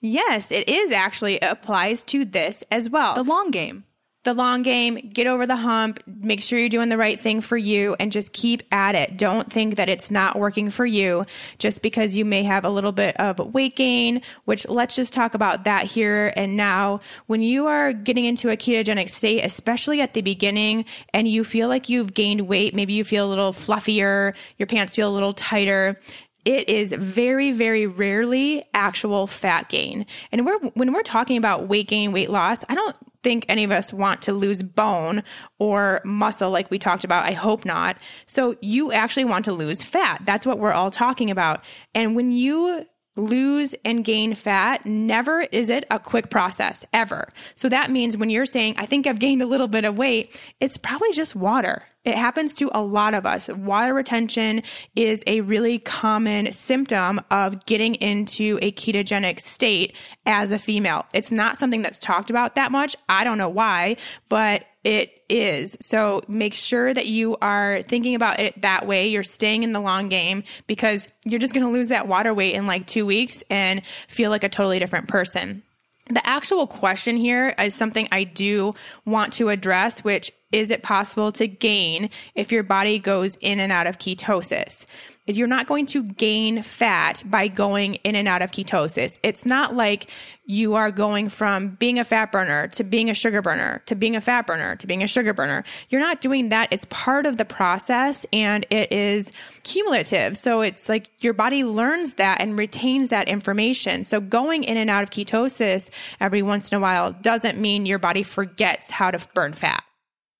Yes, 0.00 0.50
it 0.50 0.68
is 0.68 0.90
actually 0.90 1.36
it 1.36 1.44
applies 1.44 2.04
to 2.04 2.24
this 2.24 2.64
as 2.70 2.88
well. 2.88 3.14
The 3.14 3.22
long 3.22 3.50
game 3.50 3.84
the 4.26 4.34
long 4.34 4.60
game, 4.60 4.96
get 5.12 5.26
over 5.26 5.46
the 5.46 5.56
hump, 5.56 6.02
make 6.06 6.42
sure 6.42 6.58
you're 6.58 6.68
doing 6.68 6.90
the 6.90 6.98
right 6.98 7.18
thing 7.18 7.40
for 7.40 7.56
you, 7.56 7.96
and 7.98 8.12
just 8.12 8.34
keep 8.34 8.62
at 8.70 8.94
it. 8.94 9.16
Don't 9.16 9.50
think 9.50 9.76
that 9.76 9.88
it's 9.88 10.10
not 10.10 10.38
working 10.38 10.68
for 10.68 10.84
you 10.84 11.24
just 11.58 11.80
because 11.80 12.14
you 12.14 12.26
may 12.26 12.42
have 12.42 12.64
a 12.64 12.68
little 12.68 12.92
bit 12.92 13.16
of 13.18 13.38
weight 13.54 13.76
gain, 13.76 14.20
which 14.44 14.68
let's 14.68 14.94
just 14.94 15.14
talk 15.14 15.34
about 15.34 15.64
that 15.64 15.86
here 15.86 16.34
and 16.36 16.56
now. 16.56 16.98
When 17.26 17.40
you 17.40 17.66
are 17.66 17.92
getting 17.94 18.26
into 18.26 18.50
a 18.50 18.56
ketogenic 18.56 19.08
state, 19.08 19.42
especially 19.42 20.02
at 20.02 20.12
the 20.12 20.20
beginning, 20.20 20.84
and 21.14 21.26
you 21.26 21.44
feel 21.44 21.68
like 21.68 21.88
you've 21.88 22.12
gained 22.12 22.42
weight, 22.42 22.74
maybe 22.74 22.92
you 22.92 23.04
feel 23.04 23.26
a 23.26 23.30
little 23.30 23.52
fluffier, 23.52 24.34
your 24.58 24.66
pants 24.66 24.94
feel 24.94 25.08
a 25.08 25.14
little 25.14 25.32
tighter, 25.32 25.98
it 26.46 26.68
is 26.68 26.92
very, 26.92 27.50
very 27.50 27.88
rarely 27.88 28.62
actual 28.72 29.26
fat 29.26 29.68
gain. 29.68 30.06
And 30.30 30.46
we're, 30.46 30.58
when 30.70 30.92
we're 30.92 31.02
talking 31.02 31.36
about 31.36 31.66
weight 31.66 31.88
gain, 31.88 32.12
weight 32.12 32.30
loss, 32.30 32.64
I 32.68 32.76
don't 32.76 32.96
think 33.24 33.44
any 33.48 33.64
of 33.64 33.72
us 33.72 33.92
want 33.92 34.22
to 34.22 34.32
lose 34.32 34.62
bone 34.62 35.24
or 35.58 36.00
muscle 36.04 36.50
like 36.50 36.70
we 36.70 36.78
talked 36.78 37.02
about. 37.02 37.24
I 37.24 37.32
hope 37.32 37.64
not. 37.64 38.00
So 38.26 38.56
you 38.62 38.92
actually 38.92 39.24
want 39.24 39.44
to 39.46 39.52
lose 39.52 39.82
fat. 39.82 40.22
That's 40.24 40.46
what 40.46 40.60
we're 40.60 40.72
all 40.72 40.92
talking 40.92 41.32
about. 41.32 41.64
And 41.96 42.14
when 42.14 42.30
you 42.30 42.86
lose 43.16 43.74
and 43.84 44.04
gain 44.04 44.34
fat, 44.34 44.84
never 44.86 45.40
is 45.52 45.68
it 45.68 45.84
a 45.90 45.98
quick 45.98 46.30
process 46.30 46.84
ever. 46.92 47.28
So 47.54 47.68
that 47.68 47.90
means 47.90 48.16
when 48.16 48.30
you're 48.30 48.46
saying, 48.46 48.74
I 48.76 48.86
think 48.86 49.06
I've 49.06 49.18
gained 49.18 49.42
a 49.42 49.46
little 49.46 49.68
bit 49.68 49.84
of 49.84 49.98
weight, 49.98 50.38
it's 50.60 50.76
probably 50.76 51.12
just 51.12 51.34
water. 51.34 51.82
It 52.04 52.16
happens 52.16 52.54
to 52.54 52.70
a 52.72 52.82
lot 52.82 53.14
of 53.14 53.26
us. 53.26 53.48
Water 53.48 53.92
retention 53.92 54.62
is 54.94 55.24
a 55.26 55.40
really 55.40 55.80
common 55.80 56.52
symptom 56.52 57.20
of 57.32 57.66
getting 57.66 57.96
into 57.96 58.60
a 58.62 58.70
ketogenic 58.72 59.40
state 59.40 59.96
as 60.24 60.52
a 60.52 60.58
female. 60.58 61.04
It's 61.12 61.32
not 61.32 61.56
something 61.56 61.82
that's 61.82 61.98
talked 61.98 62.30
about 62.30 62.54
that 62.54 62.70
much. 62.70 62.94
I 63.08 63.24
don't 63.24 63.38
know 63.38 63.48
why, 63.48 63.96
but 64.28 64.66
it 64.86 65.24
is. 65.28 65.76
So 65.80 66.22
make 66.28 66.54
sure 66.54 66.94
that 66.94 67.08
you 67.08 67.36
are 67.42 67.82
thinking 67.82 68.14
about 68.14 68.38
it 68.38 68.62
that 68.62 68.86
way. 68.86 69.08
You're 69.08 69.24
staying 69.24 69.64
in 69.64 69.72
the 69.72 69.80
long 69.80 70.08
game 70.08 70.44
because 70.68 71.08
you're 71.24 71.40
just 71.40 71.52
going 71.52 71.66
to 71.66 71.72
lose 71.72 71.88
that 71.88 72.06
water 72.06 72.32
weight 72.32 72.54
in 72.54 72.68
like 72.68 72.86
two 72.86 73.04
weeks 73.04 73.42
and 73.50 73.82
feel 74.06 74.30
like 74.30 74.44
a 74.44 74.48
totally 74.48 74.78
different 74.78 75.08
person. 75.08 75.64
The 76.08 76.24
actual 76.24 76.68
question 76.68 77.16
here 77.16 77.52
is 77.58 77.74
something 77.74 78.06
I 78.12 78.22
do 78.22 78.74
want 79.04 79.32
to 79.34 79.48
address, 79.48 80.04
which 80.04 80.30
is 80.52 80.70
it 80.70 80.84
possible 80.84 81.32
to 81.32 81.48
gain 81.48 82.08
if 82.36 82.52
your 82.52 82.62
body 82.62 83.00
goes 83.00 83.34
in 83.40 83.58
and 83.58 83.72
out 83.72 83.88
of 83.88 83.98
ketosis? 83.98 84.84
Is 85.26 85.36
you're 85.36 85.46
not 85.46 85.66
going 85.66 85.86
to 85.86 86.02
gain 86.04 86.62
fat 86.62 87.22
by 87.26 87.48
going 87.48 87.94
in 87.96 88.14
and 88.14 88.28
out 88.28 88.42
of 88.42 88.52
ketosis. 88.52 89.18
It's 89.22 89.44
not 89.44 89.74
like 89.74 90.10
you 90.44 90.74
are 90.74 90.90
going 90.92 91.28
from 91.28 91.70
being 91.70 91.98
a 91.98 92.04
fat 92.04 92.30
burner 92.30 92.68
to 92.68 92.84
being 92.84 93.10
a 93.10 93.14
sugar 93.14 93.42
burner 93.42 93.82
to 93.86 93.94
being 93.96 94.14
a 94.14 94.20
fat 94.20 94.46
burner 94.46 94.76
to 94.76 94.86
being 94.86 95.02
a 95.02 95.06
sugar 95.08 95.34
burner. 95.34 95.64
You're 95.90 96.00
not 96.00 96.20
doing 96.20 96.50
that. 96.50 96.68
It's 96.70 96.86
part 96.90 97.26
of 97.26 97.36
the 97.36 97.44
process 97.44 98.24
and 98.32 98.64
it 98.70 98.92
is 98.92 99.32
cumulative. 99.64 100.36
So 100.36 100.60
it's 100.60 100.88
like 100.88 101.10
your 101.18 101.32
body 101.32 101.64
learns 101.64 102.14
that 102.14 102.40
and 102.40 102.58
retains 102.58 103.10
that 103.10 103.28
information. 103.28 104.04
So 104.04 104.20
going 104.20 104.62
in 104.64 104.76
and 104.76 104.88
out 104.88 105.02
of 105.02 105.10
ketosis 105.10 105.90
every 106.20 106.42
once 106.42 106.70
in 106.70 106.78
a 106.78 106.80
while 106.80 107.12
doesn't 107.12 107.58
mean 107.58 107.86
your 107.86 107.98
body 107.98 108.22
forgets 108.22 108.90
how 108.90 109.10
to 109.10 109.18
burn 109.34 109.52
fat. 109.52 109.82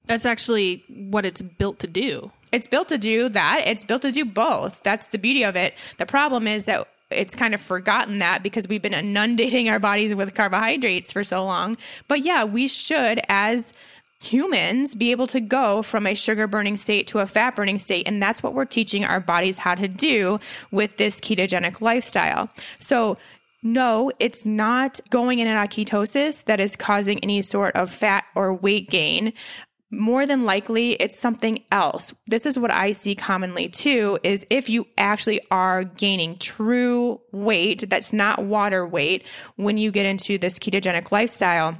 That's 0.06 0.24
actually 0.24 0.84
what 0.88 1.26
it's 1.26 1.42
built 1.42 1.80
to 1.80 1.88
do. 1.88 2.30
It's 2.52 2.66
built 2.66 2.88
to 2.88 2.98
do 2.98 3.28
that. 3.30 3.62
It's 3.66 3.84
built 3.84 4.02
to 4.02 4.12
do 4.12 4.24
both. 4.24 4.82
That's 4.82 5.08
the 5.08 5.18
beauty 5.18 5.42
of 5.42 5.56
it. 5.56 5.74
The 5.98 6.06
problem 6.06 6.46
is 6.46 6.64
that 6.64 6.88
it's 7.10 7.34
kind 7.34 7.54
of 7.54 7.60
forgotten 7.60 8.18
that 8.18 8.42
because 8.42 8.66
we've 8.66 8.82
been 8.82 8.94
inundating 8.94 9.68
our 9.68 9.78
bodies 9.78 10.14
with 10.14 10.34
carbohydrates 10.34 11.12
for 11.12 11.22
so 11.22 11.44
long. 11.44 11.76
But 12.08 12.24
yeah, 12.24 12.44
we 12.44 12.66
should, 12.68 13.20
as 13.28 13.72
humans 14.20 14.94
be 14.94 15.10
able 15.10 15.26
to 15.28 15.40
go 15.40 15.82
from 15.82 16.06
a 16.06 16.14
sugar 16.14 16.46
burning 16.46 16.76
state 16.76 17.06
to 17.08 17.18
a 17.18 17.26
fat 17.26 17.54
burning 17.54 17.78
state. 17.78 18.08
And 18.08 18.20
that's 18.20 18.42
what 18.42 18.54
we're 18.54 18.64
teaching 18.64 19.04
our 19.04 19.20
bodies 19.20 19.58
how 19.58 19.74
to 19.74 19.88
do 19.88 20.38
with 20.70 20.96
this 20.96 21.20
ketogenic 21.20 21.80
lifestyle. 21.80 22.48
So, 22.78 23.18
no, 23.62 24.12
it's 24.18 24.46
not 24.46 25.00
going 25.10 25.38
in 25.38 25.48
and 25.48 25.56
out 25.56 25.70
ketosis 25.70 26.44
that 26.44 26.60
is 26.60 26.76
causing 26.76 27.18
any 27.20 27.42
sort 27.42 27.74
of 27.74 27.90
fat 27.90 28.24
or 28.34 28.54
weight 28.54 28.90
gain. 28.90 29.32
More 29.90 30.26
than 30.26 30.44
likely, 30.44 30.94
it's 30.94 31.18
something 31.18 31.62
else. 31.70 32.12
This 32.26 32.44
is 32.44 32.58
what 32.58 32.72
I 32.72 32.90
see 32.90 33.14
commonly 33.14 33.68
too 33.68 34.18
is 34.24 34.44
if 34.50 34.68
you 34.68 34.86
actually 34.98 35.40
are 35.50 35.84
gaining 35.84 36.38
true 36.38 37.20
weight 37.30 37.88
that's 37.88 38.12
not 38.12 38.44
water 38.44 38.86
weight 38.86 39.24
when 39.54 39.78
you 39.78 39.92
get 39.92 40.06
into 40.06 40.38
this 40.38 40.58
ketogenic 40.58 41.12
lifestyle, 41.12 41.76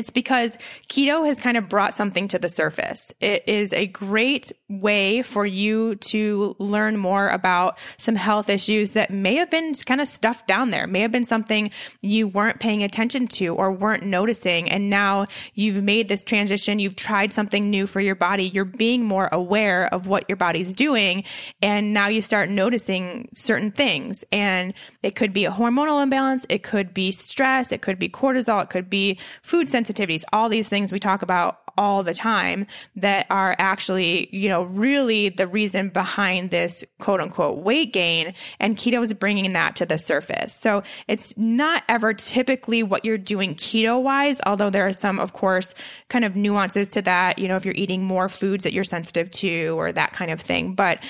it's 0.00 0.10
because 0.10 0.56
keto 0.88 1.26
has 1.26 1.38
kind 1.38 1.56
of 1.58 1.68
brought 1.68 1.94
something 1.94 2.26
to 2.28 2.38
the 2.38 2.48
surface. 2.48 3.12
It 3.20 3.44
is 3.46 3.72
a 3.74 3.86
great 3.86 4.50
way 4.68 5.22
for 5.22 5.44
you 5.44 5.96
to 5.96 6.56
learn 6.58 6.96
more 6.96 7.28
about 7.28 7.78
some 7.98 8.16
health 8.16 8.48
issues 8.48 8.92
that 8.92 9.10
may 9.10 9.34
have 9.34 9.50
been 9.50 9.74
kind 9.74 10.00
of 10.00 10.08
stuffed 10.08 10.46
down 10.48 10.70
there, 10.70 10.86
may 10.86 11.00
have 11.00 11.12
been 11.12 11.24
something 11.24 11.70
you 12.00 12.26
weren't 12.26 12.60
paying 12.60 12.82
attention 12.82 13.28
to 13.28 13.48
or 13.48 13.70
weren't 13.70 14.02
noticing. 14.04 14.70
And 14.70 14.88
now 14.88 15.26
you've 15.54 15.82
made 15.82 16.08
this 16.08 16.24
transition. 16.24 16.78
You've 16.78 16.96
tried 16.96 17.32
something 17.32 17.68
new 17.68 17.86
for 17.86 18.00
your 18.00 18.14
body. 18.14 18.48
You're 18.48 18.64
being 18.64 19.04
more 19.04 19.28
aware 19.32 19.92
of 19.92 20.06
what 20.06 20.24
your 20.28 20.36
body's 20.36 20.72
doing. 20.72 21.24
And 21.60 21.92
now 21.92 22.08
you 22.08 22.22
start 22.22 22.48
noticing 22.48 23.28
certain 23.34 23.70
things. 23.70 24.24
And 24.32 24.72
it 25.02 25.14
could 25.14 25.34
be 25.34 25.44
a 25.44 25.50
hormonal 25.50 26.02
imbalance. 26.02 26.46
It 26.48 26.62
could 26.62 26.94
be 26.94 27.12
stress. 27.12 27.70
It 27.70 27.82
could 27.82 27.98
be 27.98 28.08
cortisol. 28.08 28.62
It 28.62 28.70
could 28.70 28.88
be 28.88 29.18
food 29.42 29.68
sensitivities, 29.90 30.24
all 30.32 30.48
these 30.48 30.68
things 30.68 30.92
we 30.92 30.98
talk 30.98 31.22
about 31.22 31.58
all 31.78 32.02
the 32.02 32.14
time 32.14 32.66
that 32.96 33.26
are 33.30 33.54
actually, 33.58 34.28
you 34.36 34.48
know, 34.48 34.64
really 34.64 35.28
the 35.28 35.46
reason 35.46 35.88
behind 35.88 36.50
this 36.50 36.84
quote 36.98 37.20
unquote 37.20 37.58
weight 37.58 37.92
gain. 37.92 38.34
And 38.58 38.76
keto 38.76 39.02
is 39.02 39.12
bringing 39.14 39.52
that 39.54 39.76
to 39.76 39.86
the 39.86 39.98
surface. 39.98 40.54
So 40.54 40.82
it's 41.08 41.36
not 41.36 41.82
ever 41.88 42.12
typically 42.12 42.82
what 42.82 43.04
you're 43.04 43.18
doing 43.18 43.54
keto 43.54 44.02
wise, 44.02 44.40
although 44.46 44.70
there 44.70 44.86
are 44.86 44.92
some, 44.92 45.18
of 45.18 45.32
course, 45.32 45.74
kind 46.08 46.24
of 46.24 46.36
nuances 46.36 46.88
to 46.90 47.02
that, 47.02 47.38
you 47.38 47.48
know, 47.48 47.56
if 47.56 47.64
you're 47.64 47.74
eating 47.74 48.04
more 48.04 48.28
foods 48.28 48.64
that 48.64 48.72
you're 48.72 48.84
sensitive 48.84 49.30
to 49.30 49.78
or 49.78 49.92
that 49.92 50.12
kind 50.12 50.30
of 50.30 50.40
thing. 50.40 50.74
But 50.74 51.02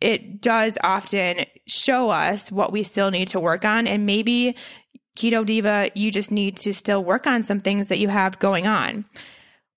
it 0.00 0.40
does 0.40 0.78
often 0.84 1.44
show 1.66 2.10
us 2.10 2.52
what 2.52 2.72
we 2.72 2.84
still 2.84 3.10
need 3.10 3.28
to 3.28 3.40
work 3.40 3.64
on. 3.64 3.86
And 3.86 4.06
maybe 4.06 4.54
Keto 5.16 5.44
Diva, 5.44 5.90
you 5.94 6.10
just 6.10 6.30
need 6.30 6.56
to 6.58 6.72
still 6.72 7.02
work 7.02 7.26
on 7.26 7.42
some 7.42 7.60
things 7.60 7.88
that 7.88 7.98
you 7.98 8.08
have 8.08 8.38
going 8.38 8.66
on. 8.66 9.04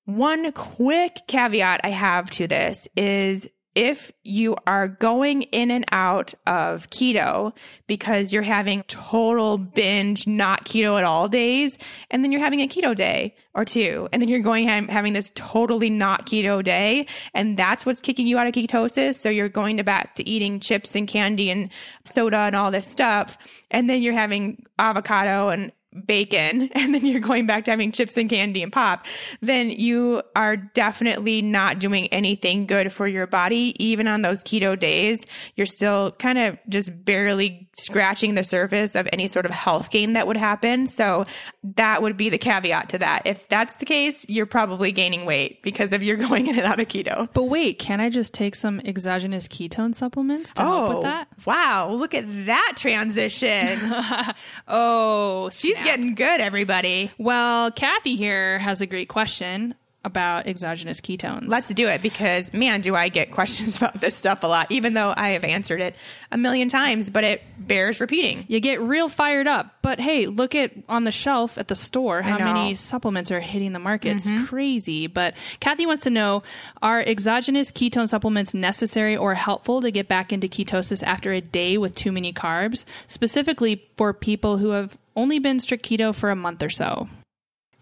One 0.06 0.52
quick 0.52 1.18
caveat 1.28 1.82
I 1.84 1.90
have 1.90 2.30
to 2.32 2.48
this 2.48 2.88
is 2.96 3.48
if 3.74 4.12
you 4.24 4.56
are 4.68 4.88
going 4.88 5.44
in 5.44 5.72
and 5.72 5.86
out 5.92 6.34
of 6.46 6.90
keto 6.90 7.54
because 7.88 8.34
you're 8.34 8.42
having 8.42 8.84
total 8.84 9.58
binge, 9.58 10.28
not 10.28 10.66
keto 10.66 10.98
at 10.98 11.04
all 11.04 11.28
days, 11.28 11.78
and 12.10 12.24
then 12.24 12.32
you're 12.32 12.42
having 12.42 12.60
a 12.60 12.68
keto 12.68 12.94
day 12.94 13.36
or 13.54 13.64
two, 13.64 14.10
and 14.12 14.22
then 14.22 14.30
you're 14.30 14.40
going 14.40 14.70
and 14.70 14.90
having 14.90 15.14
this 15.14 15.32
totally 15.36 15.90
not 15.90 16.26
keto 16.26 16.64
day, 16.64 17.06
and 17.34 17.58
that's 17.58 17.86
what's 17.86 18.02
kicking 18.02 18.28
you 18.28 18.38
out 18.38 18.48
of 18.48 18.54
ketosis. 18.54 19.16
So 19.16 19.30
you're 19.30 19.50
going 19.50 19.78
to 19.78 19.84
back 19.84 20.16
to 20.16 20.30
eating 20.30 20.60
chips 20.60 20.96
and 20.96 21.08
candy 21.08 21.50
and 21.50 21.70
soda 22.06 22.38
and 22.38 22.56
all 22.56 22.72
this 22.72 22.88
stuff, 22.88 23.38
and 23.70 23.90
then 23.90 24.02
you're 24.02 24.14
having 24.14 24.66
avocado 24.80 25.50
and 25.50 25.72
bacon 26.06 26.70
and 26.74 26.94
then 26.94 27.06
you're 27.06 27.20
going 27.20 27.46
back 27.46 27.66
to 27.66 27.72
having 27.72 27.92
chips 27.92 28.18
and 28.18 28.30
candy 28.30 28.64
and 28.64 28.72
pop, 28.72 29.06
then 29.42 29.70
you 29.70 30.22
are 30.36 30.58
definitely 30.58 31.42
not 31.42 31.80
doing 31.80 32.08
anything 32.08 32.66
good 32.66 32.92
for 32.92 33.08
your 33.08 33.28
body. 33.28 33.76
Even 33.84 34.08
on 34.08 34.22
those 34.22 34.44
keto 34.44 34.78
days, 34.78 35.26
you're 35.56 35.66
still 35.66 36.12
kind 36.12 36.38
of 36.38 36.58
just 36.70 37.06
barely 37.06 37.70
scratching 37.78 38.36
the 38.36 38.44
surface 38.44 38.96
of 38.96 39.08
any 39.12 39.28
sort 39.28 39.46
of 39.46 39.52
health 39.52 39.90
gain 39.90 40.14
that 40.14 40.28
would 40.28 40.38
happen. 40.38 40.88
So 40.88 41.26
that 41.64 42.02
would 42.02 42.18
be 42.18 42.30
the 42.30 42.38
caveat 42.38 42.90
to 42.90 42.98
that. 43.00 43.24
If 43.26 43.48
that's 43.50 43.76
the 43.76 43.86
case, 43.86 44.26
you're 44.30 44.46
probably 44.46 44.92
gaining 44.92 45.26
weight 45.26 45.62
because 45.62 45.92
if 45.92 46.04
you're 46.04 46.18
going 46.32 46.48
in 46.48 46.58
and 46.58 46.66
out 46.66 46.80
of 46.80 46.88
keto. 46.88 47.28
But 47.34 47.44
wait, 47.44 47.80
can 47.80 48.00
I 48.00 48.10
just 48.10 48.34
take 48.34 48.56
some 48.56 48.80
exogenous 48.82 49.48
ketone 49.48 49.96
supplements 49.96 50.54
to 50.56 50.62
help 50.62 50.90
with 50.90 50.98
oh, 50.98 51.02
that? 51.04 51.28
Wow, 51.46 51.92
look 51.92 52.14
at 52.14 52.26
that 52.46 52.74
transition. 52.78 53.80
oh, 54.68 55.50
she's 55.50 55.81
getting 55.84 56.16
good, 56.16 56.40
everybody. 56.42 57.12
Well, 57.18 57.72
Kathy 57.72 58.16
here 58.16 58.60
has 58.60 58.82
a 58.82 58.86
great 58.86 59.10
question 59.10 59.76
about 60.04 60.48
exogenous 60.48 61.00
ketones. 61.00 61.48
Let's 61.48 61.68
do 61.68 61.88
it 61.88 62.02
because, 62.02 62.52
man, 62.54 62.82
do 62.82 62.96
I 62.96 63.10
get 63.10 63.32
questions 63.32 63.78
about 63.82 64.00
this 64.00 64.16
stuff 64.16 64.44
a 64.44 64.48
lot, 64.48 64.72
even 64.72 64.94
though 64.94 65.14
I 65.16 65.30
have 65.30 65.44
answered 65.44 65.82
it 65.82 65.96
a 66.32 66.38
million 66.38 66.70
times, 66.70 67.10
but 67.10 67.24
it 67.24 67.44
bears 67.60 68.02
repeating. 68.02 68.46
You 68.48 68.60
get 68.60 68.82
real 68.82 69.10
fired 69.10 69.48
up. 69.48 69.76
But 69.82 70.00
hey, 70.00 70.28
look 70.28 70.56
at 70.56 70.72
on 70.90 71.04
the 71.04 71.12
shelf 71.12 71.58
at 71.58 71.68
the 71.68 71.76
store 71.76 72.22
how. 72.22 72.38
Mm-hmm. 72.38 72.54
many 72.54 72.76
supplements 72.76 73.30
are 73.30 73.40
hitting 73.40 73.74
the 73.74 73.80
market. 73.80 74.16
It's 74.16 74.32
crazy. 74.48 75.06
But 75.06 75.36
Kathy 75.60 75.86
wants 75.86 76.04
to 76.04 76.10
know 76.10 76.44
are 76.82 77.02
exogenous 77.02 77.72
ketone 77.72 78.10
supplements 78.10 78.54
necessary 78.54 79.16
or 79.16 79.36
helpful 79.36 79.82
to 79.82 79.92
get 79.92 80.08
back 80.08 80.34
into 80.34 80.48
ketosis 80.48 81.04
after 81.04 81.32
a 81.34 81.42
day 81.42 81.78
with 81.78 81.94
too 81.94 82.12
many 82.12 82.34
carbs, 82.34 82.86
specifically 83.06 83.88
for 83.96 84.14
people 84.14 84.58
who 84.58 84.70
have 84.70 84.98
only 85.16 85.40
been 85.40 85.60
strict 85.60 85.86
keto 85.86 86.14
for 86.14 86.30
a 86.30 86.36
month 86.36 86.64
or 86.64 86.70
so? 86.70 87.08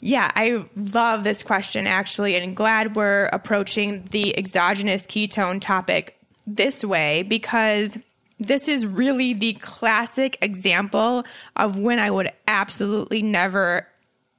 Yeah, 0.01 0.29
I 0.33 0.63
love 0.75 1.23
this 1.23 1.43
question 1.43 1.85
actually, 1.85 2.35
and 2.35 2.55
glad 2.55 2.95
we're 2.95 3.25
approaching 3.25 4.07
the 4.11 4.37
exogenous 4.37 5.05
ketone 5.05 5.59
topic 5.59 6.17
this 6.47 6.83
way 6.83 7.23
because 7.23 7.97
this 8.39 8.69
is 8.69 8.85
really 8.85 9.33
the 9.33 9.53
classic 9.53 10.37
example 10.41 11.25
of 11.57 11.77
when 11.77 11.99
I 11.99 12.09
would 12.09 12.31
absolutely 12.47 13.21
never 13.21 13.85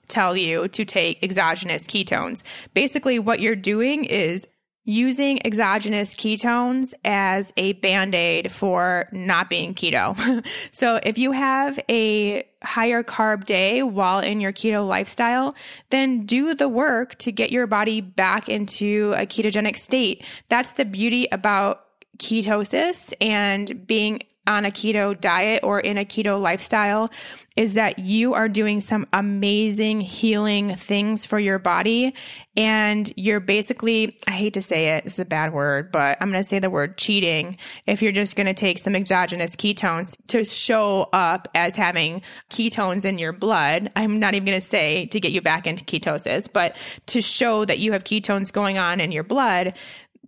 tell 0.09 0.36
you 0.36 0.68
to 0.68 0.84
take 0.84 1.22
exogenous 1.22 1.86
ketones. 1.86 2.43
Basically, 2.72 3.18
what 3.18 3.41
you're 3.41 3.55
doing 3.55 4.05
is 4.05 4.47
using 4.91 5.38
exogenous 5.47 6.14
ketones 6.14 6.93
as 7.05 7.53
a 7.57 7.74
band 7.74 8.12
aid 8.12 8.51
for 8.51 9.09
not 9.12 9.49
being 9.49 9.72
keto. 9.72 10.45
so 10.72 10.99
if 11.05 11.16
you 11.16 11.30
have 11.30 11.78
a 11.88 12.43
higher 12.64 13.05
carb 13.05 13.45
day 13.45 13.84
while 13.84 14.18
in 14.18 14.41
your 14.41 14.53
keto 14.53 14.86
lifestyle, 14.86 15.55
then 15.91 16.26
do 16.26 16.55
the 16.55 16.68
work 16.68 17.14
to 17.18 17.30
get 17.30 17.53
your 17.53 17.68
body 17.68 18.01
back 18.01 18.49
into 18.49 19.14
a 19.16 19.24
ketogenic 19.26 19.78
state. 19.78 20.24
That's 20.49 20.72
the 20.72 20.84
beauty 20.84 21.28
about 21.30 21.84
ketosis 22.18 23.14
and 23.20 23.86
being 23.86 24.20
on 24.47 24.64
a 24.64 24.70
keto 24.70 25.18
diet 25.18 25.62
or 25.62 25.80
in 25.80 25.99
a 25.99 26.05
keto 26.05 26.41
lifestyle 26.41 27.11
is 27.57 27.74
that 27.74 27.99
you 27.99 28.32
are 28.32 28.49
doing 28.49 28.80
some 28.80 29.07
amazing 29.12 30.01
healing 30.01 30.74
things 30.74 31.26
for 31.26 31.38
your 31.38 31.59
body. 31.59 32.14
And 32.57 33.12
you're 33.16 33.41
basically, 33.41 34.16
I 34.26 34.32
hate 34.32 34.55
to 34.55 34.62
say 34.62 34.88
it, 34.88 35.05
it's 35.07 35.18
a 35.18 35.24
bad 35.24 35.53
word, 35.53 35.93
but 35.93 36.16
I'm 36.20 36.30
going 36.30 36.43
to 36.43 36.49
say 36.49 36.59
the 36.59 36.70
word 36.70 36.97
cheating 36.97 37.57
if 37.86 38.03
you're 38.03 38.12
just 38.12 38.34
going 38.34 38.47
to 38.47 38.55
take 38.55 38.78
some 38.78 38.97
exogenous 38.97 39.57
ketones 39.57 40.16
to 40.28 40.45
show 40.45 41.09
up 41.12 41.49
as 41.55 41.76
having 41.76 42.22
ketones 42.51 43.05
in 43.05 43.18
your 43.18 43.32
blood. 43.32 43.91
I'm 43.95 44.16
not 44.16 44.34
even 44.34 44.47
going 44.47 44.61
to 44.61 44.66
say 44.66 45.07
to 45.07 45.20
get 45.20 45.32
you 45.32 45.43
back 45.43 45.66
into 45.66 45.84
ketosis, 45.84 46.51
but 46.53 46.76
to 47.07 47.20
show 47.20 47.64
that 47.64 47.78
you 47.78 47.93
have 47.93 48.05
ketones 48.05 48.53
going 48.53 48.78
on 48.78 49.01
in 49.01 49.12
your 49.12 49.24
blood 49.24 49.74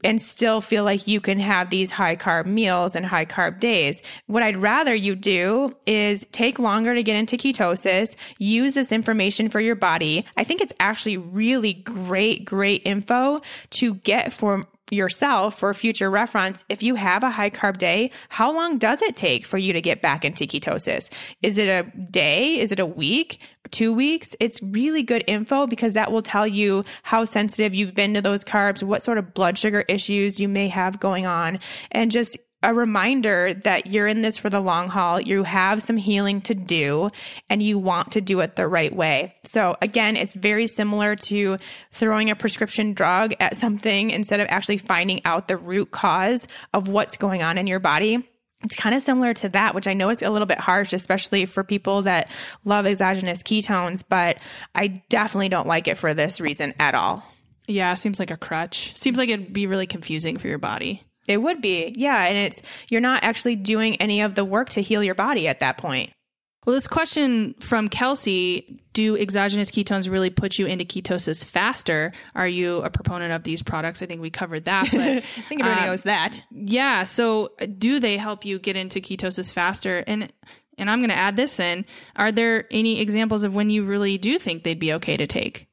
and 0.04 0.20
still 0.20 0.60
feel 0.60 0.84
like 0.84 1.06
you 1.06 1.20
can 1.20 1.38
have 1.38 1.70
these 1.70 1.90
high 1.90 2.16
carb 2.16 2.46
meals 2.46 2.94
and 2.94 3.06
high 3.06 3.26
carb 3.26 3.60
days. 3.60 4.02
What 4.26 4.42
I'd 4.42 4.56
rather 4.56 4.94
you 4.94 5.14
do 5.14 5.74
is 5.86 6.26
take 6.32 6.58
longer 6.58 6.94
to 6.94 7.02
get 7.02 7.16
into 7.16 7.36
ketosis, 7.36 8.16
use 8.38 8.74
this 8.74 8.92
information 8.92 9.48
for 9.48 9.60
your 9.60 9.74
body. 9.74 10.24
I 10.36 10.44
think 10.44 10.60
it's 10.60 10.74
actually 10.80 11.16
really 11.16 11.74
great, 11.74 12.44
great 12.44 12.82
info 12.84 13.40
to 13.70 13.94
get 13.94 14.32
for 14.32 14.62
yourself 14.90 15.58
for 15.58 15.72
future 15.72 16.10
reference, 16.10 16.64
if 16.68 16.82
you 16.82 16.94
have 16.94 17.22
a 17.22 17.30
high 17.30 17.50
carb 17.50 17.78
day, 17.78 18.10
how 18.28 18.52
long 18.52 18.78
does 18.78 19.00
it 19.02 19.16
take 19.16 19.46
for 19.46 19.58
you 19.58 19.72
to 19.72 19.80
get 19.80 20.02
back 20.02 20.24
into 20.24 20.44
ketosis? 20.44 21.10
Is 21.42 21.58
it 21.58 21.68
a 21.68 21.84
day? 22.10 22.58
Is 22.58 22.72
it 22.72 22.80
a 22.80 22.86
week? 22.86 23.40
Two 23.70 23.92
weeks? 23.94 24.34
It's 24.40 24.62
really 24.62 25.02
good 25.02 25.24
info 25.26 25.66
because 25.66 25.94
that 25.94 26.12
will 26.12 26.22
tell 26.22 26.46
you 26.46 26.84
how 27.04 27.24
sensitive 27.24 27.74
you've 27.74 27.94
been 27.94 28.14
to 28.14 28.20
those 28.20 28.44
carbs, 28.44 28.82
what 28.82 29.02
sort 29.02 29.18
of 29.18 29.32
blood 29.34 29.56
sugar 29.56 29.84
issues 29.88 30.40
you 30.40 30.48
may 30.48 30.68
have 30.68 31.00
going 31.00 31.26
on, 31.26 31.58
and 31.90 32.10
just 32.10 32.36
a 32.62 32.72
reminder 32.72 33.54
that 33.64 33.86
you're 33.86 34.06
in 34.06 34.20
this 34.20 34.38
for 34.38 34.50
the 34.50 34.60
long 34.60 34.88
haul. 34.88 35.20
You 35.20 35.42
have 35.42 35.82
some 35.82 35.96
healing 35.96 36.40
to 36.42 36.54
do 36.54 37.10
and 37.50 37.62
you 37.62 37.78
want 37.78 38.12
to 38.12 38.20
do 38.20 38.40
it 38.40 38.56
the 38.56 38.68
right 38.68 38.94
way. 38.94 39.34
So 39.44 39.76
again, 39.82 40.16
it's 40.16 40.34
very 40.34 40.66
similar 40.66 41.16
to 41.16 41.56
throwing 41.90 42.30
a 42.30 42.36
prescription 42.36 42.94
drug 42.94 43.34
at 43.40 43.56
something 43.56 44.10
instead 44.10 44.40
of 44.40 44.46
actually 44.48 44.78
finding 44.78 45.24
out 45.24 45.48
the 45.48 45.56
root 45.56 45.90
cause 45.90 46.46
of 46.72 46.88
what's 46.88 47.16
going 47.16 47.42
on 47.42 47.58
in 47.58 47.66
your 47.66 47.80
body. 47.80 48.28
it's 48.64 48.76
kind 48.76 48.94
of 48.94 49.02
similar 49.02 49.34
to 49.34 49.48
that, 49.50 49.74
which 49.74 49.86
I 49.86 49.94
know 49.94 50.08
is 50.10 50.22
a 50.22 50.30
little 50.30 50.46
bit 50.46 50.60
harsh, 50.60 50.92
especially 50.92 51.46
for 51.46 51.64
people 51.64 52.02
that 52.02 52.30
love 52.64 52.86
exogenous 52.86 53.42
ketones, 53.42 54.04
but 54.08 54.38
I 54.74 54.88
definitely 55.08 55.48
don't 55.48 55.66
like 55.66 55.88
it 55.88 55.98
for 55.98 56.14
this 56.14 56.40
reason 56.40 56.74
at 56.78 56.94
all. 56.94 57.24
Yeah, 57.66 57.94
seems 57.94 58.18
like 58.18 58.30
a 58.30 58.36
crutch. 58.36 58.96
Seems 58.96 59.18
like 59.18 59.28
it'd 59.28 59.52
be 59.52 59.66
really 59.66 59.86
confusing 59.86 60.36
for 60.36 60.48
your 60.48 60.58
body. 60.58 61.02
It 61.28 61.38
would 61.38 61.60
be. 61.60 61.94
Yeah. 61.96 62.24
And 62.24 62.36
it's, 62.36 62.62
you're 62.88 63.00
not 63.00 63.22
actually 63.24 63.56
doing 63.56 63.96
any 63.96 64.20
of 64.22 64.34
the 64.34 64.44
work 64.44 64.70
to 64.70 64.82
heal 64.82 65.02
your 65.02 65.14
body 65.14 65.48
at 65.48 65.60
that 65.60 65.78
point. 65.78 66.10
Well, 66.64 66.74
this 66.74 66.86
question 66.86 67.54
from 67.58 67.88
Kelsey 67.88 68.80
Do 68.92 69.16
exogenous 69.16 69.72
ketones 69.72 70.08
really 70.08 70.30
put 70.30 70.60
you 70.60 70.66
into 70.66 70.84
ketosis 70.84 71.44
faster? 71.44 72.12
Are 72.36 72.46
you 72.46 72.76
a 72.82 72.90
proponent 72.90 73.32
of 73.32 73.42
these 73.42 73.62
products? 73.62 74.00
I 74.00 74.06
think 74.06 74.20
we 74.20 74.30
covered 74.30 74.66
that. 74.66 74.88
But 74.92 75.00
I 75.00 75.20
think 75.20 75.60
everybody 75.60 75.80
um, 75.80 75.86
knows 75.88 76.02
that. 76.04 76.42
yeah. 76.52 77.02
So, 77.02 77.50
uh, 77.60 77.66
do 77.66 77.98
they 77.98 78.16
help 78.16 78.44
you 78.44 78.60
get 78.60 78.76
into 78.76 79.00
ketosis 79.00 79.52
faster? 79.52 80.04
And 80.06 80.32
and 80.78 80.88
I'm 80.88 81.00
going 81.00 81.10
to 81.10 81.16
add 81.16 81.36
this 81.36 81.58
in. 81.58 81.84
Are 82.16 82.32
there 82.32 82.66
any 82.70 83.00
examples 83.00 83.42
of 83.42 83.54
when 83.54 83.68
you 83.68 83.84
really 83.84 84.16
do 84.16 84.38
think 84.38 84.62
they'd 84.62 84.78
be 84.78 84.92
okay 84.94 85.16
to 85.16 85.26
take? 85.26 85.68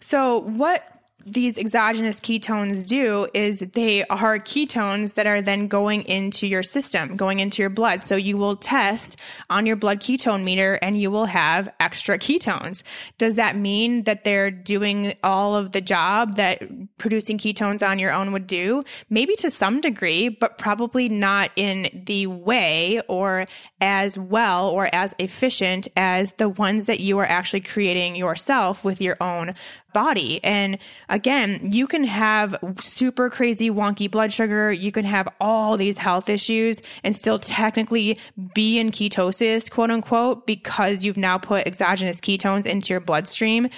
So, 0.00 0.40
what 0.40 0.82
these 1.26 1.58
exogenous 1.58 2.20
ketones 2.20 2.86
do 2.86 3.26
is 3.34 3.60
they 3.60 4.04
are 4.04 4.38
ketones 4.38 5.14
that 5.14 5.26
are 5.26 5.40
then 5.40 5.68
going 5.68 6.02
into 6.02 6.46
your 6.46 6.62
system, 6.62 7.16
going 7.16 7.40
into 7.40 7.62
your 7.62 7.70
blood. 7.70 8.04
So 8.04 8.16
you 8.16 8.36
will 8.36 8.56
test 8.56 9.16
on 9.50 9.66
your 9.66 9.76
blood 9.76 10.00
ketone 10.00 10.42
meter 10.42 10.74
and 10.82 11.00
you 11.00 11.10
will 11.10 11.26
have 11.26 11.72
extra 11.80 12.18
ketones. 12.18 12.82
Does 13.18 13.36
that 13.36 13.56
mean 13.56 14.04
that 14.04 14.24
they're 14.24 14.50
doing 14.50 15.14
all 15.22 15.56
of 15.56 15.72
the 15.72 15.80
job 15.80 16.36
that 16.36 16.62
producing 16.98 17.38
ketones 17.38 17.86
on 17.86 17.98
your 17.98 18.12
own 18.12 18.32
would 18.32 18.46
do? 18.46 18.82
Maybe 19.08 19.34
to 19.36 19.50
some 19.50 19.80
degree, 19.80 20.28
but 20.28 20.58
probably 20.58 21.08
not 21.08 21.50
in 21.56 22.02
the 22.06 22.26
way 22.26 23.00
or 23.08 23.46
as 23.80 24.18
well 24.18 24.68
or 24.68 24.94
as 24.94 25.14
efficient 25.18 25.88
as 25.96 26.34
the 26.34 26.48
ones 26.48 26.86
that 26.86 27.00
you 27.00 27.18
are 27.18 27.26
actually 27.26 27.60
creating 27.60 28.16
yourself 28.16 28.84
with 28.84 29.00
your 29.00 29.16
own 29.20 29.54
body. 29.94 30.44
And 30.44 30.76
again, 31.08 31.60
you 31.72 31.86
can 31.86 32.04
have 32.04 32.54
super 32.80 33.30
crazy 33.30 33.70
wonky 33.70 34.10
blood 34.10 34.30
sugar. 34.30 34.70
You 34.70 34.92
can 34.92 35.06
have 35.06 35.26
all 35.40 35.78
these 35.78 35.96
health 35.96 36.28
issues 36.28 36.82
and 37.02 37.16
still 37.16 37.38
technically 37.38 38.18
be 38.54 38.78
in 38.78 38.90
ketosis, 38.90 39.70
quote 39.70 39.90
unquote, 39.90 40.46
because 40.46 41.02
you've 41.06 41.16
now 41.16 41.38
put 41.38 41.66
exogenous 41.66 42.20
ketones 42.20 42.66
into 42.66 42.92
your 42.92 43.00
bloodstream, 43.00 43.70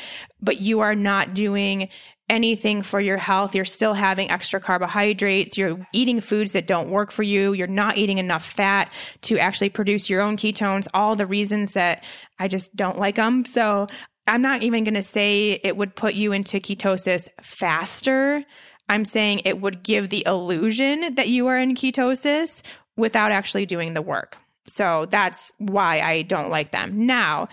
but 0.42 0.60
you 0.60 0.80
are 0.80 0.96
not 0.96 1.34
doing 1.34 1.88
anything 2.28 2.82
for 2.82 3.00
your 3.00 3.18
health. 3.18 3.54
You're 3.54 3.64
still 3.64 3.94
having 3.94 4.30
extra 4.30 4.58
carbohydrates. 4.58 5.56
You're 5.56 5.86
eating 5.92 6.20
foods 6.20 6.54
that 6.54 6.66
don't 6.66 6.90
work 6.90 7.12
for 7.12 7.22
you. 7.22 7.52
You're 7.52 7.68
not 7.68 7.98
eating 7.98 8.18
enough 8.18 8.44
fat 8.44 8.92
to 9.22 9.38
actually 9.38 9.68
produce 9.68 10.10
your 10.10 10.20
own 10.20 10.36
ketones. 10.36 10.88
All 10.92 11.14
the 11.14 11.26
reasons 11.26 11.74
that 11.74 12.02
I 12.38 12.48
just 12.48 12.74
don't 12.74 12.98
like 12.98 13.14
them. 13.14 13.44
So 13.44 13.86
I'm 14.26 14.42
not 14.42 14.62
even 14.62 14.84
going 14.84 14.94
to 14.94 15.02
say 15.02 15.60
it 15.62 15.76
would 15.76 15.94
put 15.94 16.14
you 16.14 16.32
into 16.32 16.58
ketosis 16.58 17.28
faster. 17.40 18.40
I'm 18.88 19.04
saying 19.04 19.42
it 19.44 19.60
would 19.60 19.82
give 19.82 20.08
the 20.08 20.24
illusion 20.26 21.14
that 21.14 21.28
you 21.28 21.46
are 21.46 21.58
in 21.58 21.74
ketosis 21.74 22.62
without 22.96 23.32
actually 23.32 23.66
doing 23.66 23.92
the 23.94 24.02
work. 24.02 24.36
So 24.66 25.06
that's 25.10 25.52
why 25.58 26.00
I 26.00 26.22
don't 26.22 26.50
like 26.50 26.72
them. 26.72 27.06
Now, 27.06 27.48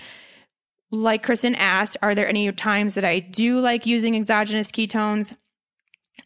like 0.91 1.23
Kristen 1.23 1.55
asked, 1.55 1.97
are 2.01 2.15
there 2.15 2.27
any 2.27 2.51
times 2.51 2.95
that 2.95 3.05
I 3.05 3.19
do 3.19 3.59
like 3.59 3.85
using 3.85 4.15
exogenous 4.15 4.71
ketones? 4.71 5.35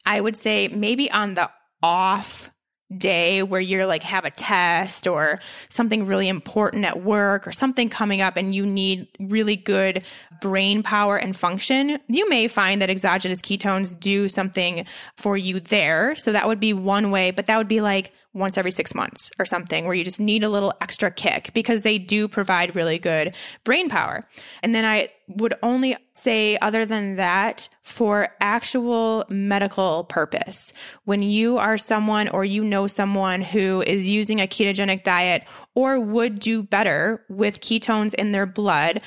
I 0.05 0.21
would 0.21 0.37
say 0.37 0.67
maybe 0.69 1.11
on 1.11 1.33
the 1.33 1.49
off 1.83 2.49
day 2.95 3.43
where 3.43 3.59
you're 3.59 3.85
like 3.85 4.03
have 4.03 4.23
a 4.23 4.31
test 4.31 5.07
or 5.07 5.39
something 5.69 6.05
really 6.05 6.29
important 6.29 6.85
at 6.85 7.03
work 7.03 7.45
or 7.45 7.51
something 7.51 7.89
coming 7.89 8.21
up 8.21 8.37
and 8.37 8.55
you 8.55 8.65
need 8.65 9.07
really 9.19 9.57
good 9.57 10.03
brain 10.39 10.83
power 10.83 11.17
and 11.17 11.35
function, 11.35 11.99
you 12.07 12.29
may 12.29 12.47
find 12.47 12.81
that 12.81 12.89
exogenous 12.89 13.41
ketones 13.41 13.97
do 13.99 14.29
something 14.29 14.85
for 15.17 15.35
you 15.37 15.59
there. 15.59 16.15
So 16.15 16.31
that 16.31 16.47
would 16.47 16.59
be 16.59 16.73
one 16.73 17.11
way, 17.11 17.31
but 17.31 17.47
that 17.47 17.57
would 17.57 17.67
be 17.67 17.81
like 17.81 18.13
once 18.33 18.57
every 18.57 18.71
six 18.71 18.93
months 18.93 19.31
or 19.39 19.45
something 19.45 19.85
where 19.85 19.95
you 19.95 20.03
just 20.03 20.19
need 20.19 20.43
a 20.43 20.49
little 20.49 20.73
extra 20.79 21.09
kick 21.09 21.51
because 21.53 21.81
they 21.81 21.97
do 21.97 22.27
provide 22.27 22.75
really 22.75 22.99
good 22.99 23.35
brain 23.63 23.89
power. 23.89 24.21
And 24.61 24.75
then 24.75 24.85
I 24.85 25.09
would 25.27 25.55
only 25.63 25.97
say, 26.13 26.57
other 26.61 26.85
than 26.85 27.15
that, 27.15 27.67
for 27.83 28.29
actual 28.39 29.25
medical 29.29 30.05
purpose, 30.05 30.71
when 31.05 31.21
you 31.21 31.57
are 31.57 31.77
someone 31.77 32.27
or 32.29 32.45
you 32.45 32.63
know 32.63 32.87
someone 32.87 33.41
who 33.41 33.83
is 33.85 34.07
using 34.07 34.39
a 34.39 34.47
ketogenic 34.47 35.03
diet 35.03 35.45
or 35.75 35.99
would 35.99 36.39
do 36.39 36.63
better 36.63 37.25
with 37.29 37.61
ketones 37.61 38.13
in 38.13 38.31
their 38.31 38.45
blood, 38.45 39.01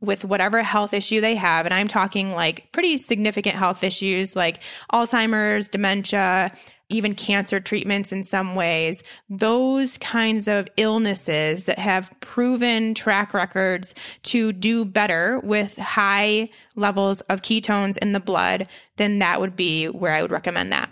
with 0.00 0.24
whatever 0.24 0.62
health 0.62 0.92
issue 0.94 1.20
they 1.20 1.34
have. 1.34 1.66
And 1.66 1.74
I'm 1.74 1.88
talking 1.88 2.32
like 2.32 2.70
pretty 2.72 2.98
significant 2.98 3.56
health 3.56 3.82
issues 3.82 4.36
like 4.36 4.62
Alzheimer's, 4.92 5.68
dementia, 5.68 6.50
even 6.88 7.14
cancer 7.14 7.60
treatments 7.60 8.12
in 8.12 8.22
some 8.22 8.54
ways, 8.54 9.02
those 9.28 9.98
kinds 9.98 10.46
of 10.46 10.68
illnesses 10.76 11.64
that 11.64 11.78
have 11.78 12.12
proven 12.20 12.94
track 12.94 13.34
records 13.34 13.94
to 14.22 14.52
do 14.52 14.84
better 14.84 15.40
with 15.40 15.76
high 15.76 16.48
levels 16.76 17.20
of 17.22 17.42
ketones 17.42 17.96
in 17.98 18.12
the 18.12 18.20
blood, 18.20 18.64
then 18.96 19.18
that 19.18 19.40
would 19.40 19.56
be 19.56 19.86
where 19.86 20.12
I 20.12 20.22
would 20.22 20.30
recommend 20.30 20.72
that. 20.72 20.90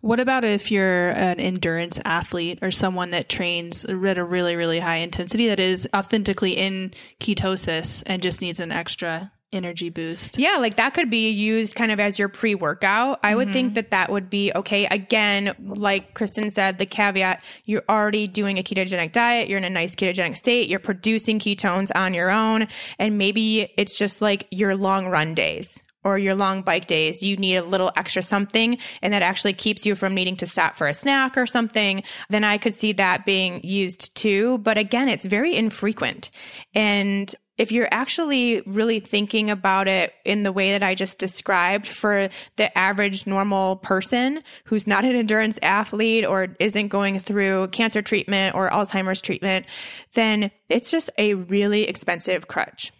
What 0.00 0.18
about 0.18 0.42
if 0.42 0.72
you're 0.72 1.10
an 1.10 1.38
endurance 1.38 2.00
athlete 2.04 2.58
or 2.60 2.72
someone 2.72 3.10
that 3.10 3.28
trains 3.28 3.84
at 3.84 4.18
a 4.18 4.24
really, 4.24 4.56
really 4.56 4.80
high 4.80 4.96
intensity 4.96 5.46
that 5.46 5.60
is 5.60 5.88
authentically 5.94 6.56
in 6.56 6.92
ketosis 7.20 8.02
and 8.06 8.20
just 8.20 8.42
needs 8.42 8.58
an 8.58 8.72
extra 8.72 9.30
energy 9.52 9.90
boost. 9.90 10.38
Yeah, 10.38 10.56
like 10.58 10.76
that 10.76 10.94
could 10.94 11.10
be 11.10 11.30
used 11.30 11.74
kind 11.74 11.92
of 11.92 12.00
as 12.00 12.18
your 12.18 12.28
pre 12.28 12.54
workout. 12.54 13.20
I 13.22 13.28
mm-hmm. 13.28 13.36
would 13.36 13.52
think 13.52 13.68
mm-hmm. 13.68 13.74
that 13.74 13.90
that 13.90 14.10
would 14.10 14.30
be 14.30 14.52
okay. 14.54 14.86
Again, 14.86 15.54
like 15.58 16.14
Kristen 16.14 16.50
said, 16.50 16.78
the 16.78 16.86
caveat 16.86 17.42
you're 17.64 17.84
already 17.88 18.26
doing 18.26 18.58
a 18.58 18.62
ketogenic 18.62 19.12
diet, 19.12 19.48
you're 19.48 19.58
in 19.58 19.64
a 19.64 19.70
nice 19.70 19.94
ketogenic 19.94 20.36
state, 20.36 20.68
you're 20.68 20.78
producing 20.78 21.38
ketones 21.38 21.90
on 21.94 22.14
your 22.14 22.30
own, 22.30 22.66
and 22.98 23.18
maybe 23.18 23.72
it's 23.76 23.96
just 23.96 24.22
like 24.22 24.46
your 24.50 24.74
long 24.74 25.06
run 25.06 25.34
days. 25.34 25.80
Or 26.04 26.18
your 26.18 26.34
long 26.34 26.62
bike 26.62 26.88
days, 26.88 27.22
you 27.22 27.36
need 27.36 27.54
a 27.54 27.62
little 27.62 27.92
extra 27.94 28.22
something, 28.22 28.76
and 29.02 29.14
that 29.14 29.22
actually 29.22 29.52
keeps 29.52 29.86
you 29.86 29.94
from 29.94 30.16
needing 30.16 30.36
to 30.38 30.46
stop 30.46 30.74
for 30.74 30.88
a 30.88 30.94
snack 30.94 31.38
or 31.38 31.46
something. 31.46 32.02
Then 32.28 32.42
I 32.42 32.58
could 32.58 32.74
see 32.74 32.92
that 32.94 33.24
being 33.24 33.60
used 33.62 34.12
too. 34.16 34.58
But 34.58 34.78
again, 34.78 35.08
it's 35.08 35.24
very 35.24 35.54
infrequent. 35.54 36.30
And 36.74 37.32
if 37.58 37.70
you're 37.70 37.88
actually 37.90 38.62
really 38.62 39.00
thinking 39.00 39.50
about 39.50 39.86
it 39.86 40.14
in 40.24 40.42
the 40.42 40.52
way 40.52 40.72
that 40.72 40.82
I 40.82 40.94
just 40.94 41.18
described 41.18 41.86
for 41.86 42.28
the 42.56 42.76
average 42.76 43.26
normal 43.26 43.76
person 43.76 44.42
who's 44.64 44.86
not 44.86 45.04
an 45.04 45.14
endurance 45.14 45.58
athlete 45.62 46.24
or 46.24 46.56
isn't 46.58 46.88
going 46.88 47.20
through 47.20 47.68
cancer 47.68 48.02
treatment 48.02 48.54
or 48.54 48.70
Alzheimer's 48.70 49.20
treatment, 49.20 49.66
then 50.14 50.50
it's 50.68 50.90
just 50.90 51.10
a 51.18 51.34
really 51.34 51.86
expensive 51.86 52.48
crutch. 52.48 52.92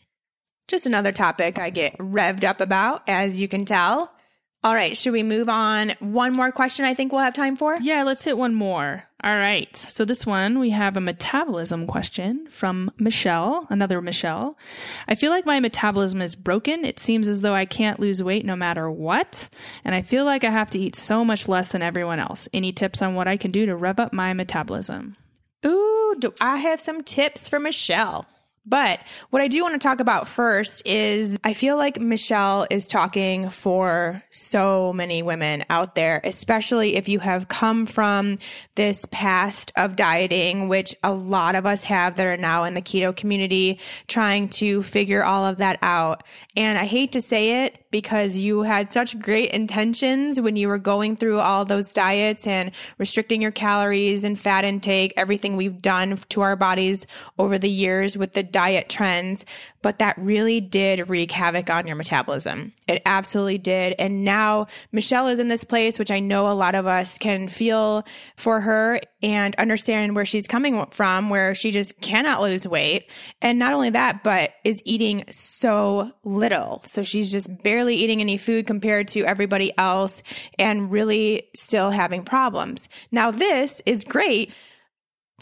Just 0.68 0.86
another 0.86 1.12
topic 1.12 1.58
I 1.58 1.70
get 1.70 1.96
revved 1.98 2.44
up 2.44 2.60
about, 2.60 3.02
as 3.08 3.40
you 3.40 3.48
can 3.48 3.64
tell. 3.64 4.12
All 4.64 4.74
right, 4.74 4.96
should 4.96 5.12
we 5.12 5.24
move 5.24 5.48
on? 5.48 5.90
One 5.98 6.32
more 6.32 6.52
question 6.52 6.84
I 6.84 6.94
think 6.94 7.10
we'll 7.10 7.22
have 7.22 7.34
time 7.34 7.56
for? 7.56 7.78
Yeah, 7.80 8.04
let's 8.04 8.22
hit 8.22 8.38
one 8.38 8.54
more. 8.54 9.02
All 9.24 9.36
right. 9.36 9.74
So 9.76 10.04
this 10.04 10.24
one, 10.24 10.60
we 10.60 10.70
have 10.70 10.96
a 10.96 11.00
metabolism 11.00 11.84
question 11.88 12.46
from 12.48 12.92
Michelle, 12.96 13.66
another 13.70 14.00
Michelle. 14.00 14.56
I 15.08 15.16
feel 15.16 15.30
like 15.30 15.46
my 15.46 15.58
metabolism 15.58 16.22
is 16.22 16.36
broken. 16.36 16.84
It 16.84 17.00
seems 17.00 17.26
as 17.26 17.40
though 17.40 17.54
I 17.54 17.64
can't 17.64 17.98
lose 17.98 18.22
weight 18.22 18.44
no 18.44 18.54
matter 18.54 18.88
what. 18.88 19.48
And 19.84 19.96
I 19.96 20.02
feel 20.02 20.24
like 20.24 20.44
I 20.44 20.50
have 20.50 20.70
to 20.70 20.78
eat 20.78 20.94
so 20.94 21.24
much 21.24 21.48
less 21.48 21.68
than 21.68 21.82
everyone 21.82 22.20
else. 22.20 22.48
Any 22.52 22.72
tips 22.72 23.02
on 23.02 23.16
what 23.16 23.26
I 23.26 23.36
can 23.36 23.50
do 23.50 23.66
to 23.66 23.74
rev 23.74 23.98
up 23.98 24.12
my 24.12 24.32
metabolism? 24.32 25.16
Ooh, 25.66 26.14
do 26.18 26.32
I 26.40 26.58
have 26.58 26.80
some 26.80 27.02
tips 27.02 27.48
for 27.48 27.58
Michelle? 27.58 28.26
But 28.64 29.00
what 29.30 29.42
I 29.42 29.48
do 29.48 29.62
want 29.62 29.74
to 29.74 29.78
talk 29.78 29.98
about 29.98 30.28
first 30.28 30.86
is 30.86 31.36
I 31.42 31.52
feel 31.52 31.76
like 31.76 32.00
Michelle 32.00 32.66
is 32.70 32.86
talking 32.86 33.50
for 33.50 34.22
so 34.30 34.92
many 34.92 35.22
women 35.22 35.64
out 35.68 35.96
there, 35.96 36.20
especially 36.22 36.94
if 36.94 37.08
you 37.08 37.18
have 37.18 37.48
come 37.48 37.86
from 37.86 38.38
this 38.76 39.04
past 39.10 39.72
of 39.76 39.96
dieting, 39.96 40.68
which 40.68 40.94
a 41.02 41.12
lot 41.12 41.56
of 41.56 41.66
us 41.66 41.82
have 41.84 42.14
that 42.16 42.26
are 42.26 42.36
now 42.36 42.62
in 42.62 42.74
the 42.74 42.82
keto 42.82 43.14
community 43.14 43.80
trying 44.06 44.48
to 44.50 44.82
figure 44.82 45.24
all 45.24 45.44
of 45.44 45.56
that 45.58 45.78
out. 45.82 46.22
And 46.56 46.78
I 46.78 46.84
hate 46.84 47.12
to 47.12 47.20
say 47.20 47.64
it 47.64 47.81
because 47.92 48.34
you 48.34 48.62
had 48.62 48.92
such 48.92 49.16
great 49.20 49.50
intentions 49.50 50.40
when 50.40 50.56
you 50.56 50.66
were 50.66 50.78
going 50.78 51.14
through 51.14 51.38
all 51.38 51.64
those 51.64 51.92
diets 51.92 52.46
and 52.46 52.72
restricting 52.98 53.40
your 53.40 53.52
calories 53.52 54.24
and 54.24 54.40
fat 54.40 54.64
intake, 54.64 55.12
everything 55.16 55.56
we've 55.56 55.80
done 55.80 56.16
to 56.30 56.40
our 56.40 56.56
bodies 56.56 57.06
over 57.38 57.58
the 57.58 57.70
years 57.70 58.16
with 58.16 58.32
the 58.32 58.42
diet 58.42 58.88
trends. 58.88 59.44
But 59.82 59.98
that 59.98 60.16
really 60.16 60.60
did 60.60 61.08
wreak 61.08 61.30
havoc 61.30 61.68
on 61.68 61.86
your 61.86 61.96
metabolism. 61.96 62.72
It 62.88 63.02
absolutely 63.04 63.58
did. 63.58 63.94
And 63.98 64.24
now 64.24 64.68
Michelle 64.92 65.28
is 65.28 65.38
in 65.38 65.48
this 65.48 65.64
place, 65.64 65.98
which 65.98 66.10
I 66.10 66.20
know 66.20 66.50
a 66.50 66.54
lot 66.54 66.74
of 66.74 66.86
us 66.86 67.18
can 67.18 67.48
feel 67.48 68.04
for 68.36 68.60
her 68.60 69.00
and 69.22 69.54
understand 69.56 70.16
where 70.16 70.24
she's 70.24 70.46
coming 70.46 70.84
from, 70.86 71.28
where 71.28 71.54
she 71.54 71.70
just 71.70 72.00
cannot 72.00 72.40
lose 72.40 72.66
weight. 72.66 73.08
And 73.40 73.58
not 73.58 73.74
only 73.74 73.90
that, 73.90 74.22
but 74.24 74.52
is 74.64 74.82
eating 74.84 75.24
so 75.30 76.12
little. 76.24 76.82
So 76.86 77.02
she's 77.02 77.30
just 77.30 77.62
barely 77.62 77.96
eating 77.96 78.20
any 78.20 78.38
food 78.38 78.66
compared 78.66 79.08
to 79.08 79.24
everybody 79.24 79.76
else 79.78 80.22
and 80.58 80.90
really 80.90 81.48
still 81.54 81.90
having 81.90 82.24
problems. 82.24 82.88
Now, 83.10 83.30
this 83.30 83.82
is 83.86 84.04
great 84.04 84.52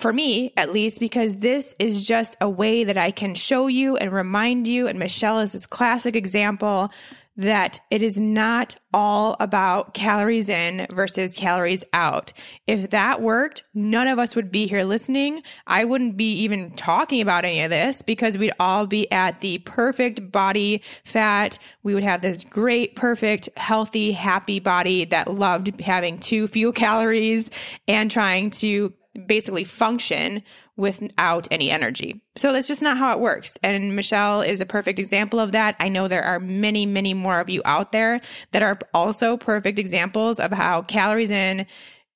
for 0.01 0.13
me 0.13 0.53
at 0.57 0.73
least, 0.73 1.01
because 1.01 1.37
this 1.37 1.75
is 1.79 2.07
just 2.07 2.37
a 2.41 2.49
way 2.49 2.85
that 2.85 2.97
I 2.97 3.11
can 3.11 3.35
show 3.35 3.67
you 3.67 3.97
and 3.97 4.13
remind 4.13 4.67
you. 4.67 4.87
And 4.89 4.99
Michelle 4.99 5.41
is 5.41 5.53
this 5.53 5.67
classic 5.67 6.17
example 6.17 6.91
that 7.37 7.81
it 7.91 8.03
is 8.03 8.21
not 8.21 8.77
all 8.93 9.35
about 9.41 9.95
calories 9.95 10.51
in 10.51 10.87
versus 10.91 11.35
calories 11.35 11.85
out. 11.95 12.33
If 12.67 12.91
that 12.91 13.23
worked, 13.23 13.63
none 13.73 14.09
of 14.09 14.19
us 14.19 14.37
would 14.37 14.51
be 14.51 14.67
here 14.67 14.85
listening. 14.85 15.43
I 15.67 15.85
wouldn't 15.85 16.19
be 16.19 16.33
even 16.33 16.71
talking 16.73 17.23
about 17.23 17.47
any 17.47 17.63
of 17.63 17.71
this 17.71 18.03
because 18.03 18.37
we'd 18.37 18.53
all 18.61 18.87
be 18.87 19.11
at 19.11 19.41
the 19.41 19.59
perfect 19.59 20.31
body 20.31 20.83
fat. 21.05 21.59
We 21.83 21.95
would 21.95 22.05
have 22.05 22.21
this 22.21 22.45
great, 22.45 22.95
perfect, 22.95 23.49
healthy, 23.57 24.13
happy 24.13 24.61
body 24.61 25.07
that 25.07 25.33
loved 25.33 25.81
having 25.81 26.19
too 26.19 26.47
few 26.47 26.73
calories 26.75 27.49
and 27.89 28.11
trying 28.11 28.51
to 28.51 28.93
basically 29.27 29.64
function 29.64 30.43
without 30.77 31.47
any 31.51 31.71
energy. 31.71 32.23
So 32.37 32.53
that's 32.53 32.68
just 32.68 32.83
not 32.83 32.97
how 32.97 33.12
it 33.12 33.21
works. 33.21 33.59
And 33.62 33.95
Michelle 33.95 34.41
is 34.41 34.61
a 34.61 34.66
perfect 34.66 34.99
example 34.99 35.39
of 35.39 35.53
that. 35.53 35.77
I 35.79 35.89
know 35.89 36.09
there 36.09 36.25
are 36.25 36.41
many, 36.41 36.87
many 36.87 37.12
more 37.12 37.41
of 37.41 37.51
you 37.51 37.61
out 37.64 37.93
there 37.93 38.21
that 38.53 38.62
are 38.62 38.79
also 38.95 39.37
perfect 39.37 39.79
examples 39.79 40.41
of 40.41 40.53
how 40.53 40.83
calories 40.83 41.31
in, 41.31 41.66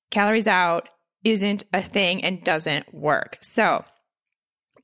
calories 0.09 0.47
out 0.47 0.89
isn't 1.23 1.63
a 1.73 1.81
thing 1.81 2.23
and 2.23 2.43
doesn't 2.43 2.93
work. 2.93 3.37
So 3.41 3.83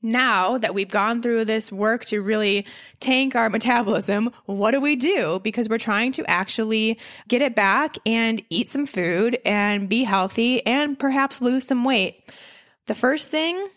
now 0.02 0.58
that 0.58 0.74
we've 0.74 0.88
gone 0.88 1.22
through 1.22 1.44
this 1.44 1.70
work 1.70 2.04
to 2.06 2.20
really 2.20 2.66
tank 3.00 3.36
our 3.36 3.48
metabolism, 3.48 4.30
what 4.46 4.72
do 4.72 4.80
we 4.80 4.96
do? 4.96 5.40
Because 5.42 5.68
we're 5.68 5.78
trying 5.78 6.12
to 6.12 6.28
actually 6.28 6.98
get 7.28 7.42
it 7.42 7.54
back 7.54 7.96
and 8.04 8.42
eat 8.50 8.68
some 8.68 8.86
food 8.86 9.38
and 9.44 9.88
be 9.88 10.04
healthy 10.04 10.64
and 10.66 10.98
perhaps 10.98 11.40
lose 11.40 11.66
some 11.66 11.84
weight. 11.84 12.30
The 12.86 12.94
first 12.94 13.28
thing 13.28 13.68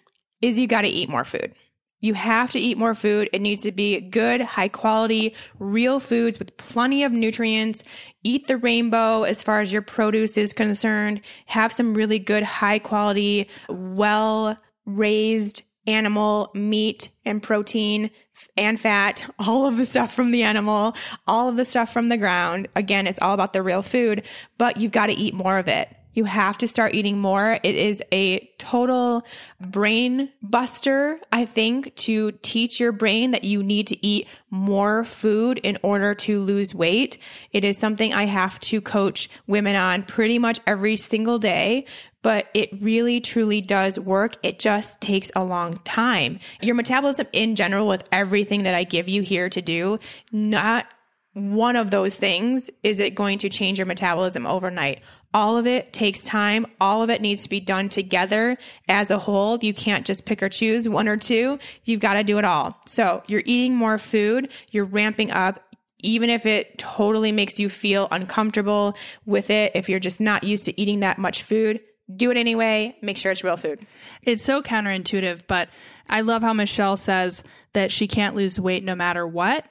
is 0.41 0.59
you 0.59 0.67
got 0.67 0.81
to 0.81 0.87
eat 0.87 1.09
more 1.09 1.23
food. 1.23 1.53
You 2.01 2.13
have 2.13 2.51
to 2.51 2.59
eat 2.59 2.77
more 2.77 2.93
food. 2.93 3.29
It 3.33 3.41
needs 3.41 3.63
to 3.63 3.71
be 3.71 3.99
good, 3.99 4.41
high 4.41 4.67
quality, 4.67 5.33
real 5.57 5.99
foods 5.99 6.37
with 6.37 6.55
plenty 6.57 7.03
of 7.03 7.11
nutrients. 7.11 7.83
Eat 8.23 8.47
the 8.47 8.57
rainbow 8.57 9.23
as 9.23 9.41
far 9.41 9.59
as 9.61 9.73
your 9.73 9.81
produce 9.81 10.37
is 10.37 10.53
concerned. 10.53 11.21
Have 11.47 11.73
some 11.73 11.95
really 11.95 12.19
good, 12.19 12.43
high 12.43 12.77
quality, 12.77 13.49
well 13.69 14.57
raised 14.85 15.63
animal 15.87 16.51
meat 16.53 17.09
and 17.25 17.41
protein 17.41 18.11
and 18.57 18.79
fat, 18.79 19.29
all 19.39 19.65
of 19.65 19.77
the 19.77 19.85
stuff 19.85 20.13
from 20.13 20.31
the 20.31 20.43
animal, 20.43 20.95
all 21.27 21.49
of 21.49 21.57
the 21.57 21.65
stuff 21.65 21.91
from 21.91 22.09
the 22.09 22.17
ground. 22.17 22.67
Again, 22.75 23.07
it's 23.07 23.21
all 23.21 23.33
about 23.33 23.53
the 23.53 23.61
real 23.61 23.81
food, 23.81 24.23
but 24.57 24.77
you've 24.77 24.91
got 24.91 25.07
to 25.07 25.13
eat 25.13 25.33
more 25.33 25.57
of 25.57 25.67
it. 25.67 25.89
You 26.15 26.23
have 26.23 26.57
to 26.59 26.67
start 26.67 26.95
eating 26.95 27.19
more. 27.19 27.59
It 27.61 27.75
is 27.75 28.01
a 28.13 28.49
total 28.57 29.25
brain 29.59 30.31
buster, 30.41 31.19
I 31.33 31.45
think, 31.45 31.93
to 31.97 32.31
teach 32.41 32.79
your 32.79 32.93
brain 32.93 33.31
that 33.31 33.43
you 33.43 33.61
need 33.61 33.87
to 33.87 34.05
eat 34.05 34.27
more 34.49 35.03
food 35.03 35.57
in 35.57 35.77
order 35.83 36.15
to 36.15 36.39
lose 36.39 36.73
weight. 36.73 37.17
It 37.51 37.65
is 37.65 37.77
something 37.77 38.13
I 38.13 38.25
have 38.25 38.57
to 38.61 38.79
coach 38.79 39.29
women 39.45 39.75
on 39.75 40.03
pretty 40.03 40.39
much 40.39 40.61
every 40.65 40.95
single 40.95 41.37
day 41.37 41.85
but 42.25 42.49
it 42.55 42.71
really 42.81 43.21
truly 43.21 43.61
does 43.61 43.99
work. 43.99 44.35
It 44.41 44.57
just 44.57 44.99
takes 44.99 45.29
a 45.35 45.43
long 45.43 45.77
time. 45.83 46.39
Your 46.59 46.73
metabolism 46.73 47.27
in 47.33 47.55
general, 47.55 47.87
with 47.87 48.09
everything 48.11 48.63
that 48.63 48.73
I 48.73 48.83
give 48.83 49.07
you 49.07 49.21
here 49.21 49.47
to 49.47 49.61
do, 49.61 49.99
not 50.31 50.87
one 51.33 51.75
of 51.75 51.91
those 51.91 52.15
things 52.15 52.71
is 52.81 52.99
it 52.99 53.13
going 53.13 53.37
to 53.37 53.49
change 53.49 53.77
your 53.77 53.85
metabolism 53.85 54.47
overnight. 54.47 55.01
All 55.35 55.55
of 55.55 55.67
it 55.67 55.93
takes 55.93 56.23
time. 56.23 56.65
All 56.81 57.03
of 57.03 57.11
it 57.11 57.21
needs 57.21 57.43
to 57.43 57.49
be 57.49 57.59
done 57.59 57.89
together 57.89 58.57
as 58.89 59.11
a 59.11 59.19
whole. 59.19 59.59
You 59.61 59.75
can't 59.75 60.03
just 60.03 60.25
pick 60.25 60.41
or 60.41 60.49
choose 60.49 60.89
one 60.89 61.07
or 61.07 61.17
two. 61.17 61.59
You've 61.83 61.99
got 61.99 62.15
to 62.15 62.23
do 62.23 62.39
it 62.39 62.45
all. 62.45 62.75
So 62.87 63.21
you're 63.27 63.43
eating 63.45 63.75
more 63.75 63.99
food. 63.99 64.49
You're 64.71 64.85
ramping 64.85 65.29
up 65.29 65.61
even 65.99 66.29
if 66.29 66.45
it 66.45 66.77
totally 66.77 67.31
makes 67.31 67.59
you 67.59 67.67
feel 67.67 68.07
uncomfortable 68.11 68.95
with 69.25 69.49
it, 69.49 69.71
if 69.73 69.89
you're 69.89 69.99
just 69.99 70.19
not 70.19 70.43
used 70.43 70.65
to 70.65 70.79
eating 70.79 70.99
that 70.99 71.17
much 71.17 71.41
food, 71.41 71.81
do 72.13 72.31
it 72.31 72.37
anyway. 72.37 72.95
Make 73.01 73.17
sure 73.17 73.31
it's 73.31 73.43
real 73.43 73.57
food. 73.57 73.85
It's 74.21 74.43
so 74.43 74.61
counterintuitive, 74.61 75.41
but 75.47 75.69
I 76.09 76.21
love 76.21 76.41
how 76.41 76.53
Michelle 76.53 76.97
says 76.97 77.43
that 77.73 77.91
she 77.91 78.07
can't 78.07 78.35
lose 78.35 78.59
weight 78.59 78.83
no 78.83 78.95
matter 78.95 79.25
what. 79.25 79.65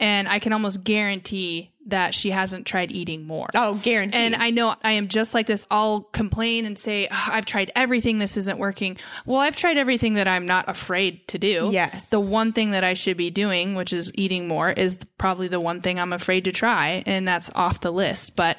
And 0.00 0.26
I 0.28 0.40
can 0.40 0.52
almost 0.52 0.82
guarantee 0.82 1.70
that 1.86 2.14
she 2.14 2.30
hasn't 2.30 2.66
tried 2.66 2.90
eating 2.90 3.24
more. 3.24 3.48
Oh, 3.54 3.74
guarantee. 3.74 4.18
And 4.18 4.34
I 4.34 4.50
know 4.50 4.74
I 4.82 4.92
am 4.92 5.06
just 5.06 5.34
like 5.34 5.46
this. 5.46 5.66
I'll 5.70 6.00
complain 6.00 6.64
and 6.64 6.76
say, 6.76 7.06
oh, 7.10 7.28
I've 7.30 7.44
tried 7.44 7.70
everything. 7.76 8.18
This 8.18 8.36
isn't 8.36 8.58
working. 8.58 8.96
Well, 9.24 9.38
I've 9.38 9.54
tried 9.54 9.78
everything 9.78 10.14
that 10.14 10.26
I'm 10.26 10.46
not 10.46 10.68
afraid 10.68 11.28
to 11.28 11.38
do. 11.38 11.70
Yes. 11.72 12.08
The 12.08 12.18
one 12.18 12.52
thing 12.52 12.72
that 12.72 12.82
I 12.82 12.94
should 12.94 13.16
be 13.16 13.30
doing, 13.30 13.76
which 13.76 13.92
is 13.92 14.10
eating 14.14 14.48
more, 14.48 14.70
is 14.70 14.98
probably 15.18 15.46
the 15.46 15.60
one 15.60 15.80
thing 15.80 16.00
I'm 16.00 16.12
afraid 16.12 16.46
to 16.46 16.52
try. 16.52 17.04
And 17.06 17.28
that's 17.28 17.50
off 17.54 17.80
the 17.80 17.92
list. 17.92 18.34
But 18.34 18.58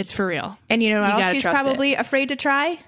it's 0.00 0.12
for 0.12 0.26
real. 0.26 0.58
And 0.68 0.82
you 0.82 0.90
know 0.90 1.02
what 1.02 1.18
You 1.18 1.22
else 1.22 1.32
she's 1.32 1.42
probably 1.42 1.94
afraid 1.94 2.30
to 2.30 2.36
try? 2.36 2.78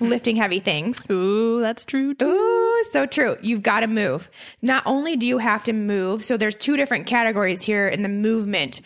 Lifting 0.00 0.36
heavy 0.36 0.60
things. 0.60 1.08
Ooh, 1.10 1.60
that's 1.60 1.84
true 1.84 2.14
too. 2.14 2.26
Ooh, 2.26 2.84
so 2.90 3.06
true. 3.06 3.36
You've 3.42 3.62
got 3.62 3.80
to 3.80 3.86
move. 3.86 4.30
Not 4.60 4.82
only 4.86 5.16
do 5.16 5.26
you 5.26 5.38
have 5.38 5.64
to 5.64 5.72
move, 5.72 6.24
so 6.24 6.36
there's 6.36 6.56
two 6.56 6.76
different 6.76 7.06
categories 7.06 7.62
here 7.62 7.88
in 7.88 8.02
the 8.02 8.08
movement 8.08 8.80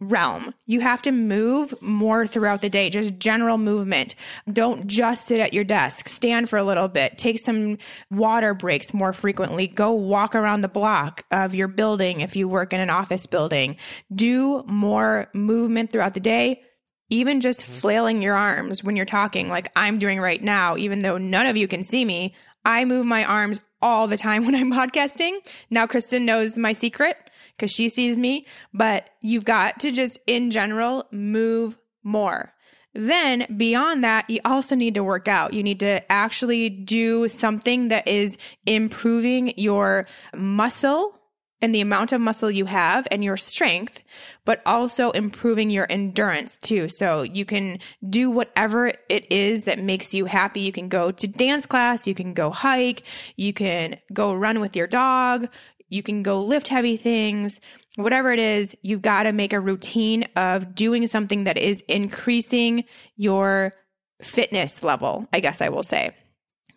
realm. 0.00 0.54
You 0.66 0.80
have 0.80 1.02
to 1.02 1.12
move 1.12 1.74
more 1.82 2.26
throughout 2.26 2.62
the 2.62 2.70
day, 2.70 2.88
just 2.90 3.18
general 3.18 3.58
movement. 3.58 4.14
Don't 4.50 4.86
just 4.86 5.26
sit 5.26 5.38
at 5.38 5.52
your 5.52 5.64
desk. 5.64 6.08
Stand 6.08 6.48
for 6.48 6.58
a 6.58 6.64
little 6.64 6.88
bit. 6.88 7.18
Take 7.18 7.38
some 7.38 7.76
water 8.10 8.54
breaks 8.54 8.94
more 8.94 9.12
frequently. 9.12 9.66
Go 9.66 9.92
walk 9.92 10.34
around 10.34 10.62
the 10.62 10.68
block 10.68 11.24
of 11.30 11.54
your 11.54 11.68
building 11.68 12.22
if 12.22 12.34
you 12.34 12.48
work 12.48 12.72
in 12.72 12.80
an 12.80 12.90
office 12.90 13.26
building. 13.26 13.76
Do 14.14 14.62
more 14.66 15.28
movement 15.34 15.92
throughout 15.92 16.14
the 16.14 16.20
day 16.20 16.62
even 17.10 17.40
just 17.40 17.60
mm-hmm. 17.60 17.72
flailing 17.72 18.22
your 18.22 18.36
arms 18.36 18.82
when 18.82 18.96
you're 18.96 19.04
talking, 19.04 19.48
like 19.48 19.70
I'm 19.76 19.98
doing 19.98 20.20
right 20.20 20.42
now, 20.42 20.76
even 20.76 21.00
though 21.00 21.18
none 21.18 21.46
of 21.46 21.56
you 21.56 21.68
can 21.68 21.82
see 21.82 22.04
me, 22.04 22.34
I 22.64 22.84
move 22.84 23.06
my 23.06 23.24
arms 23.24 23.60
all 23.82 24.06
the 24.06 24.16
time 24.16 24.44
when 24.46 24.54
I'm 24.54 24.72
podcasting. 24.72 25.38
Now, 25.68 25.86
Kristen 25.86 26.24
knows 26.24 26.56
my 26.56 26.72
secret 26.72 27.16
because 27.56 27.70
she 27.70 27.88
sees 27.88 28.16
me, 28.16 28.46
but 28.72 29.10
you've 29.20 29.44
got 29.44 29.80
to 29.80 29.90
just 29.90 30.18
in 30.26 30.50
general 30.50 31.06
move 31.10 31.76
more. 32.02 32.54
Then 32.92 33.46
beyond 33.56 34.02
that, 34.02 34.28
you 34.28 34.40
also 34.44 34.74
need 34.74 34.94
to 34.94 35.04
work 35.04 35.28
out. 35.28 35.52
You 35.52 35.62
need 35.62 35.78
to 35.80 36.10
actually 36.10 36.68
do 36.68 37.28
something 37.28 37.88
that 37.88 38.08
is 38.08 38.36
improving 38.66 39.54
your 39.56 40.06
muscle 40.34 41.19
and 41.62 41.74
the 41.74 41.80
amount 41.80 42.12
of 42.12 42.20
muscle 42.20 42.50
you 42.50 42.64
have 42.64 43.06
and 43.10 43.22
your 43.22 43.36
strength, 43.36 44.00
but 44.44 44.62
also 44.64 45.10
improving 45.10 45.70
your 45.70 45.86
endurance 45.90 46.56
too. 46.58 46.88
So 46.88 47.22
you 47.22 47.44
can 47.44 47.78
do 48.08 48.30
whatever 48.30 48.92
it 49.08 49.30
is 49.30 49.64
that 49.64 49.78
makes 49.78 50.14
you 50.14 50.24
happy. 50.24 50.60
You 50.60 50.72
can 50.72 50.88
go 50.88 51.10
to 51.10 51.26
dance 51.26 51.66
class, 51.66 52.06
you 52.06 52.14
can 52.14 52.34
go 52.34 52.50
hike, 52.50 53.02
you 53.36 53.52
can 53.52 53.96
go 54.12 54.32
run 54.32 54.60
with 54.60 54.74
your 54.74 54.86
dog, 54.86 55.48
you 55.88 56.02
can 56.02 56.22
go 56.22 56.42
lift 56.42 56.68
heavy 56.68 56.96
things, 56.96 57.60
whatever 57.96 58.30
it 58.30 58.38
is, 58.38 58.74
you've 58.82 59.02
got 59.02 59.24
to 59.24 59.32
make 59.32 59.52
a 59.52 59.60
routine 59.60 60.24
of 60.36 60.74
doing 60.74 61.06
something 61.06 61.44
that 61.44 61.58
is 61.58 61.82
increasing 61.88 62.84
your 63.16 63.74
fitness 64.22 64.82
level, 64.84 65.26
I 65.32 65.40
guess 65.40 65.60
I 65.60 65.68
will 65.68 65.82
say. 65.82 66.14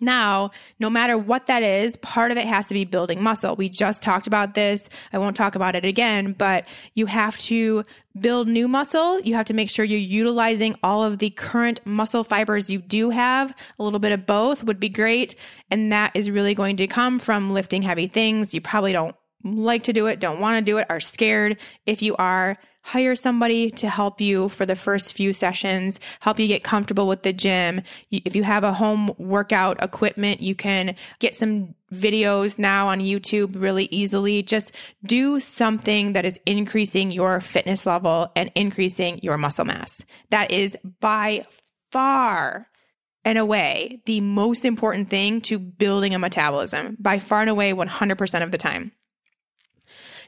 Now, 0.04 0.51
no 0.80 0.89
matter 0.89 1.18
what 1.18 1.47
that 1.47 1.64
is, 1.64 1.95
part 1.97 2.32
of 2.32 2.38
it 2.38 2.45
has 2.45 2.68
to 2.68 2.74
be 2.74 2.86
building 2.86 3.22
muscle. 3.22 3.56
We 3.56 3.70
just 3.70 4.01
talked 4.01 4.28
about 4.28 4.54
this. 4.54 4.89
I 5.12 5.18
won't 5.18 5.36
talk 5.36 5.56
about 5.56 5.76
it 5.76 5.86
again, 5.86 6.34
but 6.34 6.66
you 6.93 7.06
have 7.06 7.38
to 7.38 7.84
build 8.20 8.47
new 8.47 8.68
muscle. 8.68 9.20
You 9.22 9.34
have 9.36 9.45
to 9.45 9.54
make 9.54 9.70
sure 9.70 9.86
you're 9.86 9.99
utilizing 9.99 10.76
all 10.84 11.04
of 11.04 11.18
the 11.18 11.30
current 11.32 11.80
muscle 11.86 12.24
fibers 12.24 12.70
you 12.70 12.80
do 12.80 13.10
have. 13.10 13.56
A 13.80 13.84
little 13.84 13.99
bit 13.99 14.12
of 14.12 14.26
both 14.26 14.64
would 14.64 14.80
be 14.80 14.89
great. 14.89 15.36
And 15.72 15.91
that 15.91 16.12
is 16.14 16.30
really 16.30 16.54
going 16.54 16.78
to 16.78 16.88
come 16.88 17.20
from 17.20 17.51
lifting 17.51 17.82
heavy 17.82 18.08
things. 18.08 18.54
You 18.54 18.62
probably 18.62 18.91
don't 18.91 19.16
like 19.43 19.84
to 19.84 19.93
do 19.93 20.08
it, 20.08 20.20
don't 20.20 20.39
want 20.39 20.58
to 20.58 20.72
do 20.72 20.78
it, 20.78 20.88
are 20.89 20.99
scared. 20.99 21.60
If 21.86 22.01
you 22.01 22.16
are, 22.16 22.58
hire 22.84 23.15
somebody 23.15 23.71
to 23.71 23.89
help 23.89 24.21
you 24.21 24.49
for 24.49 24.65
the 24.65 24.75
first 24.75 25.13
few 25.13 25.34
sessions, 25.34 25.99
help 26.19 26.38
you 26.38 26.47
get 26.47 26.63
comfortable 26.63 27.07
with 27.07 27.23
the 27.23 27.34
gym. 27.34 27.81
If 28.11 28.36
you 28.36 28.43
have 28.43 28.63
a 28.63 28.73
home 28.73 29.11
workout 29.17 29.81
equipment, 29.81 30.41
you 30.41 30.53
can 30.53 30.95
get 31.19 31.36
some 31.36 31.73
videos 31.93 32.59
now 32.59 32.89
on 32.89 32.99
YouTube 32.99 33.59
really 33.59 33.86
easily. 33.89 34.43
Just 34.43 34.73
do 35.05 35.39
something 35.39 36.13
that 36.13 36.25
is 36.25 36.39
increasing 36.45 37.09
your 37.09 37.39
fitness 37.39 37.86
level 37.86 38.31
and 38.36 38.51
increasing 38.53 39.19
your 39.23 39.38
muscle 39.38 39.65
mass. 39.65 40.05
That 40.29 40.51
is 40.51 40.77
by 40.99 41.45
far 41.91 42.67
and 43.25 43.38
away 43.38 44.01
the 44.05 44.19
most 44.19 44.65
important 44.65 45.09
thing 45.09 45.39
to 45.41 45.57
building 45.57 46.13
a 46.13 46.19
metabolism 46.19 46.97
by 46.99 47.19
far 47.19 47.41
and 47.41 47.49
away 47.49 47.73
100% 47.73 48.43
of 48.43 48.51
the 48.51 48.57
time. 48.57 48.91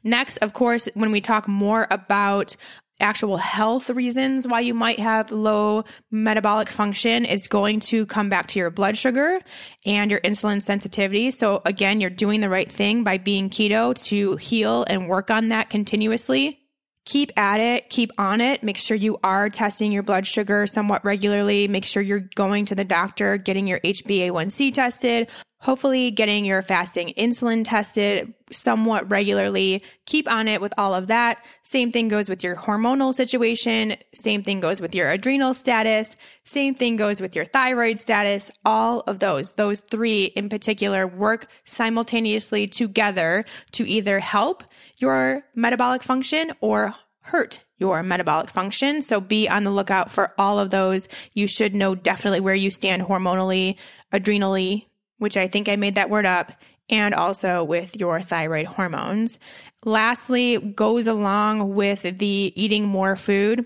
Next, 0.05 0.37
of 0.37 0.53
course, 0.53 0.87
when 0.93 1.11
we 1.11 1.19
talk 1.19 1.47
more 1.47 1.87
about 1.91 2.55
actual 3.01 3.35
health 3.35 3.89
reasons 3.89 4.47
why 4.47 4.61
you 4.61 4.73
might 4.73 4.99
have 4.99 5.29
low 5.31 5.83
metabolic 6.11 6.69
function 6.69 7.25
is 7.25 7.45
going 7.47 7.81
to 7.81 8.05
come 8.05 8.29
back 8.29 8.47
to 8.47 8.59
your 8.59 8.69
blood 8.69 8.95
sugar 8.95 9.41
and 9.85 10.09
your 10.09 10.21
insulin 10.21 10.61
sensitivity. 10.61 11.29
So 11.31 11.61
again, 11.65 11.99
you're 11.99 12.09
doing 12.09 12.39
the 12.39 12.49
right 12.49 12.71
thing 12.71 13.03
by 13.03 13.17
being 13.17 13.49
keto 13.49 14.01
to 14.05 14.37
heal 14.37 14.85
and 14.87 15.09
work 15.09 15.29
on 15.29 15.49
that 15.49 15.69
continuously 15.69 16.61
keep 17.05 17.31
at 17.37 17.59
it, 17.59 17.89
keep 17.89 18.11
on 18.17 18.41
it. 18.41 18.63
Make 18.63 18.77
sure 18.77 18.97
you 18.97 19.17
are 19.23 19.49
testing 19.49 19.91
your 19.91 20.03
blood 20.03 20.27
sugar 20.27 20.67
somewhat 20.67 21.05
regularly. 21.05 21.67
Make 21.67 21.85
sure 21.85 22.01
you're 22.01 22.27
going 22.35 22.65
to 22.65 22.75
the 22.75 22.83
doctor, 22.83 23.37
getting 23.37 23.67
your 23.67 23.79
HbA1c 23.79 24.73
tested, 24.73 25.29
hopefully 25.65 26.11
getting 26.11 26.45
your 26.45 26.61
fasting 26.61 27.11
insulin 27.17 27.65
tested 27.65 28.31
somewhat 28.51 29.09
regularly. 29.09 29.81
Keep 30.05 30.29
on 30.29 30.47
it 30.47 30.61
with 30.61 30.71
all 30.77 30.93
of 30.93 31.07
that. 31.07 31.43
Same 31.63 31.91
thing 31.91 32.07
goes 32.07 32.29
with 32.29 32.43
your 32.43 32.55
hormonal 32.55 33.11
situation. 33.11 33.95
Same 34.13 34.43
thing 34.43 34.59
goes 34.59 34.79
with 34.79 34.93
your 34.93 35.09
adrenal 35.09 35.55
status. 35.55 36.15
Same 36.43 36.75
thing 36.75 36.97
goes 36.97 37.19
with 37.19 37.35
your 37.35 37.45
thyroid 37.45 37.97
status. 37.97 38.51
All 38.63 38.99
of 39.07 39.17
those, 39.17 39.53
those 39.53 39.79
three 39.79 40.25
in 40.25 40.49
particular 40.49 41.07
work 41.07 41.49
simultaneously 41.65 42.67
together 42.67 43.43
to 43.71 43.89
either 43.89 44.19
help 44.19 44.63
your 44.97 45.41
metabolic 45.55 46.03
function 46.03 46.53
or 46.61 46.93
hurt 47.21 47.59
your 47.79 48.03
metabolic 48.03 48.51
function. 48.51 49.01
So 49.01 49.19
be 49.19 49.49
on 49.49 49.63
the 49.63 49.71
lookout 49.71 50.11
for 50.11 50.31
all 50.37 50.59
of 50.59 50.69
those. 50.69 51.07
You 51.33 51.47
should 51.47 51.73
know 51.73 51.95
definitely 51.95 52.39
where 52.39 52.53
you 52.53 52.69
stand 52.69 53.01
hormonally, 53.01 53.77
adrenally, 54.13 54.85
which 55.17 55.37
I 55.37 55.47
think 55.47 55.69
I 55.69 55.75
made 55.75 55.95
that 55.95 56.09
word 56.09 56.25
up, 56.25 56.51
and 56.89 57.13
also 57.13 57.63
with 57.63 57.95
your 57.95 58.21
thyroid 58.21 58.65
hormones. 58.65 59.39
Lastly, 59.83 60.57
goes 60.57 61.07
along 61.07 61.75
with 61.75 62.01
the 62.03 62.53
eating 62.55 62.85
more 62.85 63.15
food. 63.15 63.65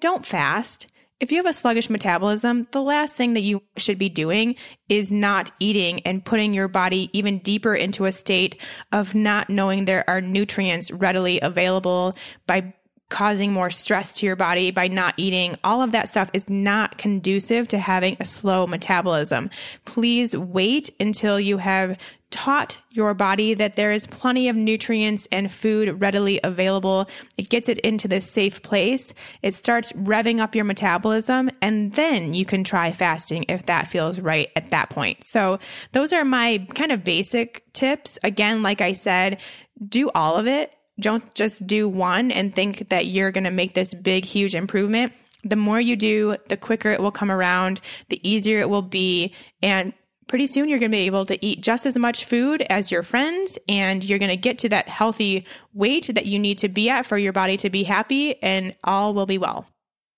Don't 0.00 0.26
fast. 0.26 0.86
If 1.20 1.32
you 1.32 1.38
have 1.38 1.46
a 1.46 1.52
sluggish 1.52 1.90
metabolism, 1.90 2.68
the 2.70 2.80
last 2.80 3.16
thing 3.16 3.34
that 3.34 3.40
you 3.40 3.60
should 3.76 3.98
be 3.98 4.08
doing 4.08 4.54
is 4.88 5.10
not 5.10 5.50
eating 5.58 5.98
and 6.06 6.24
putting 6.24 6.54
your 6.54 6.68
body 6.68 7.10
even 7.12 7.38
deeper 7.38 7.74
into 7.74 8.04
a 8.04 8.12
state 8.12 8.60
of 8.92 9.16
not 9.16 9.50
knowing 9.50 9.84
there 9.84 10.08
are 10.08 10.20
nutrients 10.20 10.92
readily 10.92 11.40
available 11.40 12.16
by 12.46 12.72
causing 13.08 13.52
more 13.52 13.70
stress 13.70 14.12
to 14.12 14.26
your 14.26 14.36
body 14.36 14.70
by 14.70 14.88
not 14.88 15.14
eating. 15.16 15.56
All 15.64 15.82
of 15.82 15.92
that 15.92 16.08
stuff 16.08 16.30
is 16.32 16.48
not 16.48 16.98
conducive 16.98 17.68
to 17.68 17.78
having 17.78 18.16
a 18.20 18.24
slow 18.24 18.66
metabolism. 18.66 19.50
Please 19.84 20.36
wait 20.36 20.90
until 21.00 21.40
you 21.40 21.58
have 21.58 21.96
taught 22.30 22.76
your 22.90 23.14
body 23.14 23.54
that 23.54 23.76
there 23.76 23.90
is 23.90 24.06
plenty 24.06 24.48
of 24.48 24.56
nutrients 24.56 25.26
and 25.32 25.50
food 25.50 25.98
readily 26.00 26.38
available. 26.44 27.08
It 27.38 27.48
gets 27.48 27.70
it 27.70 27.78
into 27.78 28.06
this 28.06 28.30
safe 28.30 28.62
place. 28.62 29.14
It 29.42 29.54
starts 29.54 29.92
revving 29.92 30.38
up 30.38 30.54
your 30.54 30.66
metabolism 30.66 31.50
and 31.62 31.94
then 31.94 32.34
you 32.34 32.44
can 32.44 32.64
try 32.64 32.92
fasting 32.92 33.46
if 33.48 33.64
that 33.66 33.88
feels 33.88 34.20
right 34.20 34.50
at 34.56 34.70
that 34.70 34.90
point. 34.90 35.24
So 35.24 35.58
those 35.92 36.12
are 36.12 36.24
my 36.24 36.66
kind 36.74 36.92
of 36.92 37.02
basic 37.02 37.64
tips. 37.72 38.18
Again, 38.22 38.62
like 38.62 38.82
I 38.82 38.92
said, 38.92 39.40
do 39.88 40.10
all 40.14 40.36
of 40.36 40.46
it 40.46 40.72
don't 41.00 41.34
just 41.34 41.66
do 41.66 41.88
one 41.88 42.30
and 42.30 42.54
think 42.54 42.88
that 42.88 43.06
you're 43.06 43.30
going 43.30 43.44
to 43.44 43.50
make 43.50 43.74
this 43.74 43.94
big, 43.94 44.24
huge 44.24 44.54
improvement. 44.54 45.12
The 45.44 45.56
more 45.56 45.80
you 45.80 45.96
do, 45.96 46.36
the 46.48 46.56
quicker 46.56 46.90
it 46.90 47.00
will 47.00 47.12
come 47.12 47.30
around, 47.30 47.80
the 48.08 48.20
easier 48.28 48.58
it 48.58 48.68
will 48.68 48.82
be. 48.82 49.32
And 49.62 49.92
pretty 50.26 50.46
soon 50.46 50.68
you're 50.68 50.78
going 50.78 50.90
to 50.90 50.96
be 50.96 51.06
able 51.06 51.26
to 51.26 51.44
eat 51.44 51.62
just 51.62 51.86
as 51.86 51.96
much 51.96 52.24
food 52.24 52.62
as 52.62 52.90
your 52.90 53.02
friends 53.02 53.58
and 53.68 54.04
you're 54.04 54.18
going 54.18 54.30
to 54.30 54.36
get 54.36 54.58
to 54.58 54.68
that 54.68 54.88
healthy 54.88 55.46
weight 55.72 56.10
that 56.14 56.26
you 56.26 56.38
need 56.38 56.58
to 56.58 56.68
be 56.68 56.90
at 56.90 57.06
for 57.06 57.16
your 57.16 57.32
body 57.32 57.56
to 57.56 57.70
be 57.70 57.82
happy 57.82 58.40
and 58.42 58.74
all 58.84 59.14
will 59.14 59.26
be 59.26 59.38
well. 59.38 59.66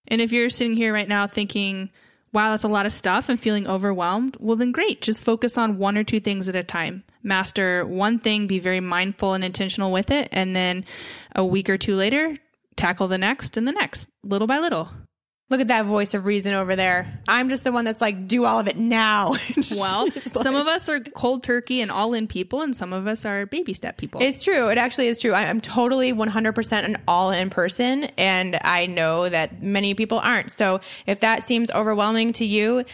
And 0.08 0.20
if 0.20 0.32
you're 0.32 0.50
sitting 0.50 0.76
here 0.76 0.92
right 0.92 1.08
now 1.08 1.26
thinking, 1.26 1.90
wow, 2.32 2.50
that's 2.50 2.64
a 2.64 2.68
lot 2.68 2.86
of 2.86 2.92
stuff 2.92 3.28
and 3.28 3.40
feeling 3.40 3.66
overwhelmed, 3.66 4.36
well, 4.38 4.56
then 4.56 4.72
great. 4.72 5.00
Just 5.00 5.22
focus 5.22 5.58
on 5.58 5.78
one 5.78 5.98
or 5.98 6.04
two 6.04 6.20
things 6.20 6.48
at 6.48 6.56
a 6.56 6.62
time. 6.62 7.04
Master 7.22 7.84
one 7.84 8.18
thing, 8.18 8.46
be 8.46 8.58
very 8.58 8.80
mindful 8.80 9.34
and 9.34 9.44
intentional 9.44 9.92
with 9.92 10.10
it. 10.10 10.28
And 10.32 10.54
then 10.54 10.84
a 11.34 11.44
week 11.44 11.68
or 11.68 11.76
two 11.76 11.96
later, 11.96 12.36
tackle 12.76 13.08
the 13.08 13.18
next 13.18 13.56
and 13.56 13.66
the 13.66 13.72
next, 13.72 14.08
little 14.22 14.46
by 14.46 14.58
little. 14.58 14.90
Look 15.50 15.60
at 15.60 15.66
that 15.66 15.84
voice 15.84 16.14
of 16.14 16.26
reason 16.26 16.54
over 16.54 16.76
there. 16.76 17.20
I'm 17.26 17.48
just 17.48 17.64
the 17.64 17.72
one 17.72 17.84
that's 17.84 18.00
like, 18.00 18.28
do 18.28 18.44
all 18.44 18.60
of 18.60 18.68
it 18.68 18.76
now. 18.76 19.34
well, 19.72 20.08
some 20.42 20.54
of 20.54 20.68
us 20.68 20.88
are 20.88 21.00
cold 21.00 21.42
turkey 21.42 21.80
and 21.80 21.90
all 21.90 22.14
in 22.14 22.28
people, 22.28 22.62
and 22.62 22.74
some 22.74 22.92
of 22.92 23.08
us 23.08 23.24
are 23.24 23.46
baby 23.46 23.74
step 23.74 23.96
people. 23.96 24.22
It's 24.22 24.44
true. 24.44 24.68
It 24.68 24.78
actually 24.78 25.08
is 25.08 25.18
true. 25.18 25.34
I'm 25.34 25.60
totally 25.60 26.12
100% 26.12 26.84
an 26.84 26.98
all 27.08 27.32
in 27.32 27.50
person, 27.50 28.04
and 28.16 28.60
I 28.62 28.86
know 28.86 29.28
that 29.28 29.60
many 29.60 29.94
people 29.94 30.20
aren't. 30.20 30.52
So 30.52 30.80
if 31.06 31.18
that 31.20 31.46
seems 31.46 31.70
overwhelming 31.72 32.32
to 32.34 32.46
you, 32.46 32.84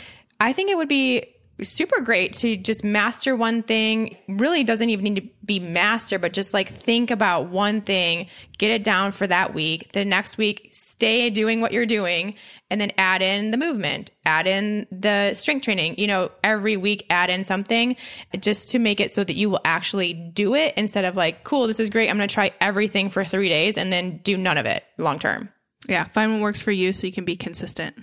I 0.40 0.54
think 0.54 0.70
it 0.70 0.76
would 0.76 0.88
be 0.88 1.35
super 1.62 2.00
great 2.00 2.32
to 2.34 2.56
just 2.56 2.84
master 2.84 3.34
one 3.34 3.62
thing. 3.62 4.16
Really 4.28 4.64
doesn't 4.64 4.90
even 4.90 5.04
need 5.04 5.22
to 5.22 5.28
be 5.44 5.58
master, 5.58 6.18
but 6.18 6.32
just 6.32 6.52
like 6.52 6.68
think 6.68 7.10
about 7.10 7.48
one 7.48 7.80
thing, 7.80 8.28
get 8.58 8.70
it 8.70 8.84
down 8.84 9.12
for 9.12 9.26
that 9.26 9.54
week. 9.54 9.92
The 9.92 10.04
next 10.04 10.36
week, 10.38 10.68
stay 10.72 11.30
doing 11.30 11.60
what 11.60 11.72
you're 11.72 11.86
doing 11.86 12.34
and 12.68 12.80
then 12.80 12.92
add 12.98 13.22
in 13.22 13.52
the 13.52 13.56
movement, 13.56 14.10
add 14.24 14.46
in 14.46 14.86
the 14.90 15.32
strength 15.34 15.64
training. 15.64 15.94
You 15.98 16.08
know, 16.08 16.30
every 16.42 16.76
week 16.76 17.06
add 17.10 17.30
in 17.30 17.44
something 17.44 17.96
just 18.38 18.70
to 18.72 18.78
make 18.78 19.00
it 19.00 19.10
so 19.10 19.24
that 19.24 19.36
you 19.36 19.48
will 19.48 19.60
actually 19.64 20.12
do 20.14 20.54
it 20.54 20.74
instead 20.76 21.04
of 21.04 21.16
like, 21.16 21.44
cool, 21.44 21.66
this 21.68 21.80
is 21.80 21.90
great. 21.90 22.10
I'm 22.10 22.16
going 22.16 22.28
to 22.28 22.34
try 22.34 22.52
everything 22.60 23.08
for 23.08 23.24
three 23.24 23.48
days 23.48 23.78
and 23.78 23.92
then 23.92 24.18
do 24.18 24.36
none 24.36 24.58
of 24.58 24.66
it 24.66 24.84
long 24.98 25.18
term. 25.18 25.48
Yeah, 25.88 26.04
find 26.04 26.32
what 26.32 26.42
works 26.42 26.60
for 26.60 26.72
you 26.72 26.92
so 26.92 27.06
you 27.06 27.12
can 27.12 27.24
be 27.24 27.36
consistent. 27.36 27.96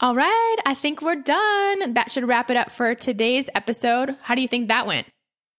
All 0.00 0.14
right, 0.14 0.56
I 0.64 0.74
think 0.74 1.02
we're 1.02 1.16
done. 1.16 1.94
That 1.94 2.12
should 2.12 2.28
wrap 2.28 2.50
it 2.50 2.56
up 2.56 2.70
for 2.70 2.94
today's 2.94 3.50
episode. 3.56 4.16
How 4.22 4.36
do 4.36 4.42
you 4.42 4.46
think 4.46 4.68
that 4.68 4.86
went? 4.86 5.08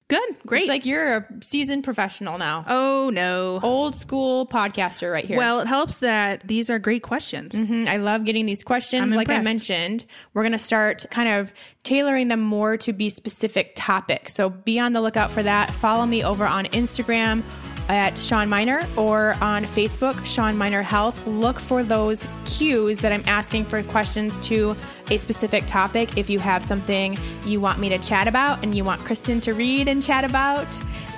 Good, 0.07 0.37
great. 0.45 0.61
It's 0.61 0.69
like 0.69 0.85
you're 0.85 1.17
a 1.17 1.25
seasoned 1.43 1.83
professional 1.83 2.37
now. 2.37 2.63
Oh 2.67 3.11
no, 3.13 3.59
old 3.61 3.97
school 3.97 4.47
podcaster 4.47 5.11
right 5.11 5.25
here. 5.25 5.37
Well, 5.37 5.59
it 5.59 5.67
helps 5.67 5.97
that 5.97 6.47
these 6.47 6.69
are 6.69 6.79
great 6.79 7.03
questions. 7.03 7.53
Mm-hmm. 7.53 7.87
I 7.89 7.97
love 7.97 8.23
getting 8.23 8.45
these 8.45 8.63
questions. 8.63 9.13
like 9.13 9.29
I 9.29 9.41
mentioned, 9.41 10.05
we're 10.33 10.41
going 10.43 10.53
to 10.53 10.57
start 10.57 11.05
kind 11.11 11.29
of 11.29 11.51
tailoring 11.83 12.29
them 12.29 12.39
more 12.39 12.77
to 12.77 12.93
be 12.93 13.09
specific 13.09 13.73
topics. 13.75 14.33
So 14.33 14.49
be 14.49 14.79
on 14.79 14.93
the 14.93 15.01
lookout 15.01 15.31
for 15.31 15.43
that. 15.43 15.69
Follow 15.69 16.05
me 16.05 16.23
over 16.23 16.47
on 16.47 16.65
Instagram 16.67 17.43
at 17.89 18.17
Shawn 18.17 18.47
Mynar 18.47 18.87
or 18.97 19.35
on 19.41 19.65
Facebook, 19.65 20.23
Shawn 20.25 20.55
Mynar 20.55 20.83
Health. 20.83 21.25
Look 21.27 21.59
for 21.59 21.83
those 21.83 22.25
cues 22.45 22.99
that 22.99 23.11
I'm 23.11 23.23
asking 23.25 23.65
for 23.65 23.81
questions 23.83 24.37
to 24.47 24.75
a 25.09 25.17
specific 25.17 25.65
topic. 25.65 26.17
If 26.17 26.29
you 26.29 26.39
have 26.39 26.63
something 26.63 27.17
you 27.45 27.59
want 27.59 27.79
me 27.79 27.89
to 27.89 27.97
chat 27.97 28.27
about 28.27 28.63
and 28.63 28.75
you 28.75 28.83
want 28.83 29.03
Kristen 29.03 29.41
to 29.41 29.53
read 29.53 29.87
and 29.87 30.03
chat 30.03 30.23
about, 30.23 30.67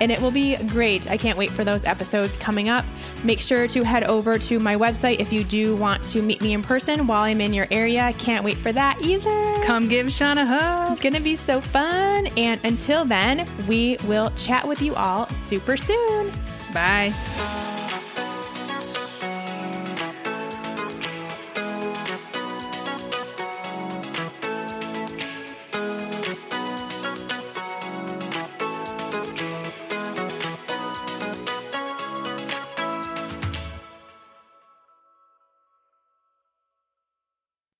and 0.00 0.10
it 0.10 0.20
will 0.20 0.30
be 0.30 0.56
great. 0.68 1.10
I 1.10 1.16
can't 1.16 1.38
wait 1.38 1.50
for 1.50 1.62
those 1.62 1.84
episodes 1.84 2.36
coming 2.38 2.68
up. 2.68 2.84
Make 3.22 3.38
sure 3.38 3.68
to 3.68 3.82
head 3.84 4.04
over 4.04 4.38
to 4.38 4.58
my 4.58 4.74
website 4.76 5.20
if 5.20 5.32
you 5.32 5.44
do 5.44 5.76
want 5.76 6.04
to 6.06 6.22
meet 6.22 6.40
me 6.40 6.54
in 6.54 6.62
person 6.62 7.06
while 7.06 7.22
I'm 7.22 7.40
in 7.40 7.52
your 7.52 7.68
area. 7.70 8.12
Can't 8.18 8.44
wait 8.44 8.56
for 8.56 8.72
that 8.72 9.00
either. 9.02 9.64
Come 9.64 9.88
give 9.88 10.10
Shawn 10.10 10.38
a 10.38 10.46
hug. 10.46 10.90
It's 10.90 11.00
going 11.00 11.14
to 11.14 11.20
be 11.20 11.36
so 11.36 11.60
fun. 11.60 12.28
And 12.36 12.60
until 12.64 13.04
then, 13.04 13.46
we 13.68 13.98
will 14.06 14.30
chat 14.30 14.66
with 14.66 14.80
you 14.80 14.94
all 14.94 15.28
super 15.36 15.76
soon. 15.76 16.32
Bye. 16.72 17.12